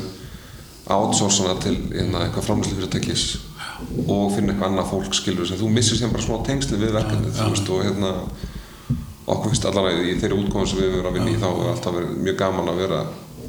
outsourcana 0.97 1.61
til 1.65 1.77
hérna, 1.91 2.25
eitthvað 2.25 2.47
framlýslu 2.47 2.79
fyrirtækis 2.79 3.25
og 4.07 4.31
finna 4.37 4.53
eitthvað 4.55 4.69
annað 4.71 4.93
fólk 4.93 5.17
skilur 5.19 5.49
sem 5.49 5.59
þú 5.61 5.71
missir 5.75 5.99
sem 5.99 6.13
bara 6.13 6.25
smá 6.25 6.39
tengsli 6.47 6.79
við 6.81 6.95
verkefni 6.97 7.35
þú 7.35 7.49
veist 7.53 7.73
og 7.75 7.83
hérna 7.85 8.13
okkur 9.27 9.51
finnst 9.51 9.67
allan 9.67 10.03
í 10.07 10.15
þeirri 10.21 10.39
útkominn 10.39 10.71
sem 10.71 10.79
við 10.79 10.93
höfum 10.93 11.01
verið 11.03 11.11
að 11.11 11.17
vinna 11.19 11.35
í 11.35 11.41
þá 11.43 11.49
er 11.51 11.71
alltaf 11.73 11.97
verið 11.97 12.19
mjög 12.23 12.37
gaman 12.43 12.71
að 12.71 12.83
vera 12.85 13.01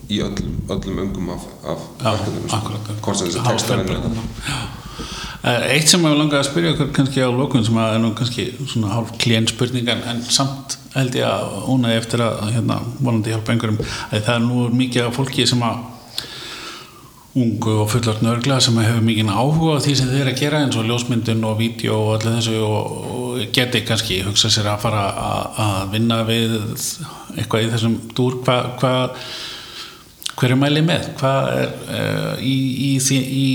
í 0.10 0.22
öllum, 0.24 0.58
öllum 0.74 1.00
öngum 1.06 1.30
af, 1.36 1.48
af 1.68 1.88
verkefninu 2.04 2.50
sko. 2.50 2.98
hvort 3.02 3.22
sem 3.22 3.32
þessi 3.32 3.48
textavinnu 3.48 4.76
Eh, 5.48 5.76
Eitt 5.76 5.88
sem 5.88 6.02
ég 6.02 6.12
vil 6.12 6.18
langa 6.18 6.40
að 6.40 6.48
spyrja 6.50 6.72
okkur 6.74 6.88
kannski 6.96 7.22
á 7.22 7.30
lókun 7.30 7.64
sem 7.64 7.78
er 7.80 8.00
nú 8.02 8.10
kannski 8.18 8.50
svona 8.68 8.90
hálf 8.96 9.14
klén 9.22 9.46
spurning 9.48 9.88
en, 9.94 10.24
samt 10.34 10.80
held 10.96 11.14
ég 11.16 11.28
að 11.28 11.68
ónaði 11.70 12.00
eftir 12.02 12.24
að 12.26 12.40
hérna 12.56 12.80
vonandi 12.98 13.32
hjálpa 13.32 13.54
einhverjum 13.54 13.78
að 13.84 14.26
það 14.26 14.34
er 14.34 14.42
nú 14.48 14.66
mikið 14.74 15.06
af 15.06 15.20
fólki 15.20 15.46
sem 15.48 15.62
að 15.64 15.86
ungu 17.38 17.76
og 17.84 17.92
fullart 17.94 18.24
nörgla 18.26 18.58
sem 18.66 18.80
hefur 18.82 19.06
mikið 19.06 19.30
áhuga 19.30 19.78
á 19.78 19.84
því 19.86 19.96
sem 20.00 20.10
þið 20.10 20.24
er 20.24 20.32
að 20.32 20.40
gera 20.42 20.62
eins 20.66 20.80
og 20.80 20.90
ljósmyndun 20.90 21.46
og 21.46 21.60
vídeo 21.62 22.00
og 22.00 22.16
allir 22.16 22.40
þessu 22.40 22.58
og, 22.66 22.96
og 23.20 23.44
geti 23.54 23.84
kannski 23.86 24.24
hugsa 24.26 24.50
sér 24.52 24.72
að 24.74 24.82
fara 24.88 25.04
að 25.68 25.94
vinna 25.94 26.24
við 26.26 26.58
eitthvað 27.38 27.68
í 27.68 27.70
þessum 27.76 28.00
dúr. 28.18 28.40
Hvað 28.42 28.72
hva, 28.82 28.96
hver 30.38 30.54
er 30.54 30.60
mælið 30.62 30.86
með? 30.86 31.10
Hvað 31.18 31.50
er 31.56 31.72
uh, 31.98 32.46
í, 32.46 32.56
í, 32.88 32.92
í, 33.26 33.48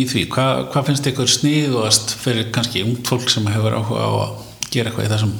í 0.00 0.04
því? 0.10 0.24
Hvað, 0.34 0.64
hvað 0.72 0.90
finnst 0.90 1.08
ykkur 1.12 1.30
sniðuast 1.30 2.14
fyrir 2.18 2.50
kannski 2.54 2.84
ungt 2.86 3.06
fólk 3.08 3.30
sem 3.30 3.46
hefur 3.52 3.78
áhuga 3.78 4.02
á 4.02 4.10
að 4.26 4.36
gera 4.72 4.90
eitthvað 4.90 5.08
í 5.08 5.12
þessum 5.14 5.34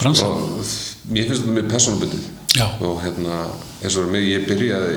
bransa? 0.00 0.28
Og 0.28 0.72
mér 1.12 1.28
finnst 1.30 1.44
þetta 1.44 1.56
mjög 1.58 1.72
persónabundið 1.72 2.30
Já. 2.58 2.66
og 2.84 3.02
hérna 3.04 3.42
eins 3.82 3.98
og 3.98 4.10
mig 4.12 4.26
ég 4.28 4.48
byrjaði 4.48 4.96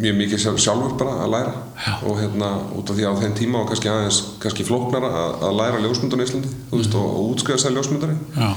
mjög 0.00 0.16
mikið 0.20 0.42
sjálf, 0.44 0.60
sjálfur 0.62 0.92
bara 1.00 1.16
að 1.24 1.32
læra. 1.34 1.54
Já. 1.80 1.94
og 2.04 2.20
hérna 2.20 2.50
út 2.76 2.92
af 2.92 2.96
því 2.98 3.08
á 3.08 3.12
þeim 3.20 3.34
tíma 3.38 3.62
var 3.62 3.70
kannski 3.70 3.88
aðeins 3.90 4.20
kannski 4.42 4.66
flóknara 4.68 5.08
að, 5.08 5.34
að 5.48 5.56
læra 5.56 5.80
ljósmyndun 5.80 6.20
í 6.20 6.26
Íslandi 6.28 6.52
þú 6.68 6.80
veist 6.82 6.96
og, 7.00 7.06
og 7.16 7.32
útskrifa 7.34 7.62
sér 7.62 7.74
ljósmyndari. 7.76 8.16
Já, 8.36 8.50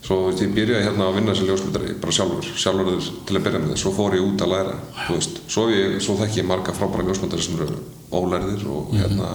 svo 0.00 0.16
þú 0.16 0.26
veist, 0.30 0.42
ég 0.44 0.52
byrjaði 0.56 0.86
hérna 0.86 1.06
að 1.08 1.16
vinna 1.18 1.36
sem 1.36 1.48
ljósmyndari 1.48 1.94
bara 2.00 2.16
sjálfur, 2.16 2.50
sjálfur 2.64 3.08
til 3.28 3.36
að 3.36 3.44
byrja 3.46 3.62
með 3.62 3.72
þess 3.74 3.84
svo 3.84 3.94
fór 3.98 4.16
ég 4.16 4.26
út 4.26 4.44
að 4.44 4.52
læra 4.54 4.76
þú 5.06 5.16
veist, 5.18 5.40
svo, 5.52 5.66
ég, 5.74 5.96
svo 6.04 6.16
þekki 6.20 6.40
ég 6.40 6.48
marga 6.48 6.74
frábæra 6.76 7.06
ljósmyndari 7.08 7.44
sem 7.44 7.58
eru 7.60 7.80
ólærðir 8.10 8.64
og 8.72 8.94
hérna 8.96 9.34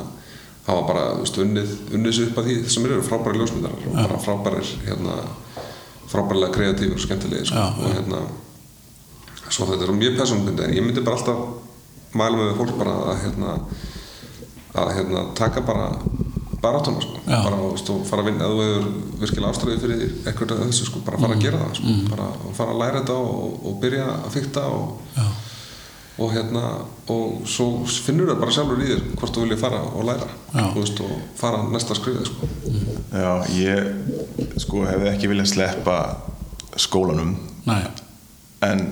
hafa 0.65 0.85
bara 0.87 1.03
þú 1.13 1.25
veist, 1.25 1.37
unnið, 1.43 1.75
unnið 1.93 2.17
sér 2.17 2.31
upp 2.31 2.41
að 2.41 2.49
því 2.49 2.55
sem 2.73 2.87
eru 2.89 3.05
frábæra 3.05 3.41
ljósmyndarar 3.41 3.85
og 3.91 3.99
bara 3.99 4.23
frábærir 4.25 4.71
hérna, 4.87 5.19
frábærlega 6.09 6.57
kreatífur 6.57 7.05
skemmtilegir 7.05 7.49
sko. 7.51 7.67
Og 7.85 7.93
hérna 7.93 8.23
svo 9.49 9.67
þetta 9.69 9.85
er 9.85 9.93
mjög 9.99 10.17
persónbundi 10.19 10.65
en 10.65 10.73
ég 10.73 10.85
myndi 10.85 11.03
bara 11.05 11.19
alltaf 11.19 12.15
mæla 12.17 12.39
með 12.39 12.55
fólk 12.59 12.77
bara 12.79 12.95
að 13.11 13.21
hérna 13.25 13.51
að 14.75 14.91
hérna 14.97 15.25
taka 15.37 15.61
bara 15.65 15.91
baráttuna 16.61 17.01
sko, 17.03 17.19
bara 17.25 17.57
þú 17.87 17.97
fara 18.09 18.23
að 18.23 18.29
vinna 18.29 18.51
þú 18.51 18.61
hefur 18.63 18.85
virkilega 19.21 19.51
ástræði 19.51 19.81
fyrir 19.81 20.05
eitthvað 20.25 20.53
af 20.55 20.61
þessu 20.69 20.87
sko, 20.89 21.01
bara 21.05 21.19
fara 21.21 21.35
að 21.37 21.43
gera 21.45 21.63
það 21.63 21.75
sko, 21.79 21.95
bara 22.11 22.29
að 22.35 22.55
fara 22.59 22.75
að 22.75 22.79
læra 22.83 23.01
þetta 23.01 23.17
og, 23.25 23.59
og 23.65 23.75
byrja 23.83 24.05
að 24.15 24.29
fykta 24.35 24.63
og, 24.75 25.19
og 26.15 26.31
hérna 26.31 26.63
og 27.11 27.41
svo 27.51 27.67
finnur 28.05 28.31
það 28.31 28.41
bara 28.43 28.55
sjálfur 28.55 28.83
í 28.85 28.89
þér 28.91 29.03
hvort 29.19 29.35
þú 29.35 29.45
viljið 29.45 29.61
fara 29.65 29.81
og 29.89 30.07
læra 30.07 30.29
veist, 30.77 31.01
og 31.03 31.15
fara 31.39 31.63
næsta 31.73 31.97
skrifið 31.97 32.29
sko. 32.29 32.49
Já, 33.15 33.31
ég 33.55 34.59
sko 34.63 34.85
hefði 34.87 35.11
ekki 35.11 35.31
viljað 35.31 35.51
sleppa 35.53 35.97
skólanum. 36.79 37.35
Næ, 37.65 37.77
en 38.67 38.87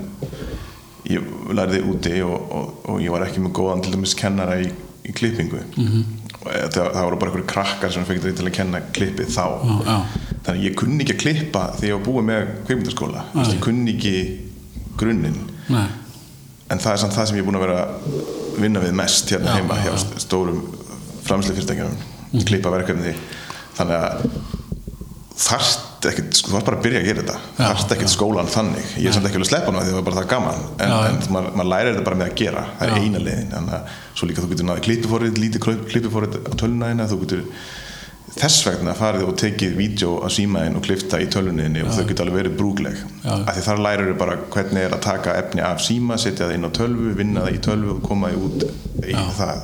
ég 1.09 1.31
lærði 1.51 1.81
úti 1.91 2.19
og, 2.23 2.35
og, 2.39 2.75
og 2.91 3.01
ég 3.03 3.11
var 3.11 3.25
ekki 3.25 3.43
með 3.43 3.55
góðan 3.59 3.83
til 3.83 3.95
dæmis 3.95 4.15
kennara 4.19 4.59
í, 4.63 4.69
í 5.03 5.15
klippingu. 5.15 5.59
-hmm. 5.75 6.03
Og 6.43 6.51
það, 6.51 6.87
það 6.93 7.05
voru 7.07 7.19
bara 7.21 7.31
einhverju 7.31 7.49
krakkar 7.53 7.93
sem 7.95 8.05
fengið 8.07 8.37
til 8.39 8.47
að 8.49 8.55
kenna 8.57 8.81
klippið 8.95 9.29
þá. 9.31 9.43
Já, 9.63 9.75
já. 9.87 9.97
þannig 10.45 10.53
að 10.53 10.63
ég 10.67 10.77
kunni 10.79 11.03
ekki 11.05 11.15
að 11.15 11.21
klippa 11.23 11.61
þegar 11.77 11.89
ég 11.89 11.97
var 11.97 12.05
búið 12.07 12.25
með 12.29 12.49
veist, 12.69 13.53
ég 13.53 13.61
kunni 13.63 13.93
ekki 13.95 14.15
grunninn. 14.99 15.39
En 16.73 16.81
það 16.81 16.91
er 16.95 17.01
samt 17.03 17.15
það 17.15 17.29
sem 17.29 17.37
ég 17.37 17.43
er 17.43 17.47
búin 17.47 17.59
að 17.59 17.65
vera 17.67 17.79
að 17.83 18.59
vinna 18.63 18.83
við 18.83 18.97
mest 18.97 19.31
hérna 19.33 19.53
Já, 19.53 19.59
heima 19.59 19.77
já, 19.79 19.85
hjá 19.87 19.93
já. 19.93 20.21
stórum 20.23 20.59
framslega 21.23 21.59
fyrirtækjum 21.61 22.45
klippa 22.49 22.73
verkefni. 22.73 23.15
Þannig 23.77 23.97
að 24.03 24.27
þarft 25.43 25.89
ekkert, 26.09 26.37
sko, 26.39 26.49
þú 26.49 26.55
þarft 26.57 26.67
bara 26.69 26.79
að 26.79 26.85
byrja 26.87 27.01
að 27.01 27.07
gera 27.09 27.21
þetta. 27.23 27.37
Já, 27.53 27.63
þarft 27.63 27.93
ekkert 27.95 28.13
skólan 28.13 28.51
þannig. 28.53 28.89
Ég 28.97 29.07
er 29.09 29.15
samt 29.17 29.29
ekki 29.29 29.39
alveg 29.39 29.47
að 29.47 29.51
sleppa 29.53 29.71
hana 29.73 29.83
því 29.83 29.93
það 29.93 29.99
var 29.99 30.07
bara 30.09 30.19
það 30.19 30.27
gaman. 30.33 30.65
En, 30.77 30.95
en 31.09 31.21
maður, 31.35 31.55
maður 31.59 31.71
lærir 31.73 31.93
þetta 31.93 32.07
bara 32.09 32.19
með 32.23 32.31
að 32.31 32.35
gera. 32.43 32.65
Það 32.79 32.91
er 32.97 33.05
eina 33.07 33.23
leiðin. 33.27 33.53
Þannig 33.53 33.77
að 33.77 33.95
svo 34.19 34.29
líka 34.29 34.43
þú 34.43 34.51
getur 34.53 34.69
náði 34.69 34.85
klippifórið, 34.89 35.39
lítið 35.43 35.65
klippifórið 35.93 36.37
á 36.43 36.51
tölunæðina 36.63 37.09
þú 37.13 37.19
getur 37.23 37.45
þess 38.33 38.63
vegna 38.65 38.95
farið 38.97 39.27
og 39.29 39.35
tekið 39.37 39.75
vídeo 39.77 40.13
á 40.25 40.27
símaðin 40.33 40.79
og 40.79 40.85
klifta 40.87 41.19
í 41.21 41.27
tölunniðinni 41.29 41.83
og 41.85 41.91
þau 41.93 42.07
getur 42.09 42.25
alveg 42.25 42.39
verið 42.39 42.55
brúgleg 42.57 43.01
af 43.45 43.51
því 43.53 43.63
þar 43.67 43.81
lærir 43.85 44.09
þau 44.09 44.17
bara 44.23 44.37
hvernig 44.55 44.87
er 44.87 44.95
að 44.95 45.03
taka 45.05 45.35
efni 45.37 45.61
af 45.61 45.83
síma, 45.85 46.17
setja 46.17 46.47
það 46.47 46.55
inn 46.57 46.65
á 46.65 46.71
tölvu 46.73 47.13
vinna 47.19 47.43
það 47.45 47.59
í 47.59 47.61
tölvu 47.67 47.93
og 47.93 48.01
koma 48.07 48.31
því 48.33 48.41
út 48.47 48.65
í 49.03 49.13
það, 49.37 49.61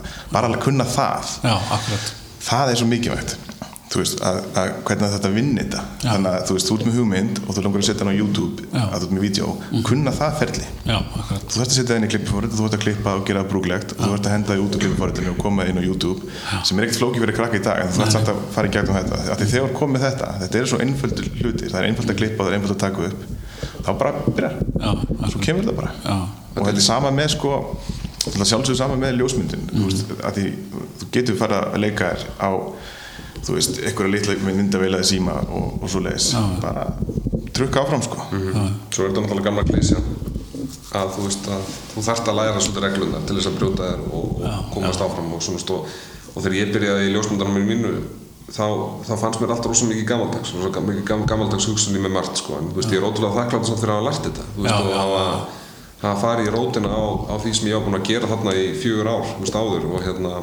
þú 3.89 4.01
veist, 4.03 4.19
að, 4.21 4.35
að 4.59 4.71
hvernig 4.85 5.13
þetta 5.15 5.29
vinni 5.33 5.63
þetta. 5.63 5.79
Já. 6.03 6.09
þannig 6.11 6.29
að 6.29 6.43
þú 6.45 6.55
veist, 6.57 6.67
þú 6.69 6.75
ert 6.75 6.87
með 6.89 6.97
hugmynd 6.99 7.39
og 7.41 7.55
þú 7.55 7.63
langar 7.65 7.81
að 7.81 7.87
setja 7.87 8.05
hann 8.05 8.13
á 8.13 8.19
YouTube 8.19 8.65
Já. 8.69 8.83
að 8.85 8.97
þú 8.99 9.05
ert 9.07 9.13
með 9.15 9.23
vídeo, 9.25 9.47
kunna 9.87 10.11
það 10.13 10.35
ferli. 10.43 10.67
Já, 10.85 10.97
akkurat. 10.99 11.45
Þú 11.49 11.55
þarfst 11.55 11.73
að 11.73 11.77
setja 11.79 11.89
það 11.89 11.97
inn 11.99 12.05
í 12.05 12.11
klippifórið 12.13 12.49
þú 12.53 12.59
þarfst 12.59 12.77
að 12.77 12.83
klippa 12.85 13.09
og 13.17 13.23
gera 13.29 13.41
brúglegt 13.49 13.89
og 13.95 14.03
þú 14.03 14.09
þarfst 14.13 14.29
að 14.29 14.35
henda 14.35 14.49
það 14.53 14.61
út 14.65 14.77
úr 14.77 14.83
klippifóriðinu 14.85 15.33
og 15.33 15.41
koma 15.41 15.65
inn 15.65 15.81
á 15.81 15.83
YouTube 15.83 16.19
sem 16.69 16.77
er 16.77 16.85
ekkert 16.85 17.01
flóki 17.01 17.23
fyrir 17.23 17.37
krakka 17.39 17.57
í 17.57 17.63
dag 17.65 17.81
en 17.81 17.89
þú 17.89 18.03
þarfst 18.03 18.15
samt 18.19 18.29
að 18.29 18.37
fara 18.53 18.69
í 18.69 18.73
gegnum 18.77 18.99
þetta. 18.99 19.15
Þegar 19.41 19.65
þú 19.65 19.73
komið 19.79 20.05
þetta, 20.05 20.27
þetta 20.43 20.55
er 20.61 20.69
svo 20.69 20.79
einföldur 20.85 21.27
hlutir 21.39 21.73
það 21.73 21.79
er 21.81 21.89
einföld 21.89 22.13
að 22.13 22.19
klippa 22.21 22.39
og 22.39 22.45
það 22.45 22.53
er 22.53 22.57
einföld 22.59 22.75
að 22.75 22.83
taka 22.85 22.99
upp 23.09 23.19
þá 23.79 23.91
bara 23.99 24.11
byrjar, 24.27 24.55
Já, 24.79 24.89
svo 25.31 25.39
kemur 25.43 25.65
með 27.15 27.29
sko 27.33 27.51
því, 30.35 30.45
þú 30.99 31.09
getur 31.15 31.37
fara 31.39 31.61
að 31.71 31.83
leika 31.85 32.09
þér 32.11 32.25
á 32.43 32.49
þú 33.45 33.55
veist, 33.57 33.79
einhverja 33.83 34.13
litla 34.15 34.35
myndaveila 34.45 34.99
í 35.03 35.07
síma 35.09 35.35
og, 35.49 35.79
og 35.83 35.89
svo 35.89 36.01
leiðis 36.05 36.29
bara 36.61 36.85
trukka 37.55 37.81
áfram 37.83 38.03
sko. 38.05 38.17
Svo 38.93 39.05
er 39.05 39.09
þetta 39.11 39.23
náttúrulega 39.25 39.47
gamla 39.49 39.63
klísja 39.67 39.99
að 40.99 41.11
þú 41.15 41.25
veist 41.27 41.49
að 41.53 41.67
þú 41.93 42.03
þarft 42.07 42.29
að 42.31 42.37
læra 42.39 42.61
svolítið 42.63 42.85
reglunar 42.85 43.25
til 43.29 43.35
þess 43.37 43.49
að 43.51 43.57
brjóta 43.59 43.89
þér 43.91 43.99
og, 44.09 44.29
og 44.41 44.71
komast 44.73 45.03
áfram 45.05 45.33
og 45.37 45.43
svona 45.45 45.61
stó 45.61 45.75
og 45.83 46.39
þegar 46.41 46.55
ég 46.59 46.71
byrjaði 46.73 47.05
í 47.09 47.13
ljósmyndanum 47.13 47.67
mínu 47.69 47.91
þá, 48.49 48.65
þá 49.05 49.13
fannst 49.21 49.41
mér 49.43 49.53
alltaf 49.53 49.69
rosa 49.69 49.85
mikið 49.89 50.07
gamaldags 50.09 50.53
rosa 50.55 50.71
gam- 50.73 50.87
mikið 50.89 51.05
gam, 51.11 51.25
gamaldags 51.29 51.67
hugsunni 51.69 52.01
með 52.01 52.15
margt 52.15 52.41
sko. 52.41 52.57
En 52.57 52.71
þú 52.71 52.79
veist 52.81 52.93
ég 52.93 53.01
er 53.01 53.05
ótrúlega 53.05 53.37
þakklátt 53.37 53.69
samt 53.69 53.81
fyrir 53.83 53.93
að 53.93 53.99
hafa 53.99 54.07
lært 54.09 54.23
þetta. 54.29 54.45
Þú 54.55 54.65
veist 54.65 54.89
Já, 54.89 55.03
og 55.05 55.57
hafa 56.01 56.15
farið 56.23 56.47
í 56.49 56.53
rótina 56.55 56.89
á, 56.95 57.01
á 57.29 57.35
því 57.43 57.53
sem 57.59 57.69
ég 57.69 57.77
var 57.77 57.85
búinn 57.85 57.99
að 57.99 58.07
gera 58.09 58.29
þarna 58.31 58.55
í 58.57 58.65
fjögur 58.81 59.09
ár 59.13 59.25
þú 59.29 59.43
veist 59.45 59.59
áður 59.59 59.87
og 59.93 60.05
hérna 60.07 60.33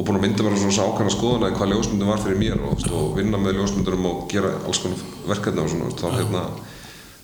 og 0.00 0.06
búinn 0.06 0.16
að 0.16 0.24
mynda 0.24 0.44
mér 0.46 0.56
svona 0.56 0.86
ákvæmna 0.88 1.12
skoðuna 1.12 1.50
hvað 1.54 1.72
ljósmyndum 1.74 2.10
var 2.10 2.22
fyrir 2.22 2.38
mér 2.40 2.60
og, 2.60 2.70
þú 2.72 2.76
veist, 2.78 2.92
og 2.96 3.16
vinna 3.18 3.40
með 3.40 3.58
ljósmyndurum 3.58 4.06
og 4.08 4.22
gera 4.32 4.52
alls 4.64 4.80
konar 4.80 5.02
verkefni 5.28 5.60
og 5.60 5.72
svona 5.72 5.90
þú 5.90 5.98
þá 6.00 6.14
hérna 6.16 6.44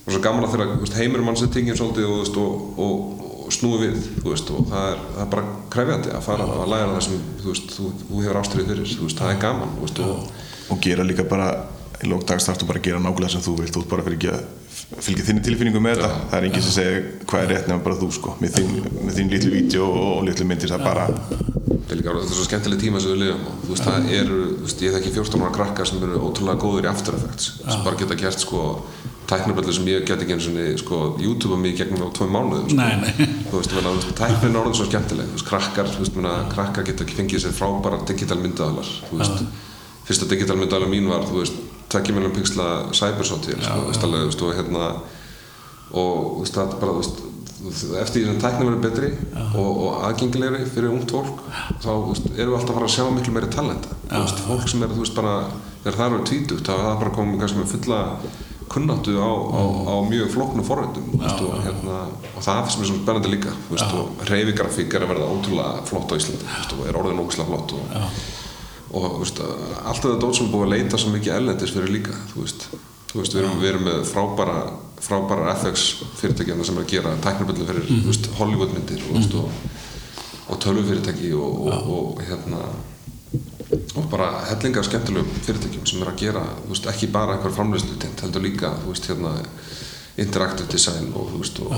og 0.07 0.11
svo 0.13 0.21
gaman 0.27 0.45
að 0.45 0.53
þegar 0.55 0.73
þú 0.75 0.83
veist, 0.83 0.99
heimur 1.01 1.25
mann 1.25 1.39
sér 1.41 1.53
tingin 1.55 1.79
svolítið 1.79 2.11
og, 2.11 2.19
þú 2.19 2.25
veist, 2.25 2.37
og, 2.43 2.83
og, 2.85 3.23
snúi 3.57 3.79
við 3.79 3.97
þú 4.19 4.27
veist, 4.33 4.53
og 4.53 4.69
það 4.73 4.91
er, 4.91 5.01
það 5.15 5.23
er 5.25 5.33
bara 5.33 5.55
krefjandi 5.73 6.13
að 6.19 6.27
fara 6.27 6.51
að 6.51 6.71
læra 6.73 6.93
það 6.93 7.05
sem 7.07 7.25
þú, 7.41 7.57
þú, 7.71 7.91
þú 8.03 8.23
hefur 8.25 8.41
ástriðið 8.43 8.71
fyrir 8.73 8.93
þú 8.93 9.11
það 9.15 9.33
er 9.33 9.41
gaman 9.47 9.75
þú 9.79 10.07
og, 10.11 10.31
og 10.75 10.81
gera 10.83 11.07
líka 11.07 11.27
bara 11.31 11.51
í 12.03 12.11
lókdags 12.11 12.49
þarftu 12.49 12.69
bara 12.69 12.83
að 12.83 12.89
gera 12.91 13.03
nákvæmlega 13.05 13.37
sem 13.37 13.45
þú 13.47 13.55
vilt 13.61 13.77
þú 13.77 13.85
ert 13.85 13.93
bara 13.95 14.07
fyrir 14.07 14.19
ekki 14.19 14.33
að 14.35 15.03
fylgja 15.03 15.27
þinni 15.27 15.45
tilfinningu 15.47 15.81
með 15.83 16.01
þetta. 16.03 16.11
Það 16.31 16.39
er 16.39 16.49
enginn 16.49 16.67
sem 16.67 16.75
segir 16.77 17.07
hvað 17.27 17.45
er 17.45 17.53
rétt 17.53 17.71
nefnum 17.71 17.87
bara 17.87 18.01
þú 18.03 18.11
sko? 18.15 18.35
Með 18.43 18.59
þín, 18.59 18.75
þín 19.17 19.33
litlu 19.33 19.55
vídeo 19.55 19.89
og, 19.91 20.19
litlu 20.27 20.47
myndir 20.51 20.73
það 20.73 20.83
er 20.83 20.87
bara 20.87 21.65
er 21.77 21.99
líka 21.99 22.15
þetta 22.15 22.31
er 22.31 22.39
svo 22.39 22.47
skemmtileg 22.47 22.81
tíma 22.83 23.03
sem 23.03 23.13
við 23.13 23.23
lifum 23.25 23.51
og 23.51 23.59
þú 23.65 23.75
veist, 23.75 23.87
það 23.87 24.09
eru, 24.21 24.39
þú 24.53 24.69
veist, 24.69 24.85
ég 24.87 24.97
þekki 24.97 25.13
14 25.17 25.45
ára 25.45 25.57
krakkar 25.57 25.91
sem 25.91 26.07
eru 26.07 26.23
ótrúlega 26.23 26.63
góður 26.63 26.89
í 26.89 26.91
After 26.91 27.19
Effects 27.19 27.53
sem 27.63 27.85
bara 27.87 28.01
geta 28.01 28.19
gert 28.21 28.43
sko 28.43 28.63
tæknarböldu 29.27 29.75
sem 29.75 29.89
ég 29.91 30.05
get 30.07 30.23
ekki 30.23 30.37
eins 30.37 30.47
og 30.51 30.81
sko 30.83 30.99
YouTube 31.23 31.59
mig 31.59 31.77
gegnum 31.79 32.07
á 32.07 32.09
tvö 32.15 32.29
mánuðum 32.31 32.69
sko. 32.71 32.79
Nei, 32.79 32.95
nei. 33.03 33.29
þú 33.51 33.59
veist, 33.59 33.73
þú 33.75 33.83
veist, 33.83 34.13
tæknin 34.21 34.55
er 34.55 34.61
orðin 34.61 34.77
svo 34.79 34.87
skemmtileg. 34.87 35.31
Þú 35.31 35.39
veist, 35.39 35.49
krakkar, 35.49 35.91
þú 35.91 36.03
veist, 36.05 36.19
menna, 36.19 36.35
krakkar 36.53 36.87
geta 36.87 37.07
ekki 37.07 37.19
fengið 37.19 37.43
sér 37.43 37.57
frábæra 37.57 37.99
digital 38.07 38.39
myndaðalar 38.43 38.93
þú 39.11 39.21
veist, 39.23 39.43
fyrsta 40.07 40.31
digital 40.31 40.59
myndaðalar 40.61 40.93
mín 40.93 41.11
var 41.11 41.27
þú 41.27 41.41
veist, 41.43 41.63
2 41.91 42.15
miljón 42.15 42.35
pixla 42.35 42.69
cybersotil, 42.95 43.59
sko, 43.63 43.81
þú 43.83 43.91
veist, 43.91 44.07
alveg, 44.07 44.23
þú 44.23 44.31
veist, 44.31 44.45
og 44.47 44.61
hérna 44.61 44.87
og 45.91 46.23
þú 46.37 46.45
veist, 46.45 46.61
það 46.61 46.79
bara, 46.83 46.95
þú 46.95 47.03
veist 47.03 47.25
eftir 47.57 48.21
því 48.21 48.25
sem 48.29 48.41
tækni 48.43 48.67
verður 48.67 48.83
betri 48.85 49.11
og, 49.57 49.71
og 49.71 50.03
aðgengilegri 50.09 50.67
fyrir 50.69 50.93
ungt 50.93 51.15
fólk 51.15 51.39
þá 51.83 51.93
veist, 52.09 52.27
erum 52.37 52.53
við 52.53 52.59
alltaf 52.59 52.73
að 52.73 52.79
fara 52.79 52.89
að 52.91 52.95
sjá 52.97 53.07
miklu 53.15 53.37
meiri 53.37 53.53
talenta. 53.55 53.97
Veist, 54.11 54.43
fólk 54.45 54.69
sem 54.69 54.85
er 54.85 54.93
þú 54.93 55.05
veist 55.05 55.17
bara 55.17 55.37
þegar 55.85 55.99
það 56.01 56.11
eru 56.11 56.27
tvítugt 56.31 56.69
þá 56.69 56.75
er 56.75 56.85
það 56.85 57.01
bara 57.05 57.15
komið 57.17 57.41
kannski 57.43 57.63
með 57.63 57.73
fulla 57.73 58.01
kunnáttu 58.67 59.15
á, 59.17 59.31
á, 59.31 59.63
á 59.89 59.95
mjög 60.11 60.33
flóknum 60.35 60.67
forröndum 60.67 61.13
og, 61.17 61.53
hérna, 61.63 61.99
og 62.35 62.43
það 62.43 62.73
sem 62.75 62.83
er 62.83 62.89
svona 62.91 63.03
spennandi 63.05 63.31
líka 63.31 63.53
veist, 63.71 63.93
og 63.95 64.25
reyfigrafík 64.27 64.97
er 64.99 65.07
að 65.07 65.13
verða 65.15 65.29
ótrúlega 65.31 65.85
flott 65.87 66.11
á 66.11 66.19
Íslandi 66.19 66.49
og 66.75 66.83
er 66.91 66.99
orðin 66.99 67.23
ógæslega 67.23 67.47
flott 67.53 67.77
og, 67.79 67.95
og 68.91 69.07
þú 69.07 69.21
veist, 69.23 69.41
allt 69.85 70.03
þetta 70.03 70.19
dót 70.25 70.39
sem 70.41 70.49
er 70.49 70.53
búið 70.57 70.67
að 70.67 70.75
leita 70.75 71.01
svo 71.01 71.15
mikið 71.15 71.37
ellendis 71.39 71.77
fyrir 71.77 71.95
líka 71.95 72.19
þú 72.33 72.43
veist 72.43 72.67
við, 73.15 73.39
erum, 73.45 73.57
við 73.63 73.71
erum 73.71 73.87
með 73.87 74.03
frábæra 74.11 74.59
frábæra 75.01 75.55
FX 75.55 76.03
fyrirtækjana 76.21 76.65
sem 76.65 76.77
er 76.79 76.85
að 76.85 76.91
gera 76.91 77.15
tæknarböldu 77.25 77.67
fyrir 77.67 77.91
mm 77.91 78.03
-hmm. 78.03 78.35
Hollywoodmyndir 78.39 79.03
og, 79.11 79.17
mm 79.17 79.23
-hmm. 79.23 79.37
og, 79.37 79.51
og 80.49 80.59
tölvufyrirtæki 80.65 81.33
og, 81.35 81.67
og 81.67 82.21
hérna 82.29 82.59
og 83.97 84.11
bara 84.11 84.29
hellinga 84.51 84.83
skemmtilegum 84.83 85.31
fyrirtækjum 85.43 85.87
sem 85.87 86.03
er 86.03 86.11
að 86.13 86.21
gera, 86.21 86.43
veist, 86.69 86.87
ekki 86.87 87.09
bara 87.13 87.37
einhver 87.37 87.55
framleyslu 87.55 87.97
tent, 88.01 88.21
heldur 88.21 88.45
líka, 88.45 88.71
veist, 88.87 89.09
hérna 89.11 89.33
interactive 90.17 90.69
design 90.73 91.11
og 91.15 91.33
þú 91.33 91.41
veist, 91.43 91.59
og 91.61 91.73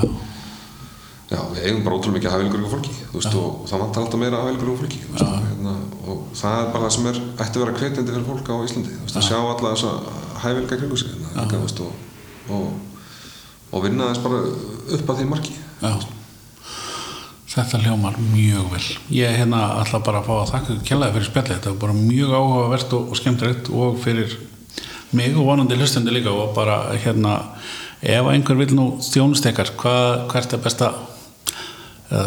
já, 1.30 1.38
við 1.54 1.62
eigum 1.64 1.84
bara 1.84 1.96
ótrúlega 1.96 2.18
mikið 2.18 2.34
hafilgurinn 2.34 2.72
fólki, 2.74 2.96
veist, 3.14 3.34
og, 3.34 3.62
og 3.62 3.70
það 3.70 3.84
vantar 3.84 4.02
alltaf 4.02 4.20
meira 4.20 4.42
hafilgurinn 4.42 4.80
fólki, 4.82 5.00
og, 5.12 5.16
hérna, 5.46 5.74
og 6.06 6.26
það 6.42 6.60
er 6.60 6.70
bara 6.74 6.84
það 6.84 6.94
sem 6.96 7.08
er, 7.12 7.22
ætti 7.38 7.58
að 7.58 7.64
vera 7.64 7.78
hvetjandi 7.78 8.16
fyrir 8.16 8.28
fólk 8.28 8.52
á 8.52 8.56
Íslandi, 8.68 9.00
að 9.14 9.26
sjá 9.30 9.38
alla 9.38 9.72
þessa 9.72 9.94
hæfilga 10.44 10.80
kringu 10.82 11.00
sig, 11.00 11.16
hérna, 11.36 11.64
veist, 11.64 11.82
og 12.48 12.68
og 13.72 13.84
vinna 13.84 14.12
þess 14.12 14.24
bara 14.24 14.44
upp 14.98 15.10
að 15.12 15.20
því 15.20 15.26
marki 15.32 15.56
Já. 15.82 15.92
Þetta 17.48 17.78
hljómar 17.80 18.16
mjög 18.20 18.66
vel. 18.70 18.86
Ég 19.14 19.36
hérna 19.40 19.62
alltaf 19.80 20.02
bara 20.06 20.20
að 20.20 20.28
fá 20.28 20.34
að 20.36 20.50
þakka 20.52 20.74
kjallaði 20.86 21.14
fyrir 21.16 21.28
spjallið. 21.30 21.54
Þetta 21.56 21.70
var 21.72 21.78
bara 21.80 21.94
mjög 21.96 22.34
áhugavert 22.36 22.92
og, 22.98 23.06
og 23.08 23.18
skemmtilegt 23.18 23.70
og 23.72 23.96
fyrir 24.02 24.34
mig 25.16 25.32
og 25.32 25.48
vonandi 25.48 25.78
hlustundi 25.78 26.12
líka 26.12 26.34
og 26.34 26.52
bara 26.54 26.76
hérna 27.00 27.38
ef 28.04 28.28
einhver 28.30 28.58
vil 28.60 28.74
nú 28.76 28.88
þjónustekar 29.02 29.72
hvað, 29.80 30.26
hvert 30.30 30.54
er 30.54 30.62
besta 30.62 30.92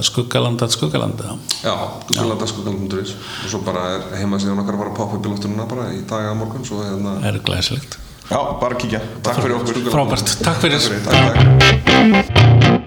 skuggalanda 0.10 0.68
skuggalanda? 0.74 1.38
Já, 1.62 1.74
skuggalanda 2.10 2.50
skuggalanda.is 2.50 3.14
og 3.14 3.54
svo 3.54 3.62
bara 3.66 3.86
heima 4.18 4.42
síðan 4.42 4.62
okkar 4.66 4.82
bara 4.82 4.94
að 4.94 5.00
poppa 5.00 5.18
upp 5.18 5.26
í 5.26 5.32
lóttununa 5.32 5.70
bara 5.70 5.90
í 5.94 6.02
dag 6.10 6.32
að 6.34 6.40
morgun 6.42 6.66
hérna 6.66 7.16
Er 7.30 7.40
glæsilegt. 7.46 8.01
Já, 8.32 8.58
bara 8.62 8.76
kíkja. 8.76 9.02
Takk 9.24 9.42
fyrir 9.44 9.56
okkur. 9.60 9.76
Frábært. 9.92 10.40
Takk 10.40 10.64
fyrir. 10.64 10.80
Takk 10.80 11.36
fyrir. 11.36 11.44
Takk 11.84 12.32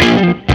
fyrir. 0.01 0.53